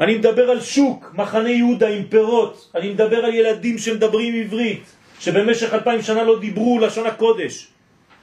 אני 0.03 0.19
מדבר 0.19 0.51
על 0.51 0.61
שוק, 0.61 1.15
מחנה 1.15 1.51
יהודה 1.51 1.89
עם 1.89 2.05
פירות, 2.11 2.71
אני 2.75 2.91
מדבר 2.91 3.25
על 3.25 3.35
ילדים 3.35 3.79
שמדברים 3.79 4.35
עברית, 4.35 4.83
שבמשך 5.21 5.75
אלפיים 5.75 6.03
שנה 6.03 6.23
לא 6.23 6.39
דיברו 6.39 6.79
לשון 6.79 7.07
הקודש. 7.07 7.69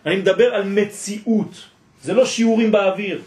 אני 0.05 0.15
מדבר 0.15 0.55
על 0.55 0.63
מציאות, 0.63 1.53
זה 2.03 2.13
לא 2.13 2.25
שיעורים 2.25 2.71
באוויר. 2.71 3.21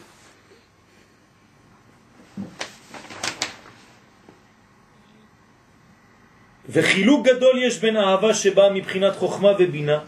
וחילוק 6.68 7.26
גדול 7.26 7.56
יש 7.62 7.78
בין 7.78 7.96
אהבה 7.96 8.34
שבאה 8.34 8.70
מבחינת 8.70 9.16
חוכמה 9.16 9.52
ובינה 9.58 9.98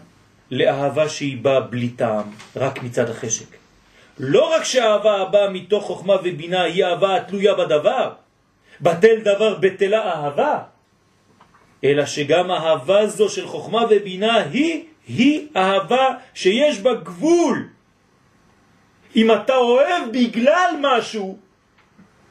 לאהבה 0.51 1.09
שהיא 1.09 1.37
באה 1.41 1.59
בלי 1.59 1.89
טעם, 1.89 2.29
רק 2.55 2.83
מצד 2.83 3.09
החשק. 3.09 3.49
לא 4.19 4.53
רק 4.53 4.63
שהאהבה 4.63 5.21
הבאה 5.21 5.49
מתוך 5.49 5.83
חוכמה 5.83 6.15
ובינה 6.23 6.63
היא 6.63 6.85
אהבה 6.85 7.15
התלויה 7.15 7.53
בדבר, 7.53 8.24
בטל 8.81 9.15
דבר 9.21 9.55
בטלה 9.55 10.01
אהבה, 10.11 10.59
אלא 11.83 12.05
שגם 12.05 12.51
אהבה 12.51 13.07
זו 13.07 13.29
של 13.29 13.47
חוכמה 13.47 13.81
ובינה 13.89 14.37
היא, 14.37 14.83
היא 15.07 15.47
אהבה 15.55 16.07
שיש 16.33 16.79
בה 16.79 16.93
גבול. 16.93 17.67
אם 19.15 19.31
אתה 19.31 19.55
אוהב 19.55 20.03
בגלל 20.11 20.71
משהו, 20.81 21.37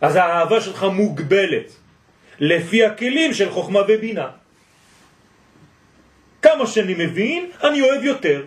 אז 0.01 0.17
האהבה 0.17 0.61
שלך 0.61 0.83
מוגבלת, 0.83 1.69
לפי 2.41 2.85
הכלים 2.85 3.35
של 3.35 3.51
חוכמה 3.51 3.81
ובינה. 3.89 4.29
כמה 6.43 6.67
שאני 6.67 6.95
מבין, 6.99 7.51
אני 7.63 7.81
אוהב 7.81 8.05
יותר. 8.05 8.43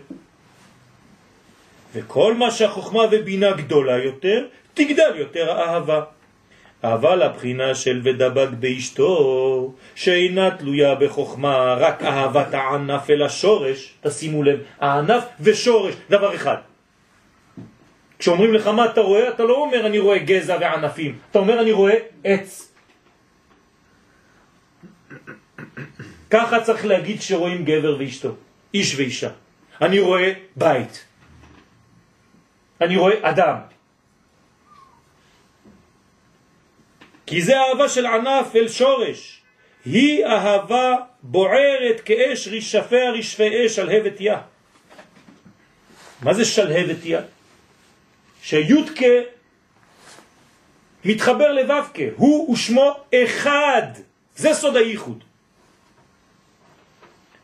וכל 1.93 2.33
מה 2.33 2.51
שהחוכמה 2.51 3.01
ובינה 3.11 3.51
גדולה 3.51 3.97
יותר, 3.97 4.47
תגדל 4.73 5.13
יותר 5.15 5.51
האהבה. 5.51 6.01
אהבה 6.85 7.15
לבחינה 7.15 7.75
של 7.75 8.01
ודבק 8.03 8.49
באשתו, 8.59 9.73
שאינה 9.95 10.51
תלויה 10.51 10.95
בחוכמה, 10.95 11.73
רק 11.73 12.03
אהבת 12.03 12.53
הענף 12.53 13.09
אל 13.09 13.21
השורש, 13.21 13.93
תשימו 14.01 14.43
לב, 14.43 14.59
הענף 14.79 15.23
ושורש, 15.41 15.95
דבר 16.09 16.35
אחד. 16.35 16.57
כשאומרים 18.19 18.53
לך 18.53 18.67
מה 18.67 18.85
אתה 18.85 19.01
רואה, 19.01 19.29
אתה 19.29 19.43
לא 19.43 19.53
אומר 19.53 19.85
אני 19.85 19.99
רואה 19.99 20.17
גזע 20.17 20.57
וענפים, 20.61 21.17
אתה 21.31 21.39
אומר 21.39 21.61
אני 21.61 21.71
רואה 21.71 21.95
עץ. 22.23 22.73
ככה 26.29 26.61
צריך 26.61 26.85
להגיד 26.85 27.21
שרואים 27.21 27.65
גבר 27.65 27.95
ואשתו, 27.99 28.35
איש 28.73 28.95
ואישה. 28.95 29.29
אני 29.81 29.99
רואה 29.99 30.33
בית. 30.55 31.05
אני 32.81 32.97
רואה 32.97 33.15
אדם. 33.21 33.76
כי 37.27 37.41
זה 37.41 37.59
אהבה 37.59 37.89
של 37.89 38.05
ענף 38.05 38.55
אל 38.55 38.67
שורש. 38.67 39.41
היא 39.85 40.25
אהבה 40.25 40.95
בוערת 41.23 42.01
כאש 42.05 42.47
רשפיה 42.47 43.11
רשפי 43.11 43.65
אש 43.65 43.75
שלהבת 43.75 44.21
יה. 44.21 44.41
מה 46.21 46.33
זה 46.33 46.45
שלהבת 46.45 47.05
יה? 47.05 47.21
שיודקה 48.41 49.15
מתחבר 51.05 51.51
לבבקה, 51.51 52.03
הוא 52.15 52.53
ושמו 52.53 52.91
אחד. 53.15 53.87
זה 54.35 54.53
סוד 54.53 54.75
הייחוד. 54.75 55.23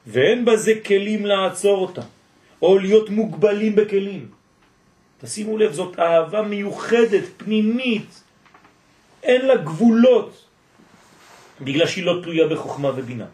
ואין 0.07 0.45
בזה 0.45 0.73
כלים 0.85 1.25
לעצור 1.25 1.77
אותה, 1.77 2.01
או 2.61 2.77
להיות 2.79 3.09
מוגבלים 3.09 3.75
בכלים. 3.75 4.31
תשימו 5.21 5.57
לב, 5.57 5.71
זאת 5.71 5.99
אהבה 5.99 6.41
מיוחדת, 6.41 7.23
פנימית, 7.37 8.23
אין 9.23 9.45
לה 9.45 9.55
גבולות, 9.55 10.45
בגלל 11.61 11.87
שהיא 11.87 12.05
לא 12.05 12.19
תלויה 12.23 12.47
בחוכמה 12.47 12.89
ובינה. 12.95 13.25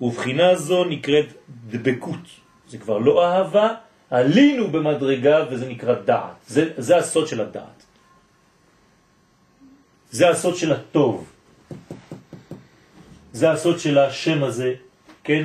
ובחינה 0.00 0.54
זו 0.54 0.84
נקראת 0.84 1.26
דבקות. 1.48 2.24
זה 2.68 2.78
כבר 2.78 2.98
לא 2.98 3.24
אהבה, 3.24 3.68
עלינו 4.10 4.70
במדרגה 4.70 5.46
וזה 5.50 5.68
נקרא 5.68 5.94
דעת. 6.04 6.36
זה, 6.46 6.70
זה 6.76 6.96
הסוד 6.96 7.28
של 7.28 7.40
הדעת. 7.40 7.78
זה 10.10 10.30
הסוד 10.30 10.56
של 10.56 10.72
הטוב. 10.72 11.32
זה 13.32 13.50
הסוד 13.50 13.78
של 13.78 13.98
השם 13.98 14.44
הזה, 14.44 14.74
כן? 15.24 15.44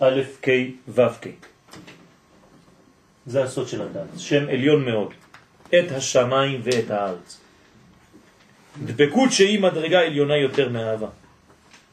א', 0.00 0.20
ק', 0.40 0.48
ו', 0.88 1.00
ק'. 1.20 1.26
זה 3.26 3.42
הסוד 3.42 3.68
של 3.68 3.82
הדעת. 3.82 4.08
שם 4.18 4.48
עליון 4.48 4.84
מאוד. 4.84 5.12
את 5.68 5.92
השמיים 5.92 6.60
ואת 6.64 6.90
הארץ. 6.90 7.40
דבקות 8.78 9.32
שהיא 9.32 9.60
מדרגה 9.60 10.00
עליונה 10.00 10.36
יותר 10.36 10.68
מאהבה. 10.68 11.08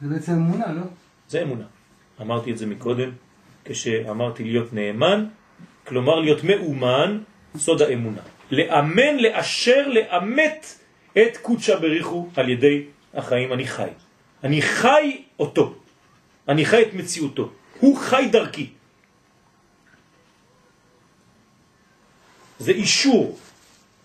זה 0.01 0.07
בעצם 0.07 0.31
אמונה, 0.31 0.71
לא? 0.73 0.81
זה 1.29 1.41
אמונה. 1.41 1.65
אמרתי 2.21 2.51
את 2.51 2.57
זה 2.57 2.65
מקודם, 2.65 3.09
כשאמרתי 3.65 4.43
להיות 4.43 4.73
נאמן, 4.73 5.25
כלומר 5.87 6.19
להיות 6.19 6.43
מאומן, 6.43 7.19
סוד 7.57 7.81
האמונה. 7.81 8.21
לאמן, 8.51 9.17
לאשר, 9.17 9.87
לאמת 9.87 10.65
את 11.13 11.37
קודשא 11.41 11.79
בריחו 11.79 12.29
על 12.35 12.49
ידי 12.49 12.83
החיים. 13.13 13.53
אני 13.53 13.67
חי. 13.67 13.89
אני 14.43 14.61
חי 14.61 15.21
אותו. 15.39 15.75
אני 16.47 16.65
חי 16.65 16.81
את 16.81 16.93
מציאותו. 16.93 17.49
הוא 17.79 17.97
חי 17.97 18.29
דרכי. 18.31 18.69
זה 22.59 22.71
אישור, 22.71 23.37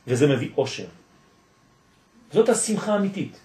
וזה 0.06 0.26
מביא 0.28 0.48
אושר. 0.56 1.01
זאת 2.32 2.48
השמחה 2.48 2.92
האמיתית. 2.92 3.40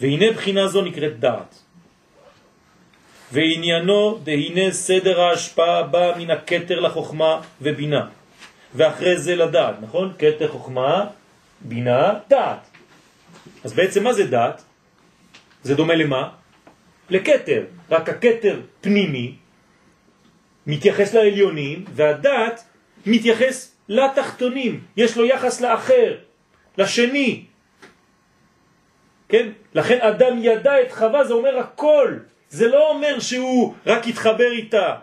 והנה 0.00 0.32
בחינה 0.32 0.68
זו 0.68 0.82
נקראת 0.82 1.20
דעת. 1.20 1.58
ועניינו 3.32 4.18
דהנה 4.24 4.70
סדר 4.70 5.20
ההשפעה 5.20 5.82
בא 5.82 6.12
מן 6.18 6.30
הקטר 6.30 6.80
לחוכמה 6.80 7.40
ובינה. 7.62 8.08
ואחרי 8.74 9.18
זה 9.18 9.36
לדעת, 9.36 9.74
נכון? 9.80 10.12
קטר 10.16 10.48
חוכמה, 10.48 11.06
בינה, 11.60 12.12
דעת. 12.28 12.66
אז 13.64 13.72
בעצם 13.72 14.04
מה 14.04 14.12
זה 14.12 14.26
דעת? 14.26 14.62
זה 15.62 15.74
דומה 15.74 15.94
למה? 15.94 16.28
לקטר. 17.10 17.64
רק 17.90 18.08
הקטר 18.08 18.60
פנימי 18.80 19.34
מתייחס 20.66 21.14
לעליונים, 21.14 21.84
והדעת 21.94 22.64
מתייחס 23.06 23.74
לתחתונים. 23.88 24.80
יש 24.96 25.16
לו 25.16 25.24
יחס 25.24 25.60
לאחר, 25.60 26.14
לשני. 26.78 27.44
כן? 29.28 29.48
לכן 29.74 29.98
אדם 30.00 30.38
ידע 30.38 30.82
את 30.82 30.92
חווה, 30.92 31.24
זה 31.24 31.34
אומר 31.34 31.58
הכל. 31.58 32.18
זה 32.50 32.68
לא 32.68 32.90
אומר 32.90 33.20
שהוא 33.20 33.74
רק 33.86 34.06
התחבר 34.06 34.50
איתה. 34.52 34.94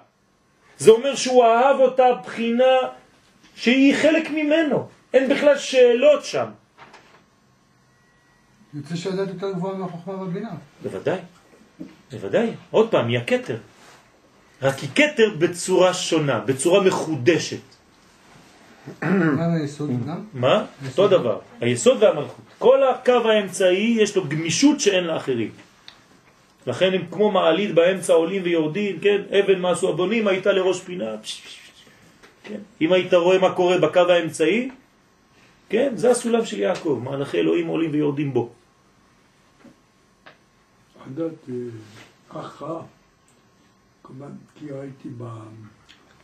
זה 0.77 0.91
אומר 0.91 1.15
שהוא 1.15 1.45
אהב 1.45 1.79
אותה 1.79 2.03
בחינה 2.25 2.77
שהיא 3.55 3.95
חלק 3.95 4.29
ממנו. 4.29 4.87
אין 5.13 5.29
בכלל 5.29 5.57
שאלות 5.57 6.25
שם. 6.25 6.45
יוצא 8.73 8.95
שהדת 8.95 9.27
יותר 9.27 9.51
גבוהה 9.51 9.75
מהחוכמה 9.75 10.13
והבינה. 10.13 10.49
בוודאי, 10.83 11.19
בוודאי. 12.11 12.49
עוד 12.71 12.91
פעם, 12.91 13.07
היא 13.07 13.17
הכתר. 13.17 13.57
רק 14.61 14.79
היא 14.79 14.89
כתר 14.95 15.35
בצורה 15.39 15.93
שונה, 15.93 16.39
בצורה 16.39 16.83
מחודשת. 16.83 17.68
היסוד 19.01 19.89
גם? 20.07 20.23
מה? 20.33 20.65
אותו 20.87 21.07
דבר. 21.07 21.39
היסוד 21.61 22.03
והמלכות. 22.03 22.45
כל 22.59 22.83
הקו 22.83 23.11
האמצעי 23.11 23.97
יש 23.99 24.15
לו 24.15 24.27
גמישות 24.27 24.79
שאין 24.79 25.03
לאחרים. 25.03 25.51
לכן 26.67 26.93
הם 26.93 27.01
כמו 27.11 27.31
מעלית 27.31 27.75
באמצע 27.75 28.13
עולים 28.13 28.41
ויורדים, 28.43 28.99
כן? 28.99 29.21
אבן 29.39 29.59
מה 29.59 29.71
עשו 29.71 29.89
הבונים, 29.89 30.27
הייתה 30.27 30.51
לראש 30.51 30.81
פינה. 30.81 31.15
כן? 32.43 32.59
אם 32.81 32.93
היית 32.93 33.13
רואה 33.13 33.37
מה 33.37 33.53
קורה 33.53 33.77
בקו 33.77 33.99
האמצעי, 33.99 34.69
כן? 35.69 35.91
זה 35.95 36.11
הסולם 36.11 36.45
של 36.45 36.59
יעקב, 36.59 37.01
מהלכי 37.03 37.37
אלוהים 37.37 37.67
עולים 37.67 37.91
ויורדים 37.91 38.33
בו. 38.33 38.49
אה, 41.19 41.25
הכרעה, 42.29 42.81
כמובן, 44.03 44.31
כי 44.55 44.71
ראיתי 44.71 45.09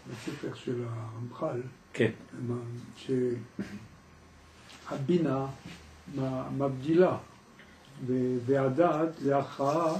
בספר 0.10 0.56
של 0.56 0.84
הרמח"ל, 0.84 1.62
כן. 1.96 2.12
שהבינה 4.90 5.46
מבדילה, 6.58 7.18
והדעת 8.46 9.10
זה 9.22 9.38
הכרעה 9.38 9.94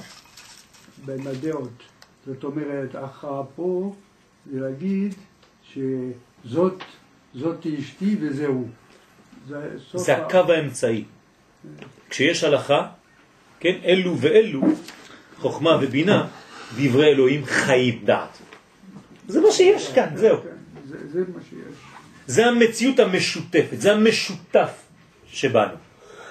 בין 1.06 1.28
הדעות. 1.28 1.84
זאת 2.26 2.44
אומרת, 2.44 2.96
הכרעה 2.96 3.44
פה 3.56 3.96
זה 4.52 4.60
להגיד 4.60 5.14
שזאת 5.64 6.84
זאת 7.36 7.66
אשתי 7.80 8.16
וזהו. 8.22 8.68
זה, 9.48 9.78
זה 9.94 10.18
ה- 10.18 10.26
הקו 10.26 10.52
האמצעי. 10.52 11.04
כשיש 12.10 12.44
הלכה, 12.44 12.88
כן, 13.60 13.76
אלו 13.86 14.18
ואלו, 14.20 14.62
חוכמה 15.38 15.78
ובינה, 15.82 16.28
דברי 16.78 17.08
אלוהים 17.08 17.46
חיים 17.46 18.06
דעת. 18.06 18.38
זה 19.28 19.42
מה 19.42 19.52
שיש 19.52 19.92
כאן, 19.96 20.10
זהו. 20.18 20.38
כן, 20.44 20.50
זה, 20.88 20.98
זה 21.12 21.24
מה 21.36 21.40
שיש. 21.50 21.75
זה 22.28 22.46
המציאות 22.46 23.00
המשותפת, 23.00 23.78
זה 23.80 23.94
המשותף 23.94 24.72
שבנו, 25.28 25.76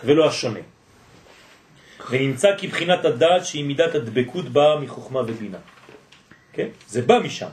ולא 0.05 0.29
השונה. 0.29 0.61
ונמצא 2.11 2.57
כי 2.57 2.69
בחינת 2.69 3.05
הדעת 3.05 3.45
שהיא 3.45 3.65
מידת 3.65 3.95
הדבקות 3.95 4.49
באה 4.49 4.81
מחוכמה 4.81 5.21
ובינה. 5.21 5.59
כן? 6.53 6.69
זה 6.87 7.03
בא 7.03 7.19
משם. 7.19 7.49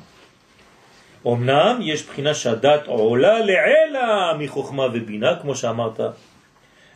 אמנם 1.27 1.79
יש 1.81 2.05
בחינה 2.05 2.33
שהדעת 2.33 2.87
עולה 2.87 3.39
לעלה 3.39 4.33
מחוכמה 4.39 4.83
ובינה, 4.93 5.39
כמו 5.41 5.55
שאמרת, 5.55 5.99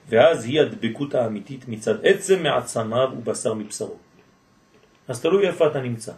ואז 0.10 0.46
היא 0.46 0.62
הדבקות 0.62 1.16
האמיתית 1.16 1.68
מצד 1.68 2.06
עצם 2.06 2.44
מעצמיו 2.44 3.10
ובשר 3.18 3.54
מבשרו. 3.54 3.98
אז 5.08 5.22
תלוי 5.22 5.48
איפה 5.48 5.68
אתה 5.68 5.82
נמצא. 5.82 6.12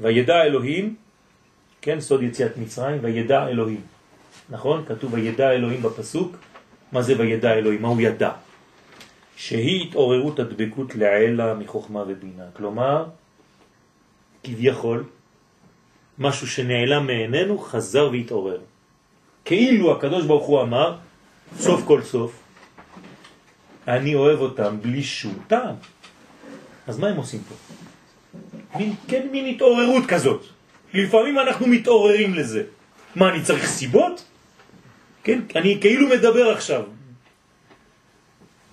וידע 0.00 0.42
אלוהים, 0.42 0.96
כן, 1.84 2.00
סוד 2.00 2.22
יציאת 2.22 2.56
מצרים, 2.56 2.98
וידע 3.02 3.48
אלוהים. 3.48 3.80
נכון? 4.50 4.84
כתוב 4.88 5.14
וידע 5.14 5.50
אלוהים 5.50 5.82
בפסוק. 5.82 6.36
מה 6.92 7.02
זה 7.02 7.14
וידע 7.18 7.52
אלוהים? 7.52 7.82
מה 7.82 7.88
הוא 7.88 8.00
ידע? 8.00 8.30
שהיא 9.36 9.88
התעוררות 9.88 10.38
הדבקות 10.38 10.94
לעלה 10.94 11.54
מחוכמה 11.54 12.04
ובינה. 12.08 12.44
כלומר, 12.56 13.04
כביכול, 14.44 15.04
משהו 16.18 16.46
שנעלם 16.46 17.06
מעינינו 17.06 17.58
חזר 17.58 18.08
והתעורר. 18.12 18.60
כאילו 19.44 19.92
הקדוש 19.92 20.24
ברוך 20.26 20.46
הוא 20.46 20.62
אמר, 20.62 20.96
סוף 21.58 21.84
כל 21.84 22.02
סוף, 22.02 22.32
אני 23.88 24.14
אוהב 24.14 24.40
אותם 24.40 24.76
בלי 24.80 25.02
שום 25.02 25.36
טעם. 25.46 25.76
אז 26.86 26.98
מה 26.98 27.08
הם 27.08 27.16
עושים 27.16 27.40
פה? 27.48 27.54
מין, 28.78 28.94
כן, 29.08 29.28
מין 29.32 29.54
התעוררות 29.54 30.04
כזאת. 30.08 30.53
לפעמים 30.94 31.38
אנחנו 31.38 31.66
מתעוררים 31.66 32.34
לזה. 32.34 32.62
מה, 33.14 33.28
אני 33.28 33.42
צריך 33.42 33.66
סיבות? 33.66 34.24
כן, 35.24 35.40
אני 35.56 35.78
כאילו 35.80 36.08
מדבר 36.08 36.50
עכשיו 36.50 36.82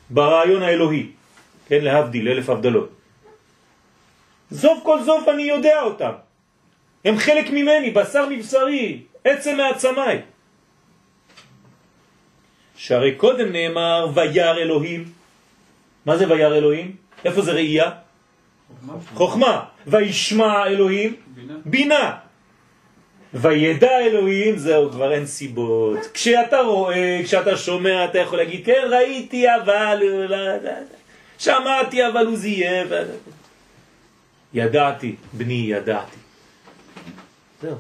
ברעיון 0.09 0.61
האלוהי, 0.63 1.07
כן, 1.67 1.82
להבדיל, 1.82 2.28
אלף 2.30 2.49
הבדלות. 2.49 2.89
סוף 4.53 4.80
כל 4.84 4.99
סוף 5.05 5.28
אני 5.28 5.43
יודע 5.43 5.82
אותם. 5.82 6.11
הם 7.05 7.17
חלק 7.17 7.49
ממני, 7.49 7.91
בשר 7.91 8.26
מבשרי, 8.30 9.01
עצם 9.24 9.57
מעצמי. 9.57 10.17
שהרי 12.76 13.15
קודם 13.15 13.51
נאמר 13.51 14.07
וירא 14.13 14.57
אלוהים. 14.57 15.01
מה 16.05 16.17
זה 16.17 16.30
וירא 16.30 16.55
אלוהים? 16.57 16.95
איפה 17.26 17.41
זה 17.41 17.51
ראייה? 17.51 17.91
חוכמה. 19.13 19.65
וישמע 19.88 20.65
אלוהים? 20.65 21.15
בינה. 21.66 22.18
וידע 23.34 23.99
אלוהים, 23.99 24.58
זהו, 24.58 24.91
כבר 24.91 25.14
אין 25.14 25.26
סיבות. 25.26 25.99
כשאתה 26.14 26.60
רואה, 26.60 27.22
כשאתה 27.24 27.58
שומע, 27.58 28.06
אתה 28.06 28.20
יכול 28.20 28.38
להגיד, 28.38 28.66
כן, 28.66 28.82
ראיתי, 28.89 29.45
אבל... 29.56 29.99
לא, 30.02 30.26
לא, 30.26 30.56
לא. 30.56 30.72
שמעתי, 31.38 32.08
אבל 32.08 32.26
הוא 32.26 32.38
זייף. 32.38 32.88
ידעתי, 34.54 35.16
בני, 35.34 35.66
ידעתי. 35.68 36.18
זהו. 37.62 37.76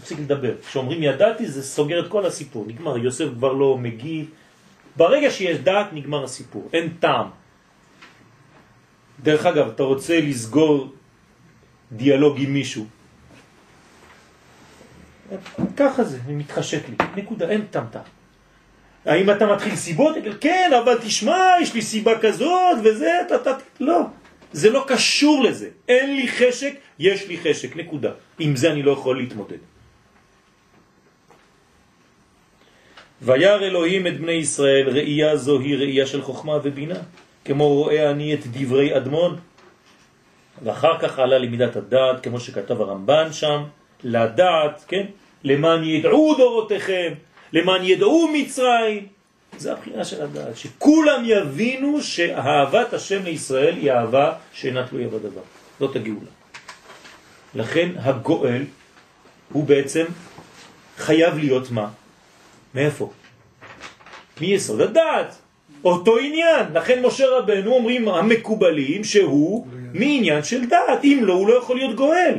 תפסיק 0.00 0.18
לדבר. 0.18 0.52
כשאומרים 0.68 1.02
ידעתי, 1.02 1.46
זה 1.46 1.62
סוגר 1.62 2.06
את 2.06 2.08
כל 2.10 2.26
הסיפור. 2.26 2.64
נגמר, 2.68 2.98
יוסף 2.98 3.24
כבר 3.34 3.52
לא 3.52 3.78
מגיב. 3.78 4.30
ברגע 4.96 5.30
שיש 5.30 5.58
דעת, 5.58 5.92
נגמר 5.92 6.24
הסיפור. 6.24 6.68
אין 6.72 6.88
טעם. 7.00 7.28
דרך 9.22 9.46
אגב, 9.46 9.68
אתה 9.68 9.82
רוצה 9.82 10.20
לסגור 10.20 10.92
דיאלוג 11.92 12.40
עם 12.40 12.52
מישהו. 12.52 12.86
ככה 15.76 16.04
זה, 16.04 16.18
מתחשק 16.28 16.88
לי. 16.88 16.96
נקודה, 17.16 17.48
אין 17.48 17.66
טעם. 17.70 17.84
האם 19.04 19.30
אתה 19.30 19.46
מתחיל 19.46 19.76
סיבות? 19.76 20.16
כן, 20.40 20.70
אבל 20.84 20.98
תשמע, 21.02 21.38
יש 21.62 21.74
לי 21.74 21.82
סיבה 21.82 22.18
כזאת 22.18 22.78
וזה, 22.84 23.20
אתה, 23.26 23.34
אתה, 23.36 23.50
לא. 23.80 24.00
זה 24.52 24.70
לא 24.70 24.84
קשור 24.88 25.42
לזה. 25.42 25.68
אין 25.88 26.16
לי 26.16 26.28
חשק, 26.28 26.74
יש 26.98 27.28
לי 27.28 27.36
חשק, 27.38 27.76
נקודה. 27.76 28.10
עם 28.38 28.56
זה 28.56 28.72
אני 28.72 28.82
לא 28.82 28.90
יכול 28.90 29.18
להתמודד. 29.18 29.62
וירא 33.22 33.66
אלוהים 33.66 34.06
את 34.06 34.20
בני 34.20 34.32
ישראל, 34.32 34.88
ראייה 34.88 35.36
זו 35.36 35.60
היא 35.60 35.76
ראייה 35.76 36.06
של 36.06 36.22
חוכמה 36.22 36.58
ובינה, 36.62 36.98
כמו 37.44 37.68
רואה 37.68 38.10
אני 38.10 38.34
את 38.34 38.46
דברי 38.46 38.96
אדמון. 38.96 39.36
ואחר 40.62 40.98
כך 40.98 41.18
עלה 41.18 41.38
למידת 41.38 41.76
הדעת, 41.76 42.22
כמו 42.22 42.40
שכתב 42.40 42.80
הרמב"ן 42.80 43.32
שם, 43.32 43.62
לדעת, 44.04 44.84
כן? 44.88 45.06
למען 45.44 45.84
ידעו 45.84 46.34
דורותיכם, 46.38 47.12
למען 47.52 47.84
ידעו 47.84 48.28
מצרים. 48.32 49.06
זה 49.58 49.72
הבחינה 49.72 50.04
של 50.04 50.22
הדעת, 50.22 50.56
שכולם 50.56 51.22
יבינו 51.24 52.02
שאהבת 52.02 52.92
השם 52.92 53.22
לישראל 53.24 53.74
היא 53.76 53.92
אהבה 53.92 54.32
שאינה 54.52 54.86
תלויה 54.88 55.08
בדבר. 55.08 55.40
זאת 55.80 55.96
הגאולה. 55.96 56.30
לכן 57.54 57.88
הגואל 57.96 58.64
הוא 59.52 59.64
בעצם 59.64 60.04
חייב 60.96 61.38
להיות 61.38 61.70
מה? 61.70 61.88
מאיפה? 62.74 63.10
מיסוד 64.40 64.80
הדעת. 64.80 65.38
אותו 65.86 66.18
עניין. 66.18 66.66
לכן 66.74 67.02
משה 67.02 67.26
רבנו 67.26 67.72
אומרים 67.72 68.08
המקובלים 68.08 69.04
שהוא 69.04 69.66
מעניין 69.94 70.42
של 70.42 70.66
דעת. 70.66 71.04
אם 71.04 71.18
לא, 71.22 71.32
הוא 71.32 71.48
לא 71.48 71.54
יכול 71.54 71.76
להיות 71.76 71.96
גואל. 71.96 72.34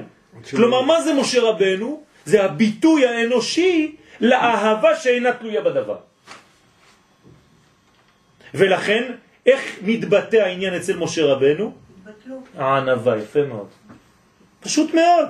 כלומר, 0.51 0.81
מה 0.81 1.01
זה 1.01 1.13
משה 1.13 1.41
רבנו? 1.41 2.03
זה 2.25 2.43
הביטוי 2.43 3.07
האנושי 3.07 3.95
לאהבה 4.21 4.95
שאינה 4.95 5.31
תלויה 5.33 5.61
בדבר. 5.61 5.97
ולכן, 8.53 9.03
איך 9.45 9.61
מתבטא 9.81 10.37
העניין 10.37 10.73
אצל 10.73 10.97
משה 10.97 11.25
רבנו? 11.25 11.71
הענבה, 12.57 13.17
יפה 13.17 13.43
מאוד. 13.43 13.67
פשוט 14.59 14.93
מאוד. 14.93 15.27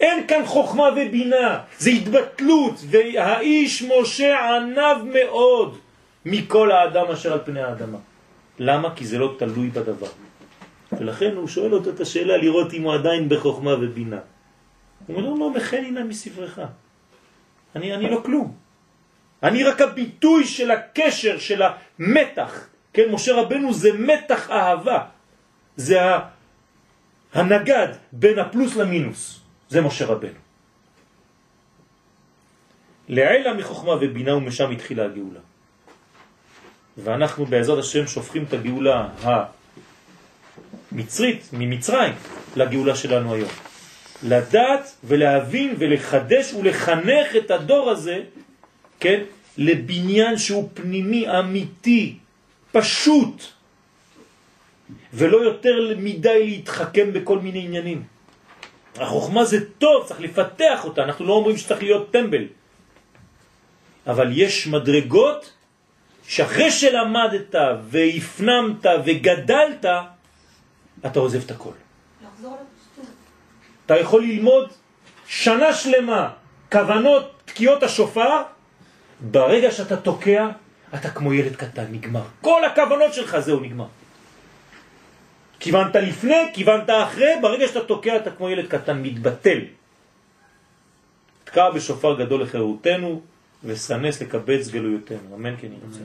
אין 0.00 0.26
כאן 0.26 0.46
חוכמה 0.46 0.88
ובינה, 0.96 1.60
זה 1.78 1.90
התבטלות, 1.90 2.74
והאיש 2.90 3.82
משה 3.82 4.56
ענב 4.56 4.96
מאוד 5.04 5.78
מכל 6.24 6.72
האדם 6.72 7.06
אשר 7.06 7.32
על 7.32 7.40
פני 7.44 7.62
האדמה. 7.62 7.98
למה? 8.58 8.94
כי 8.94 9.06
זה 9.06 9.18
לא 9.18 9.34
תלוי 9.38 9.70
בדבר. 9.70 10.10
ולכן 10.92 11.36
הוא 11.36 11.48
שואל 11.48 11.74
אותו 11.74 11.90
את 11.90 12.00
השאלה 12.00 12.36
לראות 12.36 12.74
אם 12.74 12.82
הוא 12.82 12.94
עדיין 12.94 13.28
בחוכמה 13.28 13.74
ובינה. 13.74 14.20
הוא 15.06 15.16
אומר 15.16 15.28
לו, 15.28 15.36
לא, 15.38 15.50
מכן 15.50 15.84
הנה 15.84 16.04
מספרך. 16.04 16.58
אני, 17.76 17.94
אני 17.94 18.10
לא 18.10 18.20
כלום. 18.24 18.56
אני 19.42 19.64
רק 19.64 19.80
הביטוי 19.80 20.46
של 20.46 20.70
הקשר, 20.70 21.38
של 21.38 21.62
המתח. 21.62 22.68
כן, 22.92 23.12
משה 23.12 23.34
רבנו 23.34 23.74
זה 23.74 23.92
מתח 23.92 24.50
אהבה. 24.50 25.00
זה 25.76 25.98
הנגד 27.34 27.88
בין 28.12 28.38
הפלוס 28.38 28.76
למינוס. 28.76 29.40
זה 29.68 29.80
משה 29.80 30.06
רבנו. 30.06 30.40
לעילה 33.08 33.54
מחוכמה 33.54 33.92
ובינה 34.00 34.36
ומשם 34.36 34.70
התחילה 34.70 35.04
הגאולה. 35.04 35.40
ואנחנו 37.04 37.46
בעזרת 37.46 37.78
השם 37.78 38.06
שופכים 38.06 38.44
את 38.44 38.52
הגאולה 38.52 39.08
המצרית, 40.92 41.48
ממצרים, 41.52 42.12
לגאולה 42.56 42.96
שלנו 42.96 43.34
היום. 43.34 43.50
לדעת 44.22 44.94
ולהבין 45.04 45.74
ולחדש 45.78 46.54
ולחנך 46.54 47.36
את 47.36 47.50
הדור 47.50 47.90
הזה, 47.90 48.20
כן, 49.00 49.22
לבניין 49.58 50.38
שהוא 50.38 50.68
פנימי, 50.74 51.38
אמיתי, 51.38 52.16
פשוט, 52.72 53.42
ולא 55.14 55.36
יותר 55.36 55.94
מדי 55.98 56.46
להתחכם 56.46 57.12
בכל 57.12 57.38
מיני 57.38 57.64
עניינים. 57.64 58.02
החוכמה 58.96 59.44
זה 59.44 59.70
טוב, 59.78 60.06
צריך 60.06 60.20
לפתח 60.20 60.84
אותה, 60.84 61.04
אנחנו 61.04 61.26
לא 61.26 61.32
אומרים 61.32 61.56
שצריך 61.56 61.82
להיות 61.82 62.10
טמבל. 62.10 62.44
אבל 64.06 64.28
יש 64.32 64.66
מדרגות 64.66 65.52
שאחרי 66.28 66.70
שלמדת 66.70 67.54
והפנמת 67.90 68.86
וגדלת, 69.04 69.84
אתה 71.06 71.18
עוזב 71.18 71.44
את 71.44 71.50
הכל. 71.50 71.72
אתה 73.86 73.96
יכול 73.96 74.22
ללמוד 74.22 74.72
שנה 75.26 75.72
שלמה 75.72 76.30
כוונות 76.72 77.42
תקיעות 77.44 77.82
השופר, 77.82 78.42
ברגע 79.20 79.70
שאתה 79.70 79.96
תוקע, 79.96 80.48
אתה 80.94 81.10
כמו 81.10 81.34
ילד 81.34 81.56
קטן, 81.56 81.84
נגמר. 81.90 82.22
כל 82.40 82.64
הכוונות 82.64 83.14
שלך 83.14 83.38
זהו 83.38 83.60
נגמר. 83.60 83.86
כיוונת 85.60 85.96
לפני, 85.96 86.50
כיוונת 86.52 86.90
אחרי, 86.90 87.32
ברגע 87.42 87.68
שאתה 87.68 87.80
תוקע 87.80 88.16
אתה 88.16 88.30
כמו 88.30 88.50
ילד 88.50 88.66
קטן, 88.66 89.02
מתבטל. 89.02 89.58
תקע 91.44 91.70
בשופר 91.70 92.18
גדול 92.18 92.42
לחירותנו, 92.42 93.22
וסנס 93.64 94.22
לקבץ 94.22 94.68
גלויותינו. 94.68 95.34
אמן 95.34 95.54
כן 95.60 95.68
ירצה. 95.72 96.00